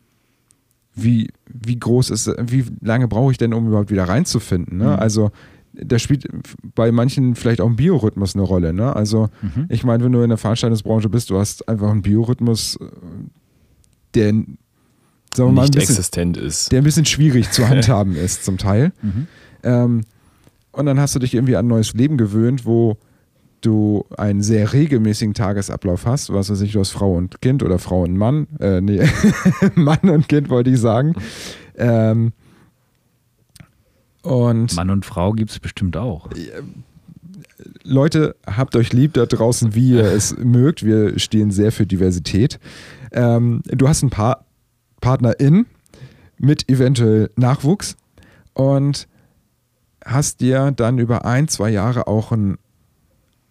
wie, 0.93 1.29
wie 1.47 1.79
groß 1.79 2.09
ist, 2.09 2.27
wie 2.47 2.65
lange 2.81 3.07
brauche 3.07 3.31
ich 3.31 3.37
denn, 3.37 3.53
um 3.53 3.67
überhaupt 3.67 3.91
wieder 3.91 4.03
reinzufinden? 4.09 4.77
Ne? 4.77 4.99
Also, 4.99 5.31
da 5.73 5.97
spielt 5.97 6.27
bei 6.75 6.91
manchen 6.91 7.35
vielleicht 7.35 7.61
auch 7.61 7.69
ein 7.69 7.77
Biorhythmus 7.77 8.35
eine 8.35 8.43
Rolle. 8.43 8.73
Ne? 8.73 8.93
Also, 8.93 9.29
ich 9.69 9.85
meine, 9.85 10.03
wenn 10.03 10.11
du 10.11 10.21
in 10.21 10.29
der 10.29 10.37
Veranstaltungsbranche 10.37 11.07
bist, 11.07 11.29
du 11.29 11.37
hast 11.39 11.67
einfach 11.69 11.89
einen 11.89 12.01
Biorhythmus, 12.01 12.77
der, 14.15 14.33
sagen 15.33 15.49
wir 15.49 15.53
mal, 15.53 15.61
nicht 15.63 15.75
bisschen, 15.75 15.95
existent 15.95 16.37
ist. 16.37 16.71
der 16.71 16.81
ein 16.81 16.83
bisschen 16.83 17.05
schwierig 17.05 17.51
zu 17.51 17.67
handhaben 17.69 18.15
ist 18.15 18.45
zum 18.45 18.57
Teil. 18.57 18.91
Ähm, 19.63 20.01
und 20.71 20.85
dann 20.85 20.99
hast 20.99 21.15
du 21.15 21.19
dich 21.19 21.33
irgendwie 21.33 21.55
an 21.55 21.65
ein 21.65 21.69
neues 21.69 21.93
Leben 21.93 22.17
gewöhnt, 22.17 22.65
wo 22.65 22.97
du 23.61 24.05
einen 24.17 24.41
sehr 24.41 24.73
regelmäßigen 24.73 25.33
Tagesablauf 25.33 26.05
hast, 26.05 26.33
was 26.33 26.49
weiß 26.49 26.61
ich, 26.61 26.73
du 26.73 26.79
hast 26.79 26.91
Frau 26.91 27.15
und 27.15 27.41
Kind 27.41 27.61
oder 27.63 27.77
Frau 27.77 28.03
und 28.03 28.17
Mann, 28.17 28.47
äh, 28.59 28.81
nee, 28.81 29.07
Mann 29.75 30.09
und 30.09 30.27
Kind 30.27 30.49
wollte 30.49 30.71
ich 30.71 30.79
sagen. 30.79 31.13
Ähm, 31.77 32.33
und 34.23 34.75
Mann 34.75 34.89
und 34.89 35.05
Frau 35.05 35.33
gibt 35.33 35.51
es 35.51 35.59
bestimmt 35.59 35.97
auch. 35.97 36.29
Leute, 37.83 38.35
habt 38.45 38.75
euch 38.75 38.93
lieb 38.93 39.13
da 39.13 39.25
draußen, 39.25 39.75
wie 39.75 39.91
ihr 39.91 40.05
es 40.05 40.35
mögt. 40.37 40.83
Wir 40.83 41.17
stehen 41.19 41.51
sehr 41.51 41.71
für 41.71 41.85
Diversität. 41.85 42.59
Ähm, 43.11 43.61
du 43.65 43.87
hast 43.87 44.03
ein 44.03 44.09
paar 44.09 44.45
PartnerInnen 45.01 45.65
mit 46.37 46.69
eventuell 46.69 47.29
Nachwuchs 47.35 47.97
und 48.53 49.07
hast 50.05 50.41
dir 50.41 50.71
dann 50.71 50.97
über 50.97 51.25
ein, 51.25 51.47
zwei 51.47 51.69
Jahre 51.69 52.07
auch 52.07 52.31
einen, 52.31 52.57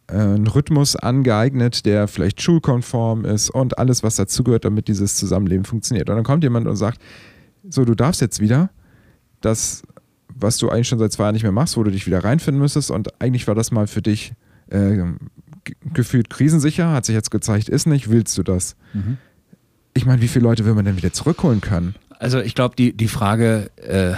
äh, 0.09 0.15
einen 0.15 0.47
Rhythmus 0.49 0.97
angeeignet, 0.97 1.87
der 1.87 2.09
vielleicht 2.09 2.43
schulkonform 2.43 3.25
ist 3.25 3.51
und 3.51 3.79
alles, 3.79 4.03
was 4.03 4.17
dazugehört, 4.17 4.65
damit 4.65 4.89
dieses 4.89 5.15
Zusammenleben 5.15 5.65
funktioniert. 5.65 6.09
Und 6.11 6.17
dann 6.17 6.25
kommt 6.25 6.43
jemand 6.43 6.67
und 6.67 6.77
sagt, 6.77 7.01
so, 7.69 7.85
du 7.85 7.95
darfst 7.95 8.21
jetzt 8.21 8.41
wieder 8.41 8.71
das, 9.41 9.83
was 10.35 10.57
du 10.57 10.69
eigentlich 10.71 10.89
schon 10.89 10.99
seit 10.99 11.13
zwei 11.13 11.25
Jahren 11.25 11.35
nicht 11.35 11.43
mehr 11.43 11.53
machst, 11.53 11.77
wo 11.77 11.83
du 11.85 11.91
dich 11.91 12.07
wieder 12.07 12.25
reinfinden 12.25 12.61
müsstest 12.61 12.91
und 12.91 13.21
eigentlich 13.21 13.47
war 13.47 13.55
das 13.55 13.71
mal 13.71 13.87
für 13.87 14.03
dich 14.03 14.33
äh, 14.71 14.97
ge- 15.65 15.77
gefühlt 15.93 16.31
krisensicher, 16.31 16.91
hat 16.91 17.05
sich 17.05 17.15
jetzt 17.15 17.31
gezeigt, 17.31 17.69
ist 17.69 17.87
nicht, 17.87 18.11
willst 18.11 18.37
du 18.39 18.43
das? 18.43 18.77
Ich 19.95 20.07
meine, 20.07 20.23
wie 20.23 20.29
viele 20.29 20.45
Leute 20.45 20.65
will 20.65 20.75
man 20.75 20.85
denn 20.85 20.97
wieder 20.97 21.13
zurückholen 21.13 21.61
können? 21.61 21.95
Also 22.19 22.39
ich 22.39 22.55
glaube, 22.55 22.77
die, 22.77 22.93
die 22.95 23.09
Frage 23.09 23.71
äh, 23.77 24.13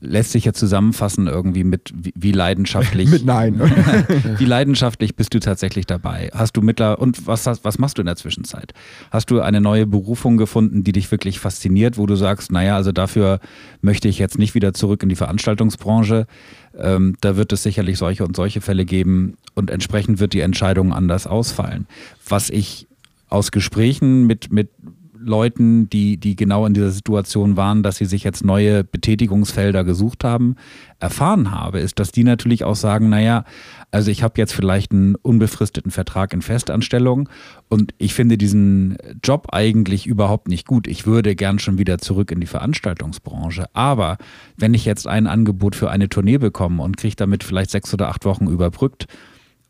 lässt 0.00 0.32
sich 0.32 0.44
ja 0.44 0.52
zusammenfassen 0.52 1.28
irgendwie 1.28 1.64
mit 1.64 1.90
wie, 1.96 2.12
wie 2.14 2.30
leidenschaftlich. 2.30 3.08
Mit 3.10 3.24
Nein. 3.24 3.58
wie 4.38 4.44
leidenschaftlich 4.44 5.16
bist 5.16 5.32
du 5.32 5.40
tatsächlich 5.40 5.86
dabei? 5.86 6.28
Hast 6.34 6.58
du 6.58 6.60
mittler 6.60 6.98
und 6.98 7.26
was, 7.26 7.46
hast- 7.46 7.64
was 7.64 7.78
machst 7.78 7.96
du 7.96 8.02
in 8.02 8.06
der 8.06 8.16
Zwischenzeit? 8.16 8.74
Hast 9.10 9.30
du 9.30 9.40
eine 9.40 9.62
neue 9.62 9.86
Berufung 9.86 10.36
gefunden, 10.36 10.84
die 10.84 10.92
dich 10.92 11.10
wirklich 11.10 11.40
fasziniert, 11.40 11.96
wo 11.96 12.04
du 12.04 12.16
sagst, 12.16 12.52
naja, 12.52 12.76
also 12.76 12.92
dafür 12.92 13.40
möchte 13.80 14.08
ich 14.08 14.18
jetzt 14.18 14.38
nicht 14.38 14.54
wieder 14.54 14.74
zurück 14.74 15.02
in 15.02 15.08
die 15.08 15.16
Veranstaltungsbranche. 15.16 16.26
Ähm, 16.76 17.16
da 17.22 17.36
wird 17.38 17.50
es 17.54 17.62
sicherlich 17.62 17.96
solche 17.96 18.26
und 18.26 18.36
solche 18.36 18.60
Fälle 18.60 18.84
geben 18.84 19.38
und 19.54 19.70
entsprechend 19.70 20.20
wird 20.20 20.34
die 20.34 20.40
Entscheidung 20.40 20.92
anders 20.92 21.26
ausfallen. 21.26 21.86
Was 22.28 22.50
ich 22.50 22.86
aus 23.28 23.50
Gesprächen 23.50 24.26
mit, 24.26 24.52
mit 24.52 24.70
Leuten, 25.26 25.90
die, 25.90 26.18
die 26.18 26.36
genau 26.36 26.66
in 26.66 26.74
dieser 26.74 26.90
Situation 26.90 27.56
waren, 27.56 27.82
dass 27.82 27.96
sie 27.96 28.04
sich 28.04 28.22
jetzt 28.22 28.44
neue 28.44 28.84
Betätigungsfelder 28.84 29.82
gesucht 29.82 30.24
haben, 30.24 30.54
erfahren 31.00 31.50
habe, 31.50 31.80
ist, 31.80 31.98
dass 31.98 32.12
die 32.12 32.24
natürlich 32.24 32.64
auch 32.64 32.76
sagen, 32.76 33.08
naja, 33.08 33.44
also 33.90 34.10
ich 34.10 34.22
habe 34.22 34.34
jetzt 34.36 34.52
vielleicht 34.52 34.92
einen 34.92 35.16
unbefristeten 35.16 35.90
Vertrag 35.90 36.32
in 36.32 36.42
Festanstellung 36.42 37.28
und 37.68 37.92
ich 37.98 38.14
finde 38.14 38.38
diesen 38.38 38.96
Job 39.22 39.48
eigentlich 39.50 40.06
überhaupt 40.06 40.48
nicht 40.48 40.66
gut. 40.66 40.86
Ich 40.86 41.06
würde 41.06 41.34
gern 41.34 41.58
schon 41.58 41.78
wieder 41.78 41.98
zurück 41.98 42.30
in 42.30 42.40
die 42.40 42.46
Veranstaltungsbranche. 42.46 43.66
Aber 43.72 44.18
wenn 44.56 44.74
ich 44.74 44.84
jetzt 44.84 45.06
ein 45.06 45.26
Angebot 45.26 45.74
für 45.74 45.90
eine 45.90 46.08
Tournee 46.08 46.38
bekomme 46.38 46.82
und 46.82 46.96
kriege 46.96 47.16
damit 47.16 47.42
vielleicht 47.42 47.70
sechs 47.70 47.92
oder 47.92 48.08
acht 48.08 48.24
Wochen 48.24 48.46
überbrückt, 48.46 49.06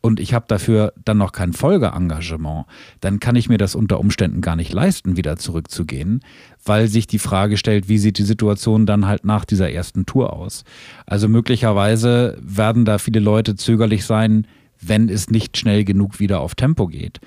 und 0.07 0.21
ich 0.21 0.33
habe 0.33 0.45
dafür 0.47 0.92
dann 1.05 1.19
noch 1.19 1.33
kein 1.33 1.53
Folgeengagement, 1.53 2.66
dann 3.01 3.19
kann 3.19 3.35
ich 3.35 3.49
mir 3.49 3.59
das 3.59 3.75
unter 3.75 3.99
Umständen 3.99 4.40
gar 4.40 4.55
nicht 4.55 4.73
leisten, 4.73 5.16
wieder 5.16 5.37
zurückzugehen, 5.37 6.21
weil 6.64 6.87
sich 6.87 7.09
die 7.09 7.19
Frage 7.19 7.57
stellt, 7.57 7.88
wie 7.88 7.99
sieht 7.99 8.19
die 8.19 8.23
Situation 8.23 8.87
dann 8.87 9.07
halt 9.07 9.25
nach 9.25 9.45
dieser 9.45 9.73
ersten 9.73 10.07
Tour 10.07 10.33
aus. 10.33 10.62
Also 11.07 11.29
möglicherweise 11.29 12.38
werden 12.40 12.85
da 12.85 12.99
viele 12.99 13.19
Leute 13.19 13.57
zögerlich 13.57 14.05
sein, 14.05 14.47
wenn 14.81 15.09
es 15.09 15.29
nicht 15.29 15.57
schnell 15.57 15.83
genug 15.83 16.21
wieder 16.21 16.40
auf 16.40 16.55
Tempo 16.55 16.87
geht. 16.87 17.19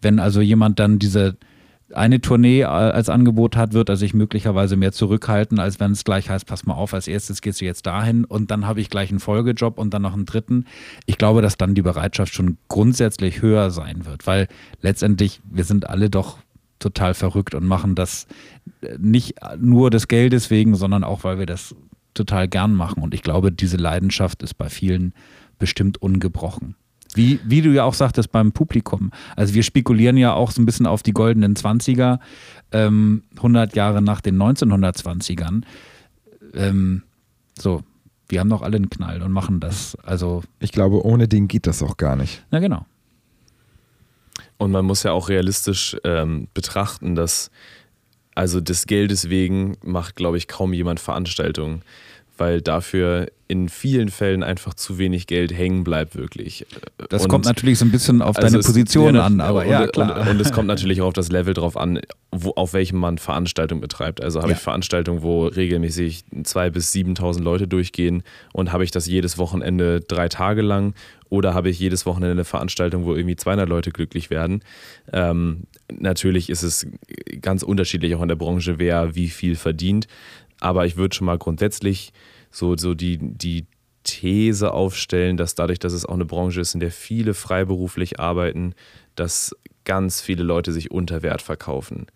Wenn 0.00 0.18
also 0.18 0.40
jemand 0.40 0.78
dann 0.78 0.98
diese 0.98 1.36
eine 1.94 2.20
Tournee 2.20 2.60
äh, 2.60 2.64
als 2.64 3.08
Angebot 3.08 3.56
hat, 3.56 3.72
wird 3.72 3.88
er 3.88 3.96
sich 3.96 4.14
möglicherweise 4.14 4.76
mehr 4.76 4.92
zurückhalten, 4.92 5.58
als 5.58 5.80
wenn 5.80 5.92
es 5.92 6.04
gleich 6.04 6.30
heißt, 6.30 6.46
pass 6.46 6.66
mal 6.66 6.74
auf, 6.74 6.94
als 6.94 7.08
erstes 7.08 7.42
gehst 7.42 7.60
du 7.60 7.64
jetzt 7.64 7.86
dahin 7.86 8.24
und 8.24 8.50
dann 8.50 8.66
habe 8.66 8.80
ich 8.80 8.90
gleich 8.90 9.10
einen 9.10 9.20
Folgejob 9.20 9.78
und 9.78 9.92
dann 9.94 10.02
noch 10.02 10.14
einen 10.14 10.26
dritten. 10.26 10.66
Ich 11.06 11.18
glaube, 11.18 11.42
dass 11.42 11.56
dann 11.56 11.74
die 11.74 11.82
Bereitschaft 11.82 12.34
schon 12.34 12.58
grundsätzlich 12.68 13.42
höher 13.42 13.70
sein 13.70 14.04
wird, 14.06 14.26
weil 14.26 14.48
letztendlich 14.80 15.40
wir 15.50 15.64
sind 15.64 15.88
alle 15.88 16.10
doch 16.10 16.38
total 16.78 17.14
verrückt 17.14 17.54
und 17.54 17.64
machen 17.64 17.94
das 17.94 18.26
äh, 18.82 18.96
nicht 18.98 19.36
nur 19.58 19.90
des 19.90 20.08
Geldes 20.08 20.50
wegen, 20.50 20.74
sondern 20.74 21.04
auch, 21.04 21.24
weil 21.24 21.38
wir 21.38 21.46
das 21.46 21.74
total 22.14 22.48
gern 22.48 22.74
machen. 22.74 23.02
Und 23.02 23.14
ich 23.14 23.22
glaube, 23.22 23.52
diese 23.52 23.76
Leidenschaft 23.76 24.42
ist 24.42 24.54
bei 24.54 24.68
vielen 24.68 25.14
bestimmt 25.58 26.00
ungebrochen. 26.02 26.76
Wie, 27.14 27.40
wie 27.44 27.60
du 27.60 27.70
ja 27.70 27.84
auch 27.84 27.94
sagtest 27.94 28.32
beim 28.32 28.52
Publikum. 28.52 29.10
Also 29.36 29.54
wir 29.54 29.62
spekulieren 29.62 30.16
ja 30.16 30.32
auch 30.32 30.50
so 30.50 30.62
ein 30.62 30.66
bisschen 30.66 30.86
auf 30.86 31.02
die 31.02 31.12
goldenen 31.12 31.54
20er, 31.54 32.18
ähm, 32.72 33.22
100 33.36 33.76
Jahre 33.76 34.00
nach 34.00 34.20
den 34.20 34.36
1920ern. 34.40 35.62
Ähm, 36.54 37.02
so, 37.58 37.82
wir 38.28 38.40
haben 38.40 38.48
doch 38.48 38.62
alle 38.62 38.76
einen 38.76 38.88
Knall 38.88 39.20
und 39.22 39.30
machen 39.30 39.60
das. 39.60 39.96
Also. 40.04 40.42
Ich 40.58 40.72
glaube, 40.72 41.04
ohne 41.04 41.28
den 41.28 41.48
geht 41.48 41.66
das 41.66 41.82
auch 41.82 41.98
gar 41.98 42.16
nicht. 42.16 42.42
Na 42.50 42.60
genau. 42.60 42.86
Und 44.56 44.70
man 44.70 44.84
muss 44.84 45.02
ja 45.02 45.12
auch 45.12 45.28
realistisch 45.28 45.96
ähm, 46.04 46.48
betrachten, 46.54 47.14
dass 47.14 47.50
also 48.34 48.60
des 48.60 48.86
Geldes 48.86 49.28
wegen 49.28 49.76
macht, 49.82 50.16
glaube 50.16 50.38
ich, 50.38 50.48
kaum 50.48 50.72
jemand 50.72 51.00
Veranstaltungen, 51.00 51.82
weil 52.38 52.62
dafür 52.62 53.26
in 53.52 53.68
vielen 53.68 54.08
Fällen 54.08 54.42
einfach 54.42 54.72
zu 54.72 54.96
wenig 54.96 55.26
Geld 55.26 55.52
hängen 55.52 55.84
bleibt, 55.84 56.16
wirklich. 56.16 56.66
Das 57.10 57.24
und 57.24 57.28
kommt 57.28 57.44
natürlich 57.44 57.78
so 57.78 57.84
ein 57.84 57.90
bisschen 57.90 58.22
auf 58.22 58.34
deine 58.34 58.60
Position 58.60 59.14
an, 59.16 59.42
aber 59.42 59.60
und, 59.60 59.68
ja, 59.68 59.86
klar. 59.88 60.22
Und, 60.22 60.28
und, 60.28 60.40
es 60.40 60.52
kommt 60.52 60.68
natürlich 60.68 61.02
auch 61.02 61.08
auf 61.08 61.12
das 61.12 61.30
Level 61.30 61.52
drauf 61.52 61.76
an, 61.76 62.00
wo, 62.30 62.52
auf 62.52 62.72
welchem 62.72 62.98
man 62.98 63.18
Veranstaltungen 63.18 63.82
betreibt. 63.82 64.22
Also 64.22 64.40
habe 64.40 64.52
ja. 64.52 64.56
ich 64.56 64.62
Veranstaltungen, 64.62 65.20
wo 65.22 65.44
regelmäßig 65.44 66.24
2.000 66.34 66.70
bis 66.70 66.94
7.000 66.94 67.42
Leute 67.42 67.68
durchgehen 67.68 68.22
und 68.54 68.72
habe 68.72 68.84
ich 68.84 68.90
das 68.90 69.06
jedes 69.06 69.36
Wochenende 69.36 70.00
drei 70.00 70.30
Tage 70.30 70.62
lang 70.62 70.94
oder 71.28 71.52
habe 71.52 71.68
ich 71.68 71.78
jedes 71.78 72.06
Wochenende 72.06 72.32
eine 72.32 72.44
Veranstaltung, 72.44 73.04
wo 73.04 73.14
irgendwie 73.14 73.36
200 73.36 73.68
Leute 73.68 73.90
glücklich 73.90 74.30
werden. 74.30 74.64
Ähm, 75.12 75.64
natürlich 75.92 76.48
ist 76.48 76.62
es 76.62 76.86
ganz 77.42 77.62
unterschiedlich 77.62 78.14
auch 78.14 78.22
in 78.22 78.28
der 78.28 78.36
Branche, 78.36 78.78
wer 78.78 79.14
wie 79.14 79.28
viel 79.28 79.56
verdient. 79.56 80.06
Aber 80.60 80.86
ich 80.86 80.96
würde 80.96 81.14
schon 81.14 81.26
mal 81.26 81.36
grundsätzlich 81.36 82.14
so, 82.52 82.76
so 82.76 82.94
die, 82.94 83.18
die 83.18 83.66
These 84.04 84.72
aufstellen, 84.72 85.36
dass 85.36 85.54
dadurch, 85.54 85.78
dass 85.78 85.92
es 85.92 86.04
auch 86.06 86.14
eine 86.14 86.24
Branche 86.24 86.60
ist, 86.60 86.74
in 86.74 86.80
der 86.80 86.90
viele 86.90 87.34
freiberuflich 87.34 88.20
arbeiten, 88.20 88.74
dass 89.14 89.56
ganz 89.84 90.20
viele 90.20 90.42
Leute 90.42 90.72
sich 90.72 90.90
unter 90.90 91.22
Wert 91.22 91.42
verkaufen. 91.42 92.06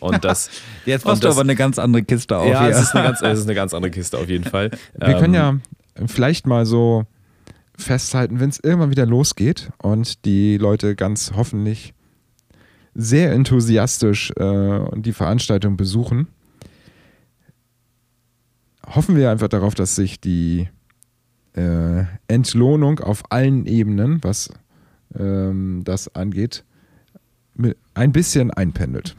Und 0.00 0.24
das, 0.24 0.50
Jetzt 0.86 1.04
machst 1.04 1.24
du 1.24 1.28
aber 1.28 1.40
eine 1.40 1.56
ganz 1.56 1.78
andere 1.78 2.02
Kiste 2.02 2.36
auf. 2.36 2.48
Ja, 2.48 2.68
es 2.68 2.80
ist, 2.80 2.94
eine 2.94 3.04
ganz, 3.04 3.22
es 3.22 3.38
ist 3.40 3.46
eine 3.46 3.54
ganz 3.56 3.74
andere 3.74 3.90
Kiste 3.90 4.18
auf 4.18 4.28
jeden 4.28 4.44
Fall. 4.44 4.70
Wir 4.96 5.08
ähm, 5.08 5.18
können 5.18 5.34
ja 5.34 5.58
vielleicht 6.06 6.46
mal 6.46 6.66
so 6.66 7.04
festhalten, 7.76 8.40
wenn 8.40 8.50
es 8.50 8.60
irgendwann 8.60 8.90
wieder 8.90 9.06
losgeht 9.06 9.70
und 9.78 10.24
die 10.24 10.58
Leute 10.58 10.96
ganz 10.96 11.32
hoffentlich 11.36 11.94
sehr 12.94 13.32
enthusiastisch 13.32 14.32
äh, 14.32 14.80
die 14.96 15.12
Veranstaltung 15.12 15.76
besuchen, 15.76 16.26
hoffen 18.94 19.16
wir 19.16 19.30
einfach 19.30 19.48
darauf, 19.48 19.74
dass 19.74 19.94
sich 19.94 20.20
die 20.20 20.68
äh, 21.54 22.04
Entlohnung 22.28 23.00
auf 23.00 23.22
allen 23.30 23.66
Ebenen, 23.66 24.22
was 24.22 24.50
ähm, 25.18 25.82
das 25.84 26.14
angeht, 26.14 26.64
ein 27.94 28.12
bisschen 28.12 28.50
einpendelt. 28.50 29.16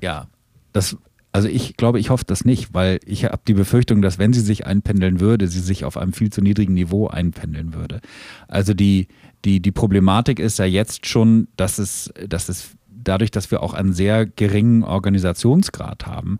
Ja, 0.00 0.28
das, 0.72 0.96
also 1.32 1.48
ich 1.48 1.76
glaube, 1.76 1.98
ich 1.98 2.10
hoffe 2.10 2.24
das 2.26 2.44
nicht, 2.44 2.72
weil 2.74 3.00
ich 3.04 3.24
habe 3.24 3.40
die 3.46 3.54
Befürchtung, 3.54 4.02
dass 4.02 4.18
wenn 4.18 4.32
sie 4.32 4.40
sich 4.40 4.66
einpendeln 4.66 5.20
würde, 5.20 5.48
sie 5.48 5.60
sich 5.60 5.84
auf 5.84 5.96
einem 5.96 6.12
viel 6.12 6.30
zu 6.30 6.40
niedrigen 6.40 6.74
Niveau 6.74 7.08
einpendeln 7.08 7.74
würde. 7.74 8.00
Also 8.48 8.74
die, 8.74 9.08
die, 9.44 9.60
die 9.60 9.72
Problematik 9.72 10.38
ist 10.38 10.58
ja 10.58 10.64
jetzt 10.64 11.06
schon, 11.06 11.48
dass 11.56 11.78
es, 11.78 12.12
dass 12.28 12.48
es 12.48 12.76
dadurch, 13.02 13.30
dass 13.30 13.50
wir 13.50 13.62
auch 13.62 13.74
einen 13.74 13.92
sehr 13.92 14.26
geringen 14.26 14.84
Organisationsgrad 14.84 16.06
haben, 16.06 16.38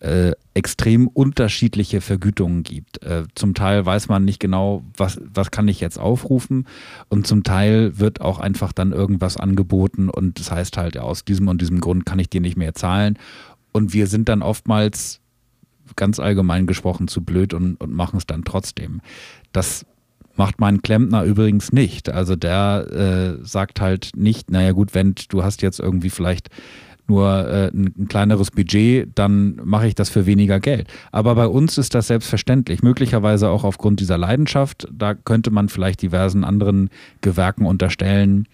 äh, 0.00 0.32
extrem 0.54 1.08
unterschiedliche 1.08 2.00
Vergütungen 2.00 2.62
gibt. 2.62 3.02
Äh, 3.02 3.24
zum 3.34 3.54
Teil 3.54 3.84
weiß 3.86 4.08
man 4.08 4.24
nicht 4.24 4.40
genau, 4.40 4.82
was, 4.96 5.20
was 5.22 5.50
kann 5.50 5.68
ich 5.68 5.80
jetzt 5.80 5.98
aufrufen 5.98 6.66
und 7.08 7.26
zum 7.26 7.42
Teil 7.42 7.98
wird 7.98 8.20
auch 8.20 8.38
einfach 8.38 8.72
dann 8.72 8.92
irgendwas 8.92 9.36
angeboten 9.36 10.08
und 10.08 10.38
das 10.38 10.50
heißt 10.50 10.76
halt, 10.76 10.98
aus 10.98 11.24
diesem 11.24 11.48
und 11.48 11.60
diesem 11.60 11.80
Grund 11.80 12.06
kann 12.06 12.18
ich 12.18 12.28
dir 12.28 12.40
nicht 12.40 12.56
mehr 12.56 12.74
zahlen 12.74 13.18
und 13.72 13.92
wir 13.92 14.06
sind 14.06 14.28
dann 14.28 14.42
oftmals 14.42 15.20
ganz 15.96 16.18
allgemein 16.18 16.66
gesprochen 16.66 17.08
zu 17.08 17.22
blöd 17.22 17.54
und, 17.54 17.76
und 17.76 17.92
machen 17.92 18.16
es 18.16 18.26
dann 18.26 18.44
trotzdem. 18.44 19.00
Das 19.52 19.84
Macht 20.36 20.60
mein 20.60 20.82
Klempner 20.82 21.24
übrigens 21.24 21.72
nicht. 21.72 22.08
Also 22.10 22.36
der 22.36 23.38
äh, 23.40 23.44
sagt 23.44 23.80
halt 23.80 24.12
nicht, 24.16 24.50
naja 24.50 24.72
gut, 24.72 24.94
wenn 24.94 25.14
du 25.28 25.44
hast 25.44 25.62
jetzt 25.62 25.78
irgendwie 25.78 26.10
vielleicht 26.10 26.48
nur 27.08 27.48
äh, 27.48 27.68
ein, 27.68 27.92
ein, 27.98 28.08
kleineres 28.08 28.50
Budget, 28.50 29.10
dann 29.14 29.60
mache 29.64 29.88
ich 29.88 29.94
das 29.94 30.08
für 30.08 30.24
weniger 30.24 30.60
Geld. 30.60 30.88
Aber 31.10 31.34
bei 31.34 31.46
uns 31.46 31.76
ist 31.76 31.94
das 31.94 32.06
selbstverständlich. 32.06 32.82
Möglicherweise 32.82 33.50
auch 33.50 33.64
aufgrund 33.64 34.00
dieser 34.00 34.18
Leidenschaft. 34.18 34.88
Da 34.92 35.14
könnte 35.14 35.50
man 35.50 35.68
vielleicht 35.68 36.00
diversen 36.02 36.44
anderen 36.44 36.90
Gewerken 37.20 37.66
unterstellen, 37.66 38.46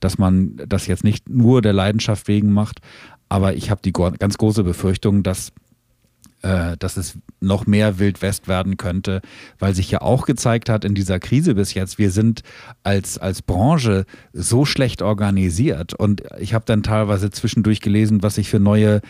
dass 0.00 0.18
man 0.18 0.56
das 0.66 0.86
jetzt 0.86 1.04
nicht 1.04 1.28
nur 1.28 1.62
der 1.62 1.72
Leidenschaft 1.72 2.26
wegen 2.26 2.52
macht. 2.52 2.80
Aber 3.28 3.54
ich 3.54 3.70
habe 3.70 3.80
die 3.84 3.92
ganz 3.92 4.38
große 4.38 4.64
Befürchtung, 4.64 5.22
dass 5.22 5.52
äh, 6.42 6.76
dass 6.78 6.96
es 6.96 7.18
noch 7.40 7.66
mehr 7.66 7.98
Wild 7.98 8.22
West 8.22 8.48
werden 8.48 8.76
könnte, 8.76 9.20
weil 9.58 9.74
sich 9.74 9.90
ja 9.90 10.00
auch 10.02 10.26
gezeigt 10.26 10.68
hat 10.68 10.84
in 10.84 10.94
dieser 10.94 11.18
Krise 11.18 11.54
bis 11.54 11.74
jetzt, 11.74 11.98
wir 11.98 12.10
sind 12.10 12.42
als, 12.82 13.18
als 13.18 13.42
Branche 13.42 14.04
so 14.32 14.64
schlecht 14.64 15.02
organisiert. 15.02 15.94
Und 15.94 16.22
ich 16.38 16.54
habe 16.54 16.64
dann 16.66 16.82
teilweise 16.82 17.30
zwischendurch 17.30 17.80
gelesen, 17.80 18.22
was 18.22 18.36
sich 18.36 18.48
für 18.48 18.60
neue 18.60 19.00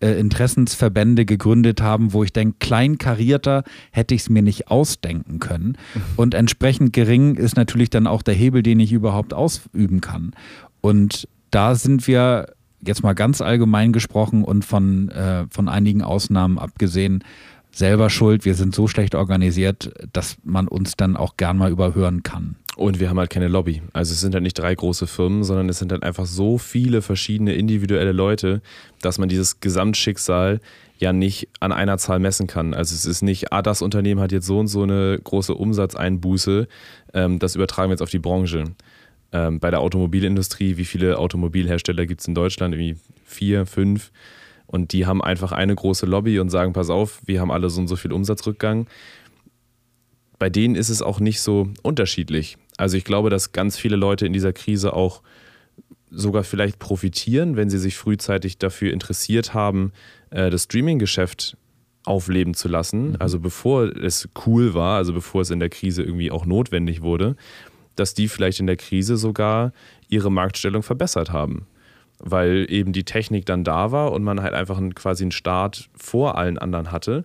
äh, 0.00 0.18
Interessensverbände 0.18 1.24
gegründet 1.24 1.80
haben, 1.80 2.12
wo 2.12 2.24
ich 2.24 2.32
denke, 2.32 2.56
kleinkarierter 2.58 3.64
hätte 3.90 4.14
ich 4.14 4.22
es 4.22 4.30
mir 4.30 4.42
nicht 4.42 4.68
ausdenken 4.68 5.38
können. 5.38 5.76
Und 6.16 6.34
entsprechend 6.34 6.92
gering 6.92 7.36
ist 7.36 7.56
natürlich 7.56 7.90
dann 7.90 8.06
auch 8.06 8.22
der 8.22 8.34
Hebel, 8.34 8.62
den 8.62 8.80
ich 8.80 8.92
überhaupt 8.92 9.34
ausüben 9.34 10.00
kann. 10.00 10.32
Und 10.80 11.28
da 11.50 11.74
sind 11.74 12.06
wir 12.06 12.46
jetzt 12.84 13.02
mal 13.02 13.14
ganz 13.14 13.40
allgemein 13.40 13.92
gesprochen 13.92 14.44
und 14.44 14.64
von, 14.64 15.08
äh, 15.10 15.46
von 15.50 15.68
einigen 15.68 16.02
Ausnahmen 16.02 16.58
abgesehen, 16.58 17.24
selber 17.72 18.10
schuld. 18.10 18.44
Wir 18.44 18.54
sind 18.54 18.74
so 18.74 18.88
schlecht 18.88 19.14
organisiert, 19.14 19.92
dass 20.12 20.36
man 20.42 20.68
uns 20.68 20.96
dann 20.96 21.16
auch 21.16 21.36
gern 21.36 21.56
mal 21.56 21.70
überhören 21.70 22.22
kann. 22.22 22.56
Und 22.76 22.98
wir 22.98 23.10
haben 23.10 23.18
halt 23.18 23.30
keine 23.30 23.48
Lobby. 23.48 23.82
Also 23.92 24.12
es 24.12 24.20
sind 24.20 24.34
halt 24.34 24.42
nicht 24.42 24.58
drei 24.58 24.74
große 24.74 25.06
Firmen, 25.06 25.44
sondern 25.44 25.68
es 25.68 25.78
sind 25.78 25.92
halt 25.92 26.02
einfach 26.02 26.26
so 26.26 26.56
viele 26.56 27.02
verschiedene 27.02 27.54
individuelle 27.54 28.12
Leute, 28.12 28.62
dass 29.02 29.18
man 29.18 29.28
dieses 29.28 29.60
Gesamtschicksal 29.60 30.60
ja 30.98 31.12
nicht 31.12 31.48
an 31.60 31.72
einer 31.72 31.98
Zahl 31.98 32.18
messen 32.18 32.46
kann. 32.46 32.74
Also 32.74 32.94
es 32.94 33.06
ist 33.06 33.22
nicht, 33.22 33.52
ah, 33.52 33.62
das 33.62 33.82
Unternehmen 33.82 34.20
hat 34.20 34.32
jetzt 34.32 34.46
so 34.46 34.58
und 34.58 34.68
so 34.68 34.82
eine 34.82 35.18
große 35.22 35.54
Umsatzeinbuße, 35.54 36.68
ähm, 37.14 37.38
das 37.38 37.54
übertragen 37.54 37.90
wir 37.90 37.94
jetzt 37.94 38.02
auf 38.02 38.10
die 38.10 38.18
Branche 38.18 38.64
ähm, 39.32 39.60
bei 39.60 39.70
der 39.70 39.80
Automobilindustrie, 39.80 40.76
wie 40.76 40.84
viele 40.84 41.18
Automobilhersteller 41.18 42.06
gibt 42.06 42.20
es 42.20 42.28
in 42.28 42.34
Deutschland? 42.34 42.74
Irgendwie 42.74 42.96
vier, 43.24 43.66
fünf. 43.66 44.10
Und 44.66 44.92
die 44.92 45.06
haben 45.06 45.22
einfach 45.22 45.52
eine 45.52 45.74
große 45.74 46.06
Lobby 46.06 46.38
und 46.38 46.50
sagen, 46.50 46.72
pass 46.72 46.90
auf, 46.90 47.20
wir 47.26 47.40
haben 47.40 47.50
alle 47.50 47.70
so 47.70 47.80
und 47.80 47.88
so 47.88 47.96
viel 47.96 48.12
Umsatzrückgang. 48.12 48.86
Bei 50.38 50.48
denen 50.48 50.74
ist 50.74 50.88
es 50.88 51.02
auch 51.02 51.20
nicht 51.20 51.40
so 51.40 51.68
unterschiedlich. 51.82 52.56
Also 52.76 52.96
ich 52.96 53.04
glaube, 53.04 53.30
dass 53.30 53.52
ganz 53.52 53.76
viele 53.76 53.96
Leute 53.96 54.26
in 54.26 54.32
dieser 54.32 54.52
Krise 54.52 54.92
auch 54.92 55.22
sogar 56.10 56.44
vielleicht 56.44 56.78
profitieren, 56.78 57.56
wenn 57.56 57.70
sie 57.70 57.78
sich 57.78 57.96
frühzeitig 57.96 58.58
dafür 58.58 58.92
interessiert 58.92 59.54
haben, 59.54 59.92
äh, 60.30 60.50
das 60.50 60.64
Streaming-Geschäft 60.64 61.56
aufleben 62.04 62.54
zu 62.54 62.68
lassen. 62.68 63.10
Mhm. 63.10 63.16
Also 63.18 63.38
bevor 63.38 63.84
es 63.96 64.28
cool 64.46 64.74
war, 64.74 64.96
also 64.96 65.12
bevor 65.12 65.42
es 65.42 65.50
in 65.50 65.60
der 65.60 65.68
Krise 65.68 66.02
irgendwie 66.02 66.30
auch 66.30 66.46
notwendig 66.46 67.02
wurde 67.02 67.36
dass 68.00 68.14
die 68.14 68.28
vielleicht 68.28 68.60
in 68.60 68.66
der 68.66 68.76
Krise 68.76 69.16
sogar 69.16 69.72
ihre 70.08 70.32
Marktstellung 70.32 70.82
verbessert 70.82 71.30
haben. 71.30 71.66
Weil 72.18 72.66
eben 72.68 72.92
die 72.92 73.04
Technik 73.04 73.46
dann 73.46 73.64
da 73.64 73.92
war 73.92 74.12
und 74.12 74.22
man 74.22 74.42
halt 74.42 74.54
einfach 74.54 74.78
einen, 74.78 74.94
quasi 74.94 75.24
einen 75.24 75.32
Start 75.32 75.88
vor 75.96 76.36
allen 76.36 76.58
anderen 76.58 76.90
hatte. 76.90 77.24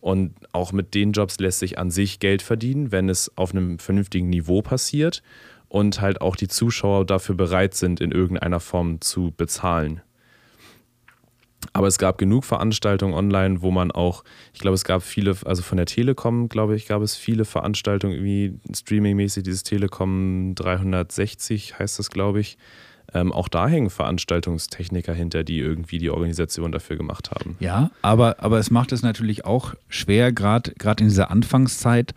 Und 0.00 0.34
auch 0.52 0.72
mit 0.72 0.94
den 0.94 1.12
Jobs 1.12 1.38
lässt 1.38 1.60
sich 1.60 1.78
an 1.78 1.90
sich 1.90 2.20
Geld 2.20 2.42
verdienen, 2.42 2.92
wenn 2.92 3.08
es 3.08 3.32
auf 3.36 3.52
einem 3.52 3.78
vernünftigen 3.78 4.28
Niveau 4.28 4.62
passiert 4.62 5.22
und 5.68 6.00
halt 6.00 6.20
auch 6.20 6.36
die 6.36 6.48
Zuschauer 6.48 7.06
dafür 7.06 7.34
bereit 7.34 7.74
sind, 7.74 8.00
in 8.00 8.12
irgendeiner 8.12 8.60
Form 8.60 9.00
zu 9.00 9.32
bezahlen. 9.36 10.02
Aber 11.72 11.86
es 11.86 11.98
gab 11.98 12.18
genug 12.18 12.44
Veranstaltungen 12.44 13.14
online, 13.14 13.62
wo 13.62 13.70
man 13.70 13.90
auch, 13.90 14.24
ich 14.52 14.60
glaube, 14.60 14.74
es 14.74 14.84
gab 14.84 15.02
viele, 15.02 15.36
also 15.44 15.62
von 15.62 15.76
der 15.76 15.86
Telekom, 15.86 16.48
glaube 16.48 16.76
ich, 16.76 16.86
gab 16.86 17.02
es 17.02 17.16
viele 17.16 17.44
Veranstaltungen, 17.44 18.14
irgendwie 18.14 18.58
streamingmäßig, 18.74 19.42
dieses 19.42 19.62
Telekom 19.62 20.54
360 20.54 21.78
heißt 21.78 21.98
das, 21.98 22.10
glaube 22.10 22.40
ich. 22.40 22.58
Ähm, 23.14 23.32
auch 23.32 23.48
da 23.48 23.68
hängen 23.68 23.88
Veranstaltungstechniker 23.88 25.14
hinter, 25.14 25.44
die 25.44 25.58
irgendwie 25.58 25.98
die 25.98 26.10
Organisation 26.10 26.72
dafür 26.72 26.96
gemacht 26.96 27.30
haben. 27.30 27.56
Ja, 27.60 27.90
aber, 28.02 28.36
aber 28.40 28.58
es 28.58 28.70
macht 28.70 28.92
es 28.92 29.02
natürlich 29.02 29.44
auch 29.44 29.74
schwer, 29.88 30.32
gerade 30.32 30.72
in 30.74 31.08
dieser 31.08 31.30
Anfangszeit, 31.30 32.14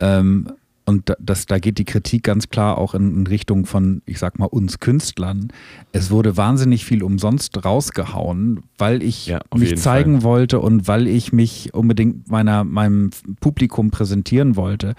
ähm, 0.00 0.50
und 0.86 1.14
das, 1.18 1.46
da 1.46 1.58
geht 1.58 1.78
die 1.78 1.86
Kritik 1.86 2.24
ganz 2.24 2.50
klar 2.50 2.76
auch 2.76 2.94
in, 2.94 3.16
in, 3.16 3.26
Richtung 3.26 3.64
von, 3.64 4.02
ich 4.04 4.18
sag 4.18 4.38
mal, 4.38 4.46
uns 4.46 4.80
Künstlern. 4.80 5.48
Es 5.92 6.10
wurde 6.10 6.36
wahnsinnig 6.36 6.84
viel 6.84 7.02
umsonst 7.02 7.64
rausgehauen, 7.64 8.60
weil 8.76 9.02
ich 9.02 9.26
ja, 9.26 9.40
mich 9.54 9.78
zeigen 9.78 10.20
Fall. 10.20 10.22
wollte 10.24 10.60
und 10.60 10.86
weil 10.86 11.06
ich 11.06 11.32
mich 11.32 11.72
unbedingt 11.72 12.30
meiner, 12.30 12.64
meinem 12.64 13.10
Publikum 13.40 13.90
präsentieren 13.90 14.56
wollte. 14.56 14.94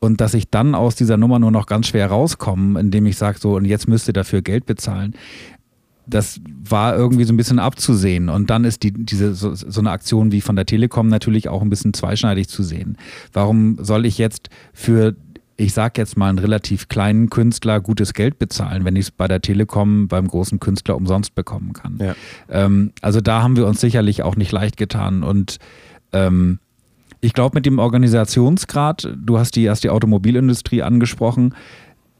und 0.00 0.20
dass 0.20 0.32
ich 0.32 0.48
dann 0.48 0.74
aus 0.74 0.94
dieser 0.94 1.16
Nummer 1.16 1.38
nur 1.40 1.50
noch 1.50 1.66
ganz 1.66 1.88
schwer 1.88 2.06
rauskomme, 2.06 2.78
indem 2.78 3.04
ich 3.06 3.16
sage, 3.16 3.38
so, 3.38 3.56
und 3.56 3.64
jetzt 3.64 3.88
müsst 3.88 4.08
ihr 4.08 4.14
dafür 4.14 4.42
Geld 4.42 4.64
bezahlen. 4.64 5.14
Das 6.08 6.40
war 6.68 6.96
irgendwie 6.96 7.24
so 7.24 7.32
ein 7.32 7.36
bisschen 7.36 7.58
abzusehen. 7.58 8.28
Und 8.28 8.50
dann 8.50 8.64
ist 8.64 8.82
die, 8.82 8.92
diese, 8.92 9.34
so, 9.34 9.54
so 9.54 9.80
eine 9.80 9.90
Aktion 9.90 10.32
wie 10.32 10.40
von 10.40 10.56
der 10.56 10.66
Telekom 10.66 11.08
natürlich 11.08 11.48
auch 11.48 11.62
ein 11.62 11.70
bisschen 11.70 11.94
zweischneidig 11.94 12.48
zu 12.48 12.62
sehen. 12.62 12.96
Warum 13.32 13.76
soll 13.80 14.06
ich 14.06 14.18
jetzt 14.18 14.48
für 14.72 15.14
ich 15.60 15.74
sage 15.74 16.00
jetzt 16.00 16.16
mal, 16.16 16.28
einen 16.28 16.38
relativ 16.38 16.86
kleinen 16.86 17.30
Künstler 17.30 17.80
gutes 17.80 18.14
Geld 18.14 18.38
bezahlen, 18.38 18.84
wenn 18.84 18.94
ich 18.94 19.06
es 19.06 19.10
bei 19.10 19.26
der 19.26 19.40
Telekom 19.40 20.06
beim 20.06 20.28
großen 20.28 20.60
Künstler 20.60 20.94
umsonst 20.94 21.34
bekommen 21.34 21.72
kann. 21.72 21.98
Ja. 22.00 22.14
Ähm, 22.48 22.92
also 23.02 23.20
da 23.20 23.42
haben 23.42 23.56
wir 23.56 23.66
uns 23.66 23.80
sicherlich 23.80 24.22
auch 24.22 24.36
nicht 24.36 24.52
leicht 24.52 24.76
getan. 24.76 25.24
Und 25.24 25.58
ähm, 26.12 26.60
ich 27.20 27.32
glaube, 27.32 27.56
mit 27.56 27.66
dem 27.66 27.80
Organisationsgrad, 27.80 29.12
du 29.16 29.38
hast 29.40 29.56
die, 29.56 29.68
hast 29.68 29.82
die 29.82 29.90
Automobilindustrie 29.90 30.82
angesprochen, 30.82 31.54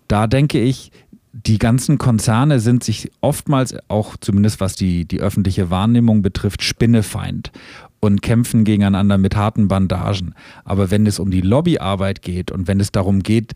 da 0.08 0.26
denke 0.26 0.60
ich, 0.60 0.90
die 1.32 1.58
ganzen 1.58 1.98
Konzerne 1.98 2.60
sind 2.60 2.82
sich 2.82 3.10
oftmals 3.20 3.74
auch, 3.88 4.16
zumindest 4.16 4.60
was 4.60 4.76
die, 4.76 5.04
die 5.04 5.20
öffentliche 5.20 5.70
Wahrnehmung 5.70 6.22
betrifft, 6.22 6.62
Spinnefeind 6.62 7.52
und 8.00 8.22
kämpfen 8.22 8.64
gegeneinander 8.64 9.18
mit 9.18 9.36
harten 9.36 9.68
Bandagen. 9.68 10.34
Aber 10.64 10.90
wenn 10.90 11.06
es 11.06 11.18
um 11.18 11.30
die 11.30 11.40
Lobbyarbeit 11.40 12.22
geht 12.22 12.50
und 12.50 12.68
wenn 12.68 12.80
es 12.80 12.92
darum 12.92 13.22
geht, 13.22 13.52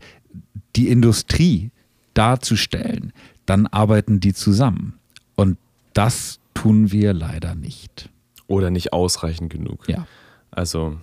die 0.75 0.89
Industrie 0.89 1.71
darzustellen, 2.13 3.13
dann 3.45 3.67
arbeiten 3.67 4.19
die 4.19 4.33
zusammen. 4.33 4.93
Und 5.35 5.57
das 5.93 6.39
tun 6.53 6.91
wir 6.91 7.13
leider 7.13 7.55
nicht. 7.55 8.09
Oder 8.47 8.69
nicht 8.69 8.93
ausreichend 8.93 9.51
genug. 9.51 9.87
Ja. 9.87 10.07
Also 10.51 10.97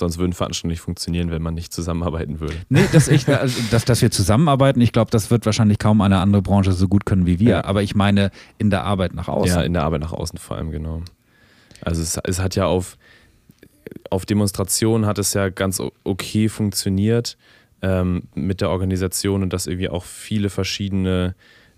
sonst 0.00 0.18
würden 0.18 0.32
Veranstaltungen 0.32 0.72
nicht 0.72 0.80
funktionieren, 0.80 1.30
wenn 1.30 1.42
man 1.42 1.54
nicht 1.54 1.72
zusammenarbeiten 1.72 2.40
würde. 2.40 2.56
Nee, 2.68 2.84
dass, 2.92 3.06
ich, 3.08 3.28
also, 3.28 3.60
dass, 3.70 3.84
dass 3.84 4.02
wir 4.02 4.10
zusammenarbeiten, 4.10 4.80
ich 4.80 4.92
glaube, 4.92 5.12
das 5.12 5.30
wird 5.30 5.46
wahrscheinlich 5.46 5.78
kaum 5.78 6.00
eine 6.00 6.18
andere 6.18 6.42
Branche 6.42 6.72
so 6.72 6.88
gut 6.88 7.06
können 7.06 7.26
wie 7.26 7.38
wir. 7.38 7.50
Ja. 7.50 7.64
Aber 7.64 7.82
ich 7.82 7.94
meine 7.94 8.32
in 8.58 8.70
der 8.70 8.84
Arbeit 8.84 9.14
nach 9.14 9.28
außen. 9.28 9.56
Ja, 9.56 9.62
in 9.62 9.72
der 9.72 9.84
Arbeit 9.84 10.00
nach 10.00 10.12
außen 10.12 10.38
vor 10.38 10.56
allem, 10.56 10.72
genau. 10.72 11.02
Also 11.82 12.02
es, 12.02 12.18
es 12.24 12.40
hat 12.40 12.56
ja 12.56 12.66
auf, 12.66 12.98
auf 14.10 14.26
Demonstrationen 14.26 15.06
hat 15.06 15.18
es 15.18 15.34
ja 15.34 15.48
ganz 15.48 15.80
okay 16.04 16.48
funktioniert 16.48 17.36
ähm, 17.82 18.24
mit 18.34 18.60
der 18.60 18.70
Organisation 18.70 19.42
und 19.42 19.52
dass 19.52 19.66
irgendwie 19.66 19.88
auch 19.88 20.04
viele 20.04 20.50
verschiedene 20.50 21.34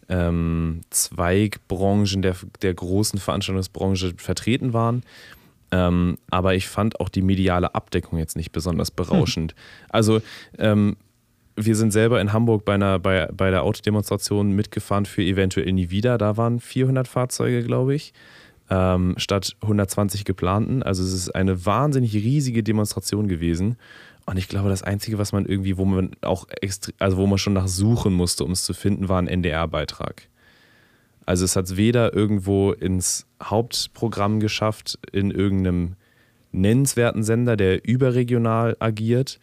ähm, 0.09 0.81
Zweigbranchen 0.91 2.23
der, 2.23 2.37
der 2.61 2.75
großen 2.75 3.19
Veranstaltungsbranche 3.19 4.15
vertreten 4.17 4.73
waren. 4.73 5.03
Ähm, 5.73 6.19
aber 6.31 6.55
ich 6.55 6.69
fand 6.69 7.01
auch 7.01 7.09
die 7.09 7.23
mediale 7.23 7.75
Abdeckung 7.75 8.19
jetzt 8.19 8.37
nicht 8.37 8.53
besonders 8.53 8.91
berauschend. 8.91 9.53
Hm. 9.53 9.59
Also 9.89 10.21
ähm, 10.59 10.97
wir 11.57 11.77
sind 11.77 11.93
selber 11.93 12.21
in 12.21 12.33
Hamburg 12.33 12.65
bei, 12.65 12.75
einer, 12.75 12.99
bei, 12.99 13.29
bei 13.33 13.51
der 13.51 13.63
Autodemonstration 13.63 14.53
mitgefahren 14.53 15.07
für 15.07 15.23
eventuell 15.23 15.73
nie 15.73 15.91
wieder. 15.91 16.19
Da 16.19 16.37
waren 16.37 16.61
400 16.61 17.09
Fahrzeuge, 17.09 17.65
glaube 17.65 17.95
ich 17.95 18.13
ähm, 18.73 19.15
statt 19.19 19.57
120 19.61 20.25
geplanten. 20.25 20.83
Also 20.83 21.03
es 21.03 21.13
ist 21.13 21.31
eine 21.31 21.67
wahnsinnig 21.67 22.15
riesige 22.15 22.63
Demonstration 22.63 23.29
gewesen. 23.29 23.77
Und 24.25 24.39
ich 24.39 24.49
glaube, 24.49 24.69
das 24.69 24.83
Einzige, 24.83 25.19
was 25.19 25.33
man 25.33 25.47
irgendwie, 25.47 25.77
wo 25.77 25.85
man 25.85 26.13
auch 26.23 26.47
extra, 26.61 26.93
also 26.99 27.17
wo 27.17 27.27
man 27.27 27.39
schon 27.39 27.53
nach 27.53 27.69
suchen 27.69 28.15
musste, 28.15 28.45
um 28.45 28.53
es 28.53 28.65
zu 28.65 28.73
finden, 28.73 29.09
war 29.09 29.21
ein 29.21 29.29
NDR-Beitrag. 29.29 30.29
Also 31.27 31.45
es 31.45 31.57
hat 31.57 31.67
es 31.67 31.77
weder 31.77 32.15
irgendwo 32.15 32.73
ins 32.73 33.27
Hauptprogramm 33.43 34.41
geschafft, 34.41 34.99
in 35.13 35.31
irgendeinem 35.31 35.95
nennenswerten 36.51 37.23
Sender, 37.23 37.57
der 37.57 37.87
überregional 37.87 38.77
agiert, 38.79 39.41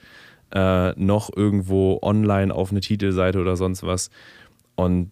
äh, 0.51 0.91
noch 0.99 1.30
irgendwo 1.36 1.99
online 2.01 2.53
auf 2.53 2.71
eine 2.71 2.82
Titelseite 2.82 3.39
oder 3.39 3.55
sonst 3.55 3.84
was. 3.84 4.09
Und 4.75 5.11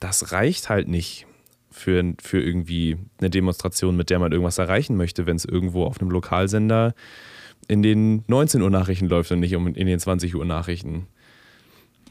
das 0.00 0.32
reicht 0.32 0.68
halt 0.68 0.88
nicht 0.88 1.26
für, 1.70 2.14
für 2.20 2.40
irgendwie 2.40 2.96
eine 3.18 3.30
Demonstration, 3.30 3.96
mit 3.96 4.10
der 4.10 4.18
man 4.18 4.32
irgendwas 4.32 4.58
erreichen 4.58 4.96
möchte, 4.96 5.26
wenn 5.26 5.36
es 5.36 5.44
irgendwo 5.44 5.84
auf 5.84 6.00
einem 6.00 6.10
Lokalsender 6.10 6.94
in 7.68 7.82
den 7.82 8.24
19 8.26 8.62
Uhr 8.62 8.70
Nachrichten 8.70 9.06
läuft 9.06 9.30
und 9.30 9.40
nicht 9.40 9.52
in 9.52 9.86
den 9.86 9.98
20 9.98 10.34
Uhr 10.34 10.44
Nachrichten. 10.44 11.06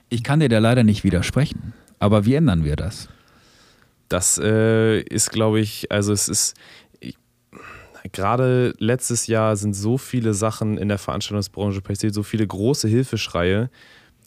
Ich 0.10 0.24
kann 0.24 0.40
dir 0.40 0.50
da 0.50 0.60
leider 0.60 0.84
nicht 0.84 1.04
widersprechen. 1.04 1.74
Aber 2.00 2.26
wie 2.26 2.36
ändern 2.36 2.64
wir 2.64 2.76
das? 2.76 3.10
Das 4.10 4.38
äh, 4.38 5.02
ist, 5.02 5.32
glaube 5.32 5.60
ich, 5.60 5.92
also 5.92 6.14
es 6.14 6.30
ist 6.30 6.56
gerade 8.12 8.74
letztes 8.80 9.28
Jahr 9.28 9.56
sind 9.56 9.74
so 9.74 9.98
viele 9.98 10.34
Sachen 10.34 10.78
in 10.78 10.88
der 10.88 10.98
Veranstaltungsbranche 10.98 11.82
passiert, 11.82 12.14
so 12.14 12.24
viele 12.24 12.46
große 12.46 12.88
Hilfeschreie, 12.88 13.70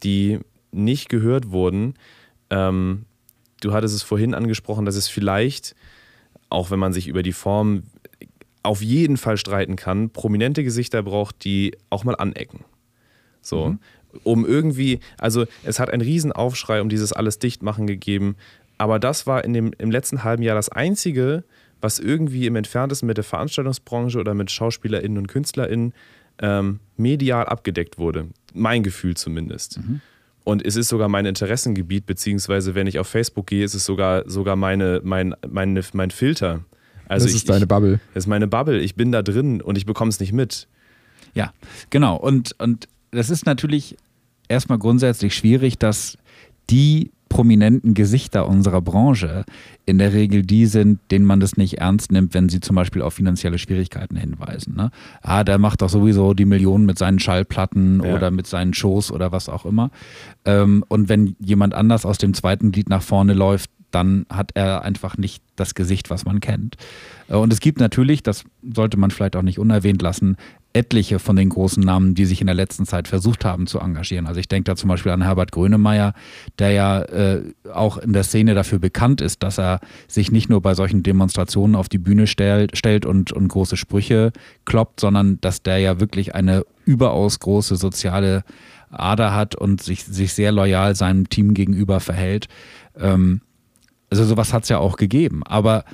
die 0.03 0.41
nicht 0.73 1.09
gehört 1.09 1.51
wurden. 1.51 1.95
Ähm, 2.51 3.07
du 3.61 3.73
hattest 3.73 3.95
es 3.95 4.03
vorhin 4.03 4.35
angesprochen, 4.35 4.85
dass 4.85 4.97
es 4.97 5.09
vielleicht, 5.09 5.75
auch 6.49 6.71
wenn 6.71 6.79
man 6.79 6.93
sich 6.93 7.09
über 7.09 7.23
die 7.23 7.33
Form 7.33 7.85
auf 8.63 8.83
jeden 8.83 9.17
Fall 9.17 9.37
streiten 9.37 9.77
kann, 9.77 10.11
prominente 10.11 10.63
Gesichter 10.63 11.03
braucht, 11.03 11.45
die 11.45 11.77
auch 11.89 12.05
mal 12.05 12.15
anecken. 12.15 12.65
So. 13.41 13.71
Mhm. 13.71 13.79
Um 14.25 14.45
irgendwie, 14.45 14.99
also 15.19 15.47
es 15.63 15.79
hat 15.79 15.89
einen 15.89 16.03
riesen 16.03 16.33
Aufschrei 16.33 16.81
um 16.83 16.89
dieses 16.89 17.13
alles 17.13 17.39
Dichtmachen 17.39 17.87
gegeben, 17.87 18.37
aber 18.81 18.99
das 18.99 19.27
war 19.27 19.45
in 19.45 19.53
dem, 19.53 19.73
im 19.77 19.91
letzten 19.91 20.25
halben 20.25 20.43
Jahr 20.43 20.57
das 20.57 20.71
Einzige, 20.71 21.45
was 21.83 21.99
irgendwie 21.99 22.47
im 22.47 22.57
Entferntesten 22.57 23.07
mit 23.07 23.19
der 23.19 23.25
Veranstaltungsbranche 23.25 24.19
oder 24.19 24.33
mit 24.33 24.51
SchauspielerInnen 24.51 25.19
und 25.19 25.27
KünstlerInnen 25.27 25.93
ähm, 26.41 26.81
medial 26.97 27.45
abgedeckt 27.45 27.99
wurde. 27.99 28.29
Mein 28.55 28.83
Gefühl 28.83 29.19
zumindest. 29.19 29.81
Mhm. 29.81 30.01
Und 30.45 30.65
es 30.65 30.77
ist 30.77 30.89
sogar 30.89 31.11
mein 31.11 31.27
Interessengebiet, 31.27 32.07
beziehungsweise 32.07 32.75
wenn 32.75 32.87
ich 32.87 32.99
auf 32.99 33.07
Facebook 33.07 33.49
gehe, 33.49 33.67
ist 33.67 33.75
es 33.75 33.85
sogar, 33.85 34.27
sogar 34.31 34.57
meine, 34.57 35.03
mein, 35.05 35.35
meine, 35.47 35.83
mein 35.93 36.11
Filter. 36.11 36.65
Also 37.07 37.27
das 37.27 37.35
ist 37.35 37.43
ich, 37.43 37.49
deine 37.49 37.67
Bubble. 37.67 38.01
das 38.15 38.25
ist 38.25 38.29
meine 38.29 38.49
Bubble. 38.49 38.81
Ich 38.81 38.95
bin 38.95 39.13
da 39.13 39.21
drin 39.21 39.61
und 39.61 39.77
ich 39.77 39.85
bekomme 39.85 40.09
es 40.09 40.21
nicht 40.21 40.33
mit. 40.33 40.69
Ja, 41.35 41.53
genau. 41.91 42.17
Und, 42.17 42.59
und 42.59 42.89
das 43.11 43.29
ist 43.29 43.45
natürlich 43.45 43.99
erstmal 44.49 44.79
grundsätzlich 44.79 45.35
schwierig, 45.35 45.77
dass 45.77 46.17
die 46.71 47.11
prominenten 47.31 47.95
Gesichter 47.95 48.47
unserer 48.47 48.83
Branche 48.83 49.45
in 49.87 49.97
der 49.97 50.13
Regel 50.13 50.43
die 50.43 50.67
sind, 50.67 50.99
denen 51.11 51.25
man 51.25 51.41
das 51.41 51.57
nicht 51.57 51.79
ernst 51.79 52.13
nimmt, 52.13 52.35
wenn 52.35 52.51
sie 52.51 52.61
zum 52.61 52.77
Beispiel 52.77 53.01
auf 53.01 53.15
finanzielle 53.15 53.57
Schwierigkeiten 53.57 54.17
hinweisen. 54.17 54.75
Ne? 54.77 54.91
Ah, 55.23 55.43
der 55.45 55.59
macht 55.59 55.81
doch 55.81 55.89
sowieso 55.89 56.35
die 56.35 56.45
Millionen 56.45 56.85
mit 56.85 56.99
seinen 56.99 57.19
Schallplatten 57.19 58.03
ja. 58.05 58.15
oder 58.15 58.31
mit 58.31 58.47
seinen 58.47 58.75
Shows 58.75 59.11
oder 59.11 59.33
was 59.33 59.49
auch 59.49 59.65
immer. 59.65 59.91
Ähm, 60.45 60.85
und 60.89 61.09
wenn 61.09 61.37
jemand 61.39 61.73
anders 61.73 62.05
aus 62.05 62.19
dem 62.19 62.35
zweiten 62.35 62.73
Glied 62.73 62.91
nach 62.91 63.03
vorne 63.03 63.33
läuft, 63.33 63.71
dann 63.91 64.27
hat 64.29 64.53
er 64.55 64.83
einfach 64.83 65.17
nicht 65.17 65.43
das 65.57 65.75
Gesicht, 65.75 66.11
was 66.11 66.25
man 66.25 66.41
kennt. 66.41 66.77
Äh, 67.29 67.37
und 67.37 67.53
es 67.53 67.61
gibt 67.61 67.79
natürlich, 67.81 68.23
das 68.23 68.45
sollte 68.63 68.97
man 68.97 69.11
vielleicht 69.11 69.37
auch 69.37 69.43
nicht 69.43 69.59
unerwähnt 69.59 70.03
lassen, 70.03 70.37
etliche 70.73 71.19
von 71.19 71.37
den 71.37 71.49
großen 71.49 71.83
Namen, 71.83 72.15
die 72.15 72.25
sich 72.25 72.41
in 72.41 72.47
der 72.47 72.55
letzten 72.55 72.87
Zeit 72.87 73.09
versucht 73.09 73.45
haben 73.45 73.67
zu 73.67 73.81
engagieren. 73.81 74.27
Also 74.27 74.39
ich 74.39 74.49
denke 74.49 74.71
da 74.71 74.77
zum 74.77 74.89
Beispiel 74.89 75.11
an 75.11 75.23
Herbert 75.23 75.51
Grönemeyer, 75.51 76.15
der 76.59 76.71
ja 76.71 77.03
äh, 77.03 77.43
auch 77.73 77.99
in 77.99 78.13
der 78.13 78.23
Szene 78.23 78.55
dafür 78.55 78.79
bekannt 78.79 79.21
ist, 79.21 79.43
dass 79.43 79.59
er 79.59 79.81
sich 80.07 80.31
nicht 80.31 80.49
nur 80.49 80.63
bei 80.63 80.75
solchen 80.75 81.03
Demonstrationen 81.03 81.75
auf 81.75 81.89
die 81.89 81.99
Bühne 81.99 82.27
stellt, 82.27 82.77
stellt 82.77 83.05
und, 83.05 83.33
und 83.33 83.49
große 83.49 83.77
Sprüche 83.77 84.33
kloppt, 84.65 85.01
sondern 85.01 85.41
dass 85.41 85.63
der 85.63 85.79
ja 85.79 85.99
wirklich 85.99 86.35
eine 86.35 86.65
überaus 86.85 87.41
große 87.41 87.77
soziale 87.77 88.45
Ader 88.91 89.35
hat 89.35 89.57
und 89.57 89.83
sich, 89.83 90.05
sich 90.05 90.35
sehr 90.35 90.53
loyal 90.53 90.95
seinem 90.95 91.29
Team 91.29 91.55
gegenüber 91.55 92.01
verhält. 92.01 92.47
Ähm, 92.97 93.41
also 94.09 94.25
sowas 94.25 94.53
hat 94.53 94.65
es 94.65 94.69
ja 94.69 94.79
auch 94.79 94.97
gegeben. 94.97 95.43
Aber 95.45 95.85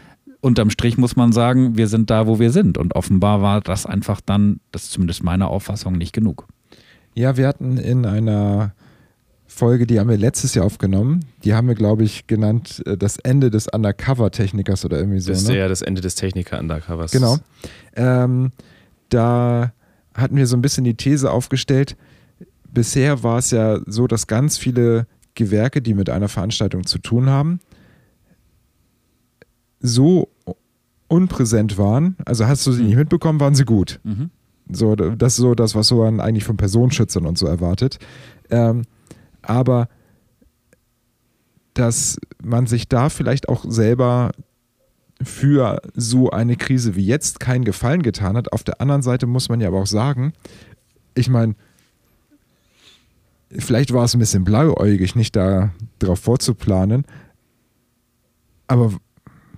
unterm 0.47 0.71
Strich 0.71 0.97
muss 0.97 1.17
man 1.17 1.33
sagen, 1.33 1.77
wir 1.77 1.89
sind 1.89 2.09
da, 2.09 2.27
wo 2.29 2.39
wir 2.39 2.53
sind. 2.53 2.79
Und 2.79 2.95
offenbar 2.95 3.43
war 3.43 3.61
das 3.61 3.85
einfach 3.85 4.21
dann, 4.21 4.61
das 4.71 4.85
ist 4.85 4.93
zumindest 4.93 5.25
meine 5.25 5.49
Auffassung, 5.49 5.99
nicht 5.99 6.13
genug. 6.13 6.47
Ja, 7.15 7.37
wir 7.37 7.49
hatten 7.49 7.77
in 7.79 8.07
einer 8.07 8.73
Folge, 9.49 9.87
die 9.87 9.99
haben 9.99 10.09
wir 10.09 10.17
letztes 10.17 10.55
Jahr 10.55 10.65
aufgenommen. 10.65 11.25
Die 11.43 11.55
haben 11.55 11.67
wir, 11.67 11.75
glaube 11.75 12.05
ich, 12.05 12.29
genannt 12.29 12.83
äh, 12.87 12.97
das 12.97 13.17
Ende 13.19 13.51
des 13.51 13.67
Undercover-Technikers 13.67 14.85
oder 14.85 14.99
irgendwie 14.99 15.19
so. 15.19 15.33
Das 15.33 15.43
ist 15.43 15.49
ne? 15.49 15.59
ja 15.59 15.69
das 15.69 15.83
Ende 15.83 16.01
des 16.01 16.15
Techniker-Undercovers. 16.15 17.11
Genau. 17.11 17.39
Ähm, 17.97 18.53
da 19.09 19.73
hatten 20.15 20.37
wir 20.37 20.47
so 20.47 20.57
ein 20.57 20.63
bisschen 20.63 20.85
die 20.85 20.95
These 20.95 21.31
aufgestellt. 21.31 21.97
Bisher 22.71 23.23
war 23.25 23.39
es 23.39 23.51
ja 23.51 23.81
so, 23.87 24.07
dass 24.07 24.29
ganz 24.29 24.59
viele 24.59 25.07
Gewerke, 25.35 25.83
die 25.83 25.95
mit 25.95 26.09
einer 26.09 26.29
Veranstaltung 26.29 26.87
zu 26.87 26.99
tun 26.99 27.31
haben, 27.31 27.61
so 29.81 30.29
unpräsent 31.09 31.79
waren, 31.79 32.17
also 32.25 32.47
hast 32.47 32.67
du 32.67 32.73
sie 32.73 32.83
nicht 32.83 32.95
mhm. 32.95 33.01
mitbekommen, 33.01 33.41
waren 33.41 33.55
sie 33.55 33.65
gut. 33.65 34.01
Mhm. 34.05 34.31
So, 34.71 34.97
das 34.97 35.35
ist 35.35 35.39
so 35.39 35.55
das, 35.55 35.75
was 35.75 35.89
so 35.89 36.03
man 36.03 36.21
eigentlich 36.21 36.45
von 36.45 36.57
Personenschützern 36.57 37.25
und 37.25 37.39
so 37.39 37.47
erwartet. 37.47 37.99
Ähm, 38.51 38.83
aber 39.43 39.89
dass 41.75 42.19
man 42.43 42.67
sich 42.67 42.89
da 42.89 43.09
vielleicht 43.09 43.49
auch 43.49 43.65
selber 43.69 44.33
für 45.23 45.81
so 45.95 46.31
eine 46.31 46.57
Krise 46.57 46.97
wie 46.97 47.07
jetzt 47.07 47.41
keinen 47.41 47.65
Gefallen 47.65 48.03
getan 48.03 48.37
hat. 48.37 48.53
Auf 48.53 48.65
der 48.65 48.81
anderen 48.81 49.03
Seite 49.03 49.27
muss 49.27 49.49
man 49.49 49.61
ja 49.61 49.69
aber 49.69 49.81
auch 49.81 49.87
sagen, 49.87 50.33
ich 51.15 51.29
meine, 51.29 51.55
vielleicht 53.51 53.93
war 53.93 54.05
es 54.05 54.15
ein 54.15 54.19
bisschen 54.19 54.45
blauäugig, 54.45 55.15
nicht 55.15 55.37
da 55.37 55.71
drauf 55.99 56.21
vorzuplanen. 56.21 57.05
Aber 58.67 58.93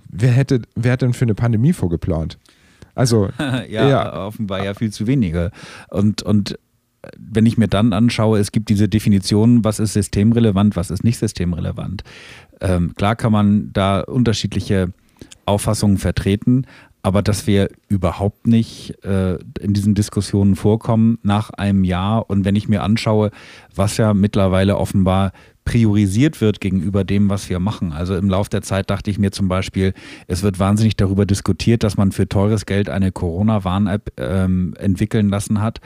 wer 0.09 0.31
hätte, 0.31 0.61
wer 0.75 0.93
hat 0.93 1.01
denn 1.01 1.13
für 1.13 1.25
eine 1.25 1.35
Pandemie 1.35 1.73
vorgeplant? 1.73 2.37
Also 2.95 3.29
ja, 3.39 3.87
ja, 3.87 4.25
offenbar 4.25 4.63
ja 4.63 4.73
viel 4.73 4.91
zu 4.91 5.07
wenige. 5.07 5.51
Und, 5.89 6.21
und 6.21 6.59
wenn 7.17 7.45
ich 7.45 7.57
mir 7.57 7.67
dann 7.67 7.93
anschaue, 7.93 8.39
es 8.39 8.51
gibt 8.51 8.69
diese 8.69 8.89
Definition, 8.89 9.63
was 9.63 9.79
ist 9.79 9.93
systemrelevant, 9.93 10.75
was 10.75 10.91
ist 10.91 11.03
nicht 11.03 11.17
systemrelevant. 11.17 12.03
Ähm, 12.59 12.93
klar 12.95 13.15
kann 13.15 13.31
man 13.31 13.71
da 13.71 14.01
unterschiedliche 14.01 14.91
Auffassungen 15.45 15.97
vertreten, 15.97 16.65
aber 17.01 17.21
dass 17.21 17.47
wir 17.47 17.69
überhaupt 17.87 18.47
nicht 18.47 19.03
äh, 19.05 19.35
in 19.61 19.73
diesen 19.73 19.95
Diskussionen 19.95 20.55
vorkommen 20.55 21.17
nach 21.23 21.49
einem 21.51 21.85
Jahr 21.85 22.29
und 22.29 22.43
wenn 22.43 22.55
ich 22.55 22.67
mir 22.67 22.83
anschaue, 22.83 23.31
was 23.73 23.97
ja 23.97 24.13
mittlerweile 24.13 24.77
offenbar 24.77 25.31
priorisiert 25.69 26.41
wird 26.41 26.61
gegenüber 26.61 27.03
dem, 27.03 27.29
was 27.29 27.47
wir 27.47 27.59
machen. 27.59 27.93
Also 27.93 28.15
im 28.15 28.27
Laufe 28.27 28.49
der 28.49 28.63
Zeit 28.63 28.89
dachte 28.89 29.11
ich 29.11 29.19
mir 29.19 29.31
zum 29.31 29.47
Beispiel, 29.47 29.93
es 30.25 30.41
wird 30.41 30.57
wahnsinnig 30.57 30.95
darüber 30.95 31.27
diskutiert, 31.27 31.83
dass 31.83 31.95
man 31.95 32.11
für 32.11 32.27
teures 32.27 32.65
Geld 32.65 32.89
eine 32.89 33.11
Corona-Warn-App 33.11 34.13
ähm, 34.17 34.73
entwickeln 34.79 35.29
lassen 35.29 35.61
hat 35.61 35.79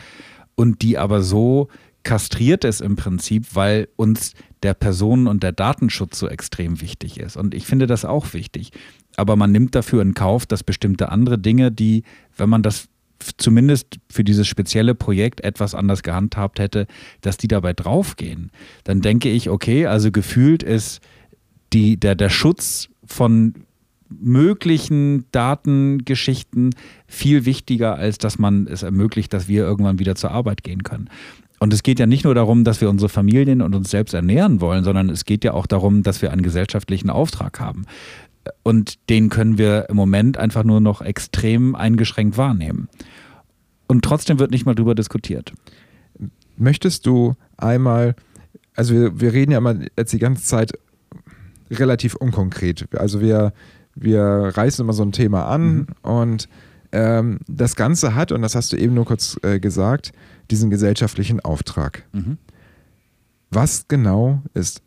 und 0.55 0.83
die 0.83 0.97
aber 0.97 1.21
so 1.21 1.67
kastriert 2.03 2.63
ist 2.63 2.79
im 2.79 2.95
Prinzip, 2.95 3.55
weil 3.55 3.89
uns 3.97 4.35
der 4.61 4.73
Personen- 4.73 5.27
und 5.27 5.43
der 5.43 5.51
Datenschutz 5.51 6.17
so 6.17 6.29
extrem 6.29 6.79
wichtig 6.79 7.19
ist. 7.19 7.35
Und 7.35 7.53
ich 7.53 7.65
finde 7.65 7.85
das 7.85 8.05
auch 8.05 8.33
wichtig. 8.33 8.71
Aber 9.17 9.35
man 9.35 9.51
nimmt 9.51 9.75
dafür 9.75 10.01
in 10.01 10.13
Kauf, 10.13 10.45
dass 10.45 10.63
bestimmte 10.63 11.09
andere 11.09 11.37
Dinge, 11.37 11.73
die, 11.73 12.03
wenn 12.37 12.47
man 12.47 12.63
das 12.63 12.87
zumindest 13.37 13.99
für 14.09 14.23
dieses 14.23 14.47
spezielle 14.47 14.95
Projekt 14.95 15.41
etwas 15.41 15.75
anders 15.75 16.03
gehandhabt 16.03 16.59
hätte, 16.59 16.87
dass 17.21 17.37
die 17.37 17.47
dabei 17.47 17.73
draufgehen. 17.73 18.51
Dann 18.83 19.01
denke 19.01 19.29
ich, 19.29 19.49
okay, 19.49 19.85
also 19.85 20.11
gefühlt 20.11 20.63
ist 20.63 21.01
die, 21.71 21.97
der, 21.97 22.15
der 22.15 22.29
Schutz 22.29 22.89
von 23.05 23.53
möglichen 24.09 25.25
Datengeschichten 25.31 26.75
viel 27.07 27.45
wichtiger, 27.45 27.95
als 27.95 28.17
dass 28.17 28.37
man 28.37 28.67
es 28.67 28.83
ermöglicht, 28.83 29.33
dass 29.33 29.47
wir 29.47 29.63
irgendwann 29.63 29.99
wieder 29.99 30.15
zur 30.15 30.31
Arbeit 30.31 30.63
gehen 30.63 30.83
können. 30.83 31.09
Und 31.59 31.73
es 31.73 31.81
geht 31.81 31.99
ja 31.99 32.05
nicht 32.05 32.25
nur 32.25 32.35
darum, 32.35 32.63
dass 32.65 32.81
wir 32.81 32.89
unsere 32.89 33.09
Familien 33.09 33.61
und 33.61 33.73
uns 33.73 33.89
selbst 33.89 34.13
ernähren 34.13 34.59
wollen, 34.59 34.83
sondern 34.83 35.09
es 35.09 35.23
geht 35.23 35.45
ja 35.45 35.53
auch 35.53 35.65
darum, 35.65 36.03
dass 36.03 36.21
wir 36.21 36.31
einen 36.31 36.43
gesellschaftlichen 36.43 37.09
Auftrag 37.09 37.59
haben. 37.59 37.85
Und 38.63 39.09
den 39.09 39.29
können 39.29 39.57
wir 39.57 39.89
im 39.89 39.95
Moment 39.95 40.37
einfach 40.37 40.63
nur 40.63 40.81
noch 40.81 41.01
extrem 41.01 41.75
eingeschränkt 41.75 42.37
wahrnehmen. 42.37 42.89
Und 43.87 44.03
trotzdem 44.03 44.39
wird 44.39 44.51
nicht 44.51 44.65
mal 44.65 44.75
drüber 44.75 44.95
diskutiert. 44.95 45.53
Möchtest 46.57 47.05
du 47.05 47.35
einmal, 47.57 48.15
also 48.75 48.93
wir, 48.93 49.19
wir 49.19 49.33
reden 49.33 49.51
ja 49.51 49.57
immer 49.59 49.75
jetzt 49.97 50.13
die 50.13 50.19
ganze 50.19 50.43
Zeit 50.43 50.73
relativ 51.71 52.15
unkonkret. 52.15 52.87
Also 52.97 53.21
wir, 53.21 53.53
wir 53.95 54.23
reißen 54.23 54.83
immer 54.83 54.93
so 54.93 55.03
ein 55.03 55.11
Thema 55.11 55.45
an 55.45 55.75
mhm. 55.75 55.87
und 56.01 56.49
ähm, 56.91 57.39
das 57.47 57.75
Ganze 57.75 58.13
hat, 58.15 58.31
und 58.31 58.41
das 58.41 58.55
hast 58.55 58.71
du 58.71 58.77
eben 58.77 58.93
nur 58.93 59.05
kurz 59.05 59.37
äh, 59.41 59.59
gesagt, 59.59 60.11
diesen 60.51 60.69
gesellschaftlichen 60.69 61.39
Auftrag. 61.39 62.03
Mhm. 62.13 62.37
Was 63.49 63.87
genau 63.87 64.41
ist 64.53 64.81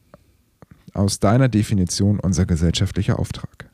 aus 0.97 1.20
deiner 1.20 1.49
Definition 1.49 2.20
unser 2.20 2.47
gesellschaftlicher 2.47 3.18
Auftrag? 3.18 3.68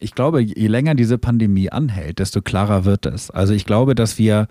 Ich 0.00 0.14
glaube, 0.14 0.40
je 0.40 0.66
länger 0.68 0.94
diese 0.94 1.18
Pandemie 1.18 1.70
anhält, 1.70 2.20
desto 2.20 2.40
klarer 2.40 2.84
wird 2.84 3.06
es. 3.06 3.30
Also 3.30 3.52
ich 3.52 3.64
glaube, 3.64 3.94
dass 3.94 4.18
wir 4.18 4.46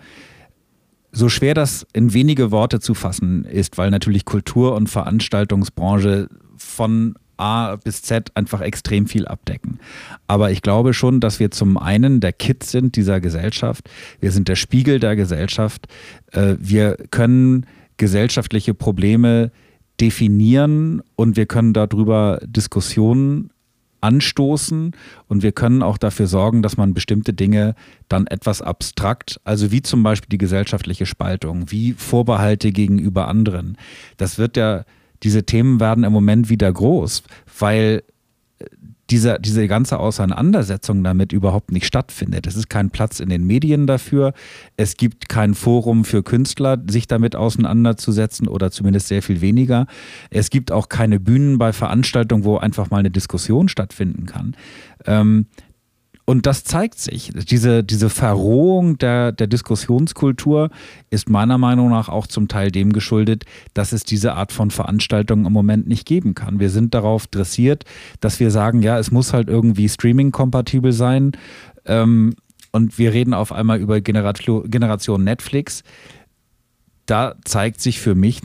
so 1.10 1.28
schwer 1.28 1.54
das 1.54 1.86
in 1.94 2.12
wenige 2.12 2.50
Worte 2.50 2.80
zu 2.80 2.94
fassen 2.94 3.44
ist, 3.44 3.78
weil 3.78 3.90
natürlich 3.90 4.26
Kultur- 4.26 4.74
und 4.74 4.88
Veranstaltungsbranche 4.88 6.28
von 6.56 7.14
A 7.38 7.76
bis 7.76 8.02
Z 8.02 8.36
einfach 8.36 8.60
extrem 8.60 9.06
viel 9.06 9.26
abdecken. 9.26 9.78
Aber 10.26 10.50
ich 10.50 10.60
glaube 10.60 10.92
schon, 10.92 11.20
dass 11.20 11.40
wir 11.40 11.50
zum 11.50 11.78
einen 11.78 12.20
der 12.20 12.32
Kids 12.32 12.70
sind 12.70 12.96
dieser 12.96 13.20
Gesellschaft. 13.20 13.88
Wir 14.20 14.32
sind 14.32 14.48
der 14.48 14.56
Spiegel 14.56 14.98
der 14.98 15.16
Gesellschaft. 15.16 15.86
Äh, 16.32 16.56
wir 16.58 16.96
können 17.10 17.64
gesellschaftliche 17.96 18.74
Probleme 18.74 19.50
definieren 20.00 21.02
und 21.16 21.36
wir 21.36 21.46
können 21.46 21.72
darüber 21.72 22.40
Diskussionen 22.44 23.50
anstoßen 24.00 24.92
und 25.26 25.42
wir 25.42 25.52
können 25.52 25.82
auch 25.82 25.98
dafür 25.98 26.26
sorgen, 26.26 26.62
dass 26.62 26.76
man 26.76 26.94
bestimmte 26.94 27.32
Dinge 27.32 27.74
dann 28.08 28.26
etwas 28.26 28.62
abstrakt, 28.62 29.40
also 29.44 29.72
wie 29.72 29.82
zum 29.82 30.02
Beispiel 30.02 30.28
die 30.30 30.38
gesellschaftliche 30.38 31.06
Spaltung, 31.06 31.70
wie 31.70 31.92
Vorbehalte 31.94 32.70
gegenüber 32.70 33.28
anderen. 33.28 33.76
Das 34.16 34.38
wird 34.38 34.56
ja 34.56 34.84
diese 35.24 35.44
Themen 35.44 35.80
werden 35.80 36.04
im 36.04 36.12
Moment 36.12 36.48
wieder 36.48 36.72
groß, 36.72 37.24
weil 37.58 38.04
äh, 39.08 39.10
diese, 39.10 39.38
diese 39.40 39.68
ganze 39.68 39.98
Auseinandersetzung 39.98 41.02
damit 41.02 41.32
überhaupt 41.32 41.72
nicht 41.72 41.86
stattfindet. 41.86 42.46
Es 42.46 42.56
ist 42.56 42.68
kein 42.68 42.90
Platz 42.90 43.20
in 43.20 43.28
den 43.28 43.46
Medien 43.46 43.86
dafür. 43.86 44.32
Es 44.76 44.96
gibt 44.96 45.28
kein 45.28 45.54
Forum 45.54 46.04
für 46.04 46.22
Künstler, 46.22 46.78
sich 46.88 47.06
damit 47.06 47.36
auseinanderzusetzen 47.36 48.48
oder 48.48 48.70
zumindest 48.70 49.08
sehr 49.08 49.22
viel 49.22 49.40
weniger. 49.40 49.86
Es 50.30 50.50
gibt 50.50 50.72
auch 50.72 50.88
keine 50.88 51.20
Bühnen 51.20 51.58
bei 51.58 51.72
Veranstaltungen, 51.72 52.44
wo 52.44 52.56
einfach 52.58 52.90
mal 52.90 52.98
eine 52.98 53.10
Diskussion 53.10 53.68
stattfinden 53.68 54.26
kann. 54.26 54.56
Ähm, 55.06 55.46
und 56.28 56.44
das 56.44 56.62
zeigt 56.62 56.98
sich. 56.98 57.32
Diese, 57.34 57.82
diese 57.82 58.10
Verrohung 58.10 58.98
der, 58.98 59.32
der 59.32 59.46
Diskussionskultur 59.46 60.68
ist 61.08 61.30
meiner 61.30 61.56
Meinung 61.56 61.88
nach 61.88 62.10
auch 62.10 62.26
zum 62.26 62.48
Teil 62.48 62.70
dem 62.70 62.92
geschuldet, 62.92 63.46
dass 63.72 63.92
es 63.92 64.04
diese 64.04 64.34
Art 64.34 64.52
von 64.52 64.70
Veranstaltungen 64.70 65.46
im 65.46 65.54
Moment 65.54 65.88
nicht 65.88 66.04
geben 66.04 66.34
kann. 66.34 66.60
Wir 66.60 66.68
sind 66.68 66.92
darauf 66.92 67.28
dressiert, 67.28 67.86
dass 68.20 68.40
wir 68.40 68.50
sagen, 68.50 68.82
ja, 68.82 68.98
es 68.98 69.10
muss 69.10 69.32
halt 69.32 69.48
irgendwie 69.48 69.88
streaming-kompatibel 69.88 70.92
sein. 70.92 71.32
Ähm, 71.86 72.34
und 72.72 72.98
wir 72.98 73.14
reden 73.14 73.32
auf 73.32 73.50
einmal 73.50 73.80
über 73.80 74.02
Generation, 74.02 75.24
Netflix. 75.24 75.82
Da 77.06 77.36
zeigt 77.46 77.80
sich 77.80 78.00
für 78.00 78.14
mich, 78.14 78.42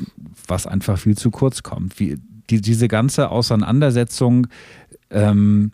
was 0.48 0.68
einfach 0.68 0.98
viel 0.98 1.18
zu 1.18 1.32
kurz 1.32 1.64
kommt. 1.64 2.00
Wie, 2.00 2.18
die, 2.50 2.62
diese 2.62 2.88
ganze 2.88 3.30
Auseinandersetzung 3.30 4.48
ähm, 5.10 5.72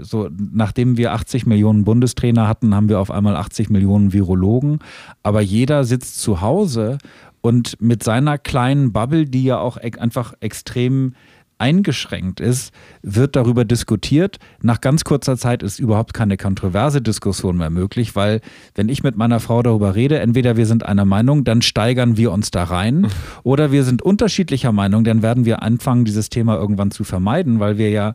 so, 0.00 0.28
nachdem 0.52 0.96
wir 0.96 1.12
80 1.12 1.46
Millionen 1.46 1.84
Bundestrainer 1.84 2.48
hatten, 2.48 2.74
haben 2.74 2.88
wir 2.88 3.00
auf 3.00 3.10
einmal 3.10 3.36
80 3.36 3.70
Millionen 3.70 4.12
Virologen. 4.12 4.78
Aber 5.22 5.40
jeder 5.40 5.84
sitzt 5.84 6.20
zu 6.20 6.40
Hause 6.40 6.98
und 7.40 7.80
mit 7.80 8.02
seiner 8.02 8.38
kleinen 8.38 8.92
Bubble, 8.92 9.26
die 9.26 9.44
ja 9.44 9.58
auch 9.58 9.76
einfach 9.76 10.34
extrem 10.40 11.14
eingeschränkt 11.58 12.40
ist, 12.40 12.72
wird 13.02 13.36
darüber 13.36 13.64
diskutiert. 13.64 14.38
Nach 14.60 14.80
ganz 14.80 15.04
kurzer 15.04 15.36
Zeit 15.36 15.62
ist 15.62 15.78
überhaupt 15.78 16.12
keine 16.12 16.36
kontroverse 16.36 17.00
Diskussion 17.00 17.56
mehr 17.56 17.70
möglich, 17.70 18.16
weil 18.16 18.40
wenn 18.74 18.88
ich 18.88 19.02
mit 19.02 19.16
meiner 19.16 19.40
Frau 19.40 19.62
darüber 19.62 19.94
rede, 19.94 20.18
entweder 20.18 20.56
wir 20.56 20.66
sind 20.66 20.84
einer 20.84 21.04
Meinung, 21.04 21.44
dann 21.44 21.62
steigern 21.62 22.16
wir 22.16 22.32
uns 22.32 22.50
da 22.50 22.64
rein, 22.64 23.06
oder 23.44 23.70
wir 23.72 23.84
sind 23.84 24.02
unterschiedlicher 24.02 24.72
Meinung, 24.72 25.04
dann 25.04 25.22
werden 25.22 25.44
wir 25.44 25.62
anfangen, 25.62 26.04
dieses 26.04 26.28
Thema 26.28 26.56
irgendwann 26.56 26.90
zu 26.90 27.04
vermeiden, 27.04 27.60
weil 27.60 27.78
wir 27.78 27.90
ja 27.90 28.14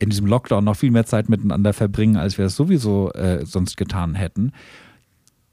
in 0.00 0.10
diesem 0.10 0.26
Lockdown 0.26 0.64
noch 0.64 0.76
viel 0.76 0.90
mehr 0.90 1.06
Zeit 1.06 1.28
miteinander 1.28 1.72
verbringen, 1.72 2.16
als 2.16 2.38
wir 2.38 2.46
es 2.46 2.56
sowieso 2.56 3.12
äh, 3.12 3.44
sonst 3.46 3.76
getan 3.76 4.14
hätten. 4.14 4.52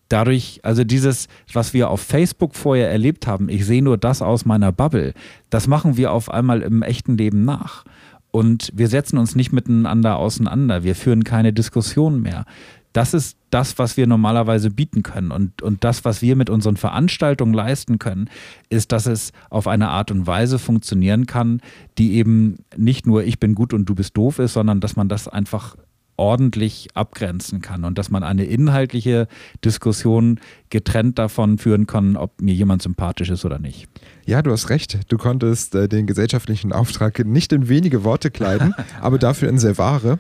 Dadurch, 0.10 0.62
also 0.64 0.86
dieses, 0.86 1.28
was 1.52 1.74
wir 1.74 1.90
auf 1.90 2.02
Facebook 2.02 2.56
vorher 2.56 2.90
erlebt 2.90 3.28
haben, 3.28 3.50
ich 3.50 3.66
sehe 3.66 3.84
nur 3.84 3.98
das 3.98 4.22
aus 4.22 4.46
meiner 4.46 4.72
Bubble, 4.72 5.14
das 5.50 5.68
machen 5.68 5.98
wir 5.98 6.14
auf 6.14 6.32
einmal 6.32 6.62
im 6.62 6.82
echten 6.82 7.18
Leben 7.18 7.44
nach. 7.44 7.84
Und 8.32 8.72
wir 8.74 8.88
setzen 8.88 9.18
uns 9.18 9.36
nicht 9.36 9.52
miteinander 9.52 10.18
auseinander, 10.18 10.84
wir 10.84 10.96
führen 10.96 11.24
keine 11.24 11.54
Diskussion 11.54 12.22
mehr 12.22 12.46
das 12.94 13.14
ist 13.14 13.38
das, 13.50 13.78
was 13.78 13.96
wir 13.98 14.08
normalerweise 14.08 14.70
bieten 14.70 15.04
können. 15.04 15.32
Und, 15.32 15.62
und 15.62 15.84
das, 15.84 16.04
was 16.04 16.22
wir 16.22 16.36
mit 16.36 16.50
unseren 16.50 16.78
Veranstaltungen 16.78 17.54
leisten 17.54 18.00
können, 18.00 18.30
ist, 18.70 18.92
dass 18.92 19.06
es 19.06 19.32
auf 19.50 19.68
eine 19.68 19.90
Art 19.90 20.12
und 20.12 20.28
Weise 20.28 20.60
funktionieren 20.60 21.26
kann, 21.26 21.62
die 21.98 22.16
eben 22.16 22.58
nicht 22.76 23.06
nur 23.06 23.24
ich 23.24 23.40
bin 23.40 23.56
gut 23.56 23.74
und 23.74 23.86
du 23.86 23.96
bist 23.96 24.18
doof 24.18 24.40
ist, 24.40 24.54
sondern 24.54 24.80
dass 24.80 24.96
man 24.96 25.10
das 25.10 25.28
einfach 25.28 25.76
ordentlich 26.18 26.88
abgrenzen 26.96 27.62
kann 27.62 27.84
und 27.84 27.98
dass 27.98 28.10
man 28.10 28.24
eine 28.24 28.44
inhaltliche 28.44 29.28
Diskussion 29.64 30.40
getrennt 30.70 31.20
davon 31.20 31.60
führen 31.60 31.86
kann, 31.86 32.18
ob 32.18 32.42
mir 32.42 32.56
jemand 32.56 32.82
sympathisch 32.82 33.30
ist 33.30 33.46
oder 33.46 33.60
nicht. 33.60 33.88
Ja, 34.26 34.42
du 34.42 34.52
hast 34.52 34.70
recht. 34.70 35.00
Du 35.10 35.18
konntest 35.18 35.76
äh, 35.76 35.88
den 35.88 36.08
gesellschaftlichen 36.08 36.74
Auftrag 36.74 37.24
nicht 37.24 37.54
in 37.54 37.70
wenige 37.70 38.04
Worte 38.04 38.32
kleiden, 38.32 38.74
aber 39.02 39.20
dafür 39.20 39.48
in 39.48 39.60
sehr 39.60 39.78
wahre. 39.78 40.20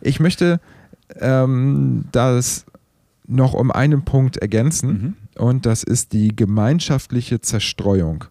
Ich 0.00 0.20
möchte 0.20 0.60
ähm, 1.20 2.04
das 2.12 2.66
noch 3.26 3.54
um 3.54 3.70
einen 3.70 4.04
Punkt 4.04 4.36
ergänzen 4.36 5.16
mhm. 5.36 5.42
und 5.42 5.66
das 5.66 5.82
ist 5.82 6.12
die 6.12 6.34
gemeinschaftliche 6.34 7.40
Zerstreuung. 7.40 8.24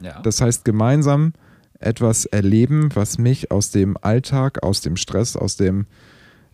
Ja. 0.00 0.20
Das 0.22 0.40
heißt, 0.40 0.64
gemeinsam 0.64 1.32
etwas 1.80 2.24
erleben, 2.26 2.90
was 2.94 3.18
mich 3.18 3.50
aus 3.50 3.70
dem 3.70 3.96
Alltag, 4.00 4.62
aus 4.62 4.80
dem 4.80 4.96
Stress, 4.96 5.36
aus 5.36 5.56
dem 5.56 5.86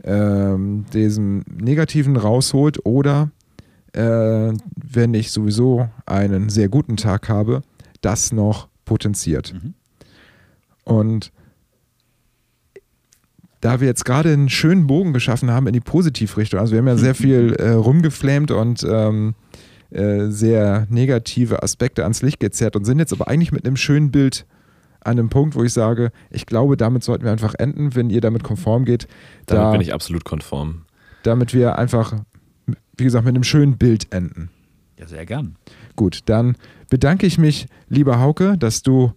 ähm, 0.03 0.85
diesem 0.93 1.45
Negativen 1.49 2.17
rausholt 2.17 2.85
oder 2.85 3.31
äh, 3.93 4.53
wenn 4.77 5.15
ich 5.15 5.31
sowieso 5.31 5.89
einen 6.05 6.51
sehr 6.51 6.69
guten 6.69 6.97
Tag 6.97 7.29
habe, 7.29 7.63
das 8.01 8.33
noch 8.33 8.69
potenziert. 8.85 9.55
Mhm. 9.55 9.75
Und 10.85 11.33
da 13.65 13.81
wir 13.81 13.89
jetzt 13.89 14.05
gerade 14.05 14.31
einen 14.31 14.51
schönen 14.51 14.87
Bogen 14.87 15.15
geschaffen 15.15 15.51
haben 15.51 15.67
in 15.67 15.73
die 15.73 15.81
Positivrichtung, 15.81 16.61
also 16.61 16.73
wir 16.73 16.81
haben 16.81 16.87
ja 16.87 16.99
sehr 16.99 17.15
viel 17.15 17.55
äh, 17.55 17.71
rumgeflämt 17.71 18.51
und 18.51 18.85
ähm, 18.87 19.35
äh, 19.91 20.27
sehr 20.27 20.87
negative 20.91 21.63
Aspekte 21.63 22.03
ans 22.03 22.21
Licht 22.21 22.41
gezerrt 22.41 22.77
und 22.77 22.85
sind 22.85 22.99
jetzt 22.99 23.15
aber 23.15 23.27
eigentlich 23.27 23.53
mit 23.53 23.67
einem 23.67 23.79
schönen 23.79 24.11
Bild 24.11 24.45
an 25.01 25.19
einem 25.19 25.31
Punkt, 25.31 25.55
wo 25.55 25.65
ich 25.65 25.73
sage, 25.73 26.13
ich 26.31 26.45
glaube, 26.45 26.77
damit 26.77 27.05
sollten 27.05 27.25
wir 27.25 27.33
einfach 27.33 27.55
enden, 27.55 27.95
wenn 27.95 28.11
ihr 28.11 28.21
damit 28.21 28.45
konform 28.45 28.85
geht. 28.85 29.09
Damit 29.47 29.65
da, 29.65 29.71
bin 29.73 29.81
ich 29.81 29.95
absolut 29.95 30.27
konform. 30.27 30.83
Damit 31.23 31.55
wir 31.55 31.79
einfach, 31.79 32.17
wie 32.99 33.05
gesagt, 33.05 33.25
mit 33.25 33.35
einem 33.35 33.45
schönen 33.45 33.79
Bild 33.79 34.13
enden. 34.13 34.51
Ja, 34.99 35.07
sehr 35.07 35.25
gern. 35.25 35.57
Gut, 35.97 36.21
dann 36.27 36.57
bedanke 36.91 37.27
ich 37.27 37.39
mich, 37.39 37.67
lieber 37.89 38.21
Hauke, 38.21 38.59
dass 38.59 38.83
du 38.83 39.13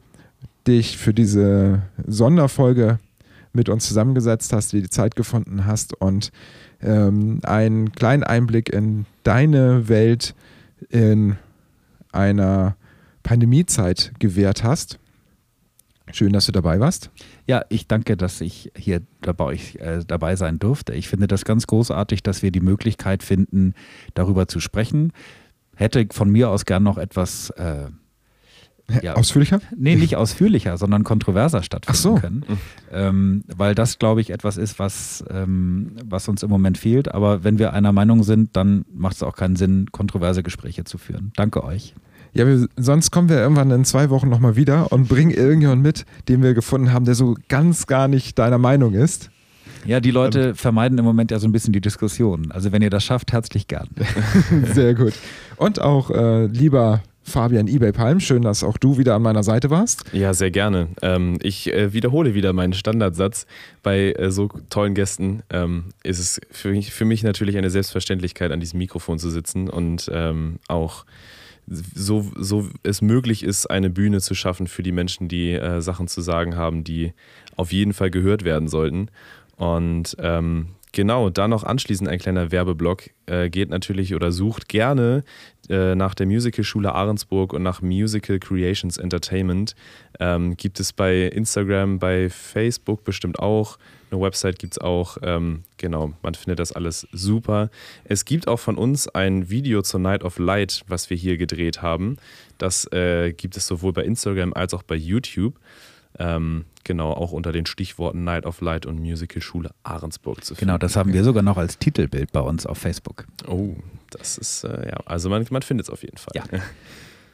dich 0.65 0.97
für 0.97 1.13
diese 1.13 1.81
Sonderfolge 2.05 2.99
mit 3.57 3.67
uns 3.67 3.85
zusammengesetzt 3.87 4.53
hast, 4.53 4.71
dir 4.71 4.81
die 4.81 4.89
Zeit 4.89 5.17
gefunden 5.17 5.65
hast 5.65 5.99
und 5.99 6.31
ähm, 6.81 7.41
einen 7.43 7.91
kleinen 7.91 8.23
Einblick 8.23 8.69
in 8.69 9.05
deine 9.23 9.89
Welt 9.89 10.33
in 10.89 11.35
einer 12.13 12.77
Pandemiezeit 13.23 14.13
gewährt 14.19 14.63
hast. 14.63 14.99
Schön, 16.13 16.31
dass 16.31 16.45
du 16.45 16.53
dabei 16.53 16.79
warst. 16.79 17.09
Ja, 17.47 17.65
ich 17.67 17.87
danke, 17.87 18.15
dass 18.15 18.39
ich 18.39 18.71
hier 18.77 19.01
dabei, 19.21 19.59
äh, 19.79 20.05
dabei 20.07 20.37
sein 20.37 20.57
durfte. 20.57 20.93
Ich 20.93 21.09
finde 21.09 21.27
das 21.27 21.43
ganz 21.43 21.67
großartig, 21.67 22.23
dass 22.23 22.41
wir 22.41 22.51
die 22.51 22.61
Möglichkeit 22.61 23.23
finden, 23.23 23.73
darüber 24.13 24.47
zu 24.47 24.61
sprechen. 24.61 25.11
Hätte 25.75 26.07
von 26.11 26.29
mir 26.29 26.49
aus 26.49 26.63
gern 26.63 26.83
noch 26.83 26.97
etwas 26.97 27.49
äh, 27.51 27.89
ja, 29.01 29.15
ausführlicher? 29.15 29.59
Nee, 29.75 29.95
nicht 29.95 30.15
ausführlicher, 30.15 30.77
sondern 30.77 31.03
kontroverser 31.03 31.63
stattfinden 31.63 31.97
so. 32.01 32.15
können. 32.15 32.43
Ähm, 32.91 33.43
weil 33.55 33.75
das, 33.75 33.99
glaube 33.99 34.21
ich, 34.21 34.29
etwas 34.29 34.57
ist, 34.57 34.79
was, 34.79 35.23
ähm, 35.29 35.91
was 36.05 36.27
uns 36.27 36.43
im 36.43 36.49
Moment 36.49 36.77
fehlt. 36.77 37.13
Aber 37.13 37.43
wenn 37.43 37.59
wir 37.59 37.73
einer 37.73 37.91
Meinung 37.91 38.23
sind, 38.23 38.55
dann 38.55 38.85
macht 38.93 39.17
es 39.17 39.23
auch 39.23 39.35
keinen 39.35 39.55
Sinn, 39.55 39.87
kontroverse 39.91 40.43
Gespräche 40.43 40.83
zu 40.85 40.97
führen. 40.97 41.31
Danke 41.35 41.63
euch. 41.63 41.93
Ja, 42.33 42.45
wir, 42.45 42.67
sonst 42.77 43.11
kommen 43.11 43.29
wir 43.29 43.37
irgendwann 43.37 43.71
in 43.71 43.85
zwei 43.85 44.09
Wochen 44.09 44.29
nochmal 44.29 44.55
wieder 44.55 44.91
und 44.91 45.07
bringen 45.07 45.31
irgendjemanden 45.31 45.81
mit, 45.81 46.05
den 46.29 46.43
wir 46.43 46.53
gefunden 46.53 46.93
haben, 46.93 47.05
der 47.05 47.15
so 47.15 47.35
ganz 47.49 47.87
gar 47.87 48.07
nicht 48.07 48.37
deiner 48.37 48.57
Meinung 48.57 48.93
ist. 48.93 49.31
Ja, 49.85 49.99
die 49.99 50.11
Leute 50.11 50.53
vermeiden 50.53 50.97
im 50.97 51.05
Moment 51.05 51.31
ja 51.31 51.39
so 51.39 51.47
ein 51.47 51.51
bisschen 51.51 51.71
die 51.71 51.81
Diskussion. 51.81 52.51
Also 52.51 52.71
wenn 52.71 52.81
ihr 52.81 52.89
das 52.89 53.03
schafft, 53.03 53.31
herzlich 53.31 53.67
gern. 53.67 53.87
Sehr 54.73 54.93
gut. 54.95 55.13
Und 55.55 55.81
auch 55.81 56.11
äh, 56.11 56.45
lieber 56.47 57.01
Fabian 57.27 57.67
eBay 57.67 57.91
Palm, 57.91 58.21
schön, 58.21 58.41
dass 58.41 58.63
auch 58.63 58.77
du 58.77 58.97
wieder 58.97 59.13
an 59.13 59.21
meiner 59.21 59.43
Seite 59.43 59.69
warst. 59.69 60.05
Ja, 60.13 60.33
sehr 60.33 60.49
gerne. 60.49 60.87
Ähm, 61.01 61.37
ich 61.41 61.73
äh, 61.73 61.91
wiederhole 61.91 62.33
wieder 62.33 62.53
meinen 62.53 62.71
Standardsatz. 62.71 63.45
Bei 63.83 64.13
äh, 64.13 64.31
so 64.31 64.47
tollen 64.69 64.93
Gästen 64.93 65.43
ähm, 65.49 65.85
ist 66.03 66.19
es 66.19 66.39
für 66.51 66.69
mich, 66.69 66.93
für 66.93 67.03
mich 67.03 67.23
natürlich 67.23 67.57
eine 67.57 67.69
Selbstverständlichkeit, 67.69 68.53
an 68.53 68.61
diesem 68.61 68.77
Mikrofon 68.77 69.19
zu 69.19 69.29
sitzen 69.29 69.69
und 69.69 70.09
ähm, 70.13 70.59
auch 70.69 71.05
so, 71.67 72.25
so 72.37 72.69
es 72.83 73.01
möglich 73.01 73.43
ist, 73.43 73.65
eine 73.65 73.89
Bühne 73.89 74.21
zu 74.21 74.33
schaffen 74.33 74.67
für 74.67 74.81
die 74.81 74.93
Menschen, 74.93 75.27
die 75.27 75.51
äh, 75.51 75.81
Sachen 75.81 76.07
zu 76.07 76.21
sagen 76.21 76.55
haben, 76.55 76.85
die 76.85 77.11
auf 77.57 77.73
jeden 77.73 77.91
Fall 77.91 78.09
gehört 78.09 78.45
werden 78.45 78.69
sollten. 78.69 79.09
Und 79.57 80.15
ähm, 80.19 80.67
genau, 80.91 81.29
da 81.29 81.47
noch 81.47 81.63
anschließend 81.63 82.09
ein 82.09 82.19
kleiner 82.19 82.51
Werbeblock. 82.51 83.09
Äh, 83.25 83.49
geht 83.49 83.69
natürlich 83.69 84.15
oder 84.15 84.31
sucht 84.31 84.69
gerne 84.69 85.23
äh, 85.69 85.95
nach 85.95 86.15
der 86.15 86.25
Musicalschule 86.25 86.93
Ahrensburg 86.93 87.53
und 87.53 87.63
nach 87.63 87.81
Musical 87.81 88.39
Creations 88.39 88.97
Entertainment. 88.97 89.75
Ähm, 90.19 90.55
gibt 90.57 90.79
es 90.79 90.93
bei 90.93 91.23
Instagram, 91.23 91.99
bei 91.99 92.29
Facebook 92.29 93.03
bestimmt 93.03 93.39
auch. 93.39 93.77
Eine 94.09 94.21
Website 94.21 94.59
gibt 94.59 94.73
es 94.73 94.77
auch. 94.79 95.17
Ähm, 95.21 95.63
genau, 95.77 96.13
man 96.23 96.33
findet 96.33 96.59
das 96.59 96.71
alles 96.71 97.07
super. 97.11 97.69
Es 98.05 98.23
gibt 98.23 98.47
auch 98.47 98.59
von 98.59 98.77
uns 98.77 99.07
ein 99.07 99.49
Video 99.49 99.81
zur 99.81 99.99
Night 99.99 100.23
of 100.23 100.39
Light, 100.39 100.83
was 100.87 101.09
wir 101.09 101.17
hier 101.17 101.37
gedreht 101.37 101.81
haben. 101.81 102.17
Das 102.57 102.89
äh, 102.93 103.33
gibt 103.33 103.57
es 103.57 103.67
sowohl 103.67 103.93
bei 103.93 104.03
Instagram 104.03 104.53
als 104.53 104.73
auch 104.73 104.83
bei 104.83 104.95
YouTube. 104.95 105.55
Ähm, 106.19 106.65
genau, 106.83 107.11
auch 107.11 107.31
unter 107.31 107.51
den 107.51 107.65
Stichworten 107.65 108.23
Night 108.23 108.45
of 108.45 108.61
Light 108.61 108.85
und 108.85 108.99
Musical 108.99 109.41
Schule 109.41 109.71
Ahrensburg 109.83 110.43
zu 110.43 110.55
finden. 110.55 110.67
Genau, 110.67 110.77
das 110.77 110.95
haben 110.95 111.13
wir 111.13 111.23
sogar 111.23 111.43
noch 111.43 111.57
als 111.57 111.77
Titelbild 111.77 112.31
bei 112.31 112.39
uns 112.39 112.65
auf 112.65 112.77
Facebook. 112.77 113.25
Oh, 113.47 113.75
das 114.09 114.37
ist, 114.37 114.63
äh, 114.63 114.89
ja, 114.89 114.97
also 115.05 115.29
man, 115.29 115.45
man 115.49 115.61
findet 115.61 115.87
es 115.87 115.89
auf 115.91 116.03
jeden 116.03 116.17
Fall. 116.17 116.33
Ja, 116.35 116.43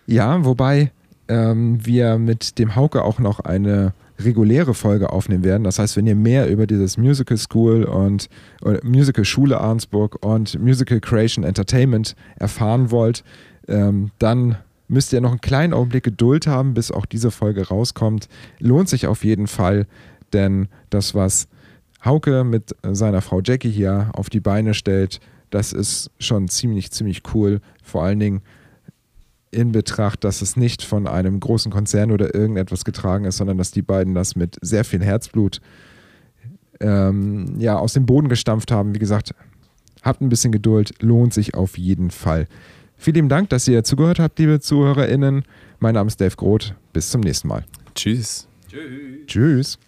ja 0.08 0.46
wobei 0.46 0.92
ähm, 1.28 1.86
wir 1.86 2.18
mit 2.18 2.60
dem 2.60 2.76
Hauke 2.76 3.04
auch 3.04 3.20
noch 3.20 3.40
eine 3.40 3.94
reguläre 4.20 4.74
Folge 4.74 5.12
aufnehmen 5.12 5.44
werden. 5.44 5.64
Das 5.64 5.80
heißt, 5.80 5.98
wenn 5.98 6.08
ihr 6.08 6.16
mehr 6.16 6.50
über 6.50 6.68
dieses 6.68 6.98
Musical 6.98 7.38
School 7.38 7.84
und 7.84 8.30
Musical 8.84 9.26
Schule 9.26 9.60
Ahrensburg 9.60 10.24
und 10.24 10.60
Musical 10.60 11.00
Creation 11.00 11.44
Entertainment 11.44 12.16
erfahren 12.38 12.92
wollt, 12.92 13.24
ähm, 13.68 14.12
dann 14.20 14.58
müsst 14.88 15.14
ihr 15.14 15.22
noch 15.22 15.32
einen 15.32 15.42
kleinen 15.42 15.74
Augenblick 15.74 16.04
Geduld 16.04 16.48
haben, 16.48 16.74
bis 16.74 16.92
auch 16.92 17.06
diese 17.06 17.32
Folge 17.32 17.68
rauskommt. 17.68 18.28
Lohnt 18.60 18.90
sich 18.90 19.08
auf 19.08 19.24
jeden 19.24 19.48
Fall, 19.48 19.88
denn 20.34 20.68
das, 20.90 21.16
was 21.16 21.48
Hauke 22.04 22.44
mit 22.44 22.76
seiner 22.84 23.22
Frau 23.22 23.42
Jackie 23.44 23.72
hier 23.72 24.12
auf 24.14 24.30
die 24.30 24.42
Beine 24.42 24.74
stellt, 24.74 25.20
das 25.50 25.72
ist 25.72 26.12
schon 26.20 26.48
ziemlich, 26.48 26.92
ziemlich 26.92 27.22
cool. 27.34 27.62
Vor 27.84 28.04
allen 28.04 28.20
Dingen 28.20 28.42
in 29.52 29.72
Betracht, 29.72 30.24
dass 30.24 30.42
es 30.42 30.58
nicht 30.58 30.82
von 30.84 31.08
einem 31.08 31.40
großen 31.40 31.72
Konzern 31.72 32.12
oder 32.12 32.34
irgendetwas 32.34 32.84
getragen 32.84 33.26
ist, 33.26 33.38
sondern 33.38 33.58
dass 33.58 33.72
die 33.72 33.84
beiden 33.84 34.16
das 34.16 34.36
mit 34.36 34.58
sehr 34.62 34.84
viel 34.84 35.04
Herzblut 35.04 35.62
ähm, 36.80 37.56
ja, 37.60 37.78
aus 37.78 37.94
dem 37.94 38.06
Boden 38.06 38.30
gestampft 38.30 38.72
haben. 38.72 38.96
Wie 38.96 39.00
gesagt, 39.00 39.36
habt 40.02 40.22
ein 40.22 40.30
bisschen 40.30 40.52
Geduld, 40.52 40.94
lohnt 41.02 41.34
sich 41.34 41.54
auf 41.54 41.78
jeden 41.78 42.10
Fall. 42.10 42.48
Vielen 43.04 43.28
Dank, 43.28 43.50
dass 43.50 43.68
ihr 43.68 43.84
zugehört 43.84 44.18
habt, 44.20 44.40
liebe 44.40 44.62
ZuhörerInnen. 44.62 45.44
Mein 45.80 45.96
Name 45.96 46.08
ist 46.08 46.22
Dave 46.22 46.38
Groth. 46.38 46.74
Bis 46.94 47.10
zum 47.10 47.20
nächsten 47.20 47.50
Mal. 47.50 47.66
Tschüss. 47.96 48.48
Tschüss. 48.70 49.28
Tschüss. 49.28 49.80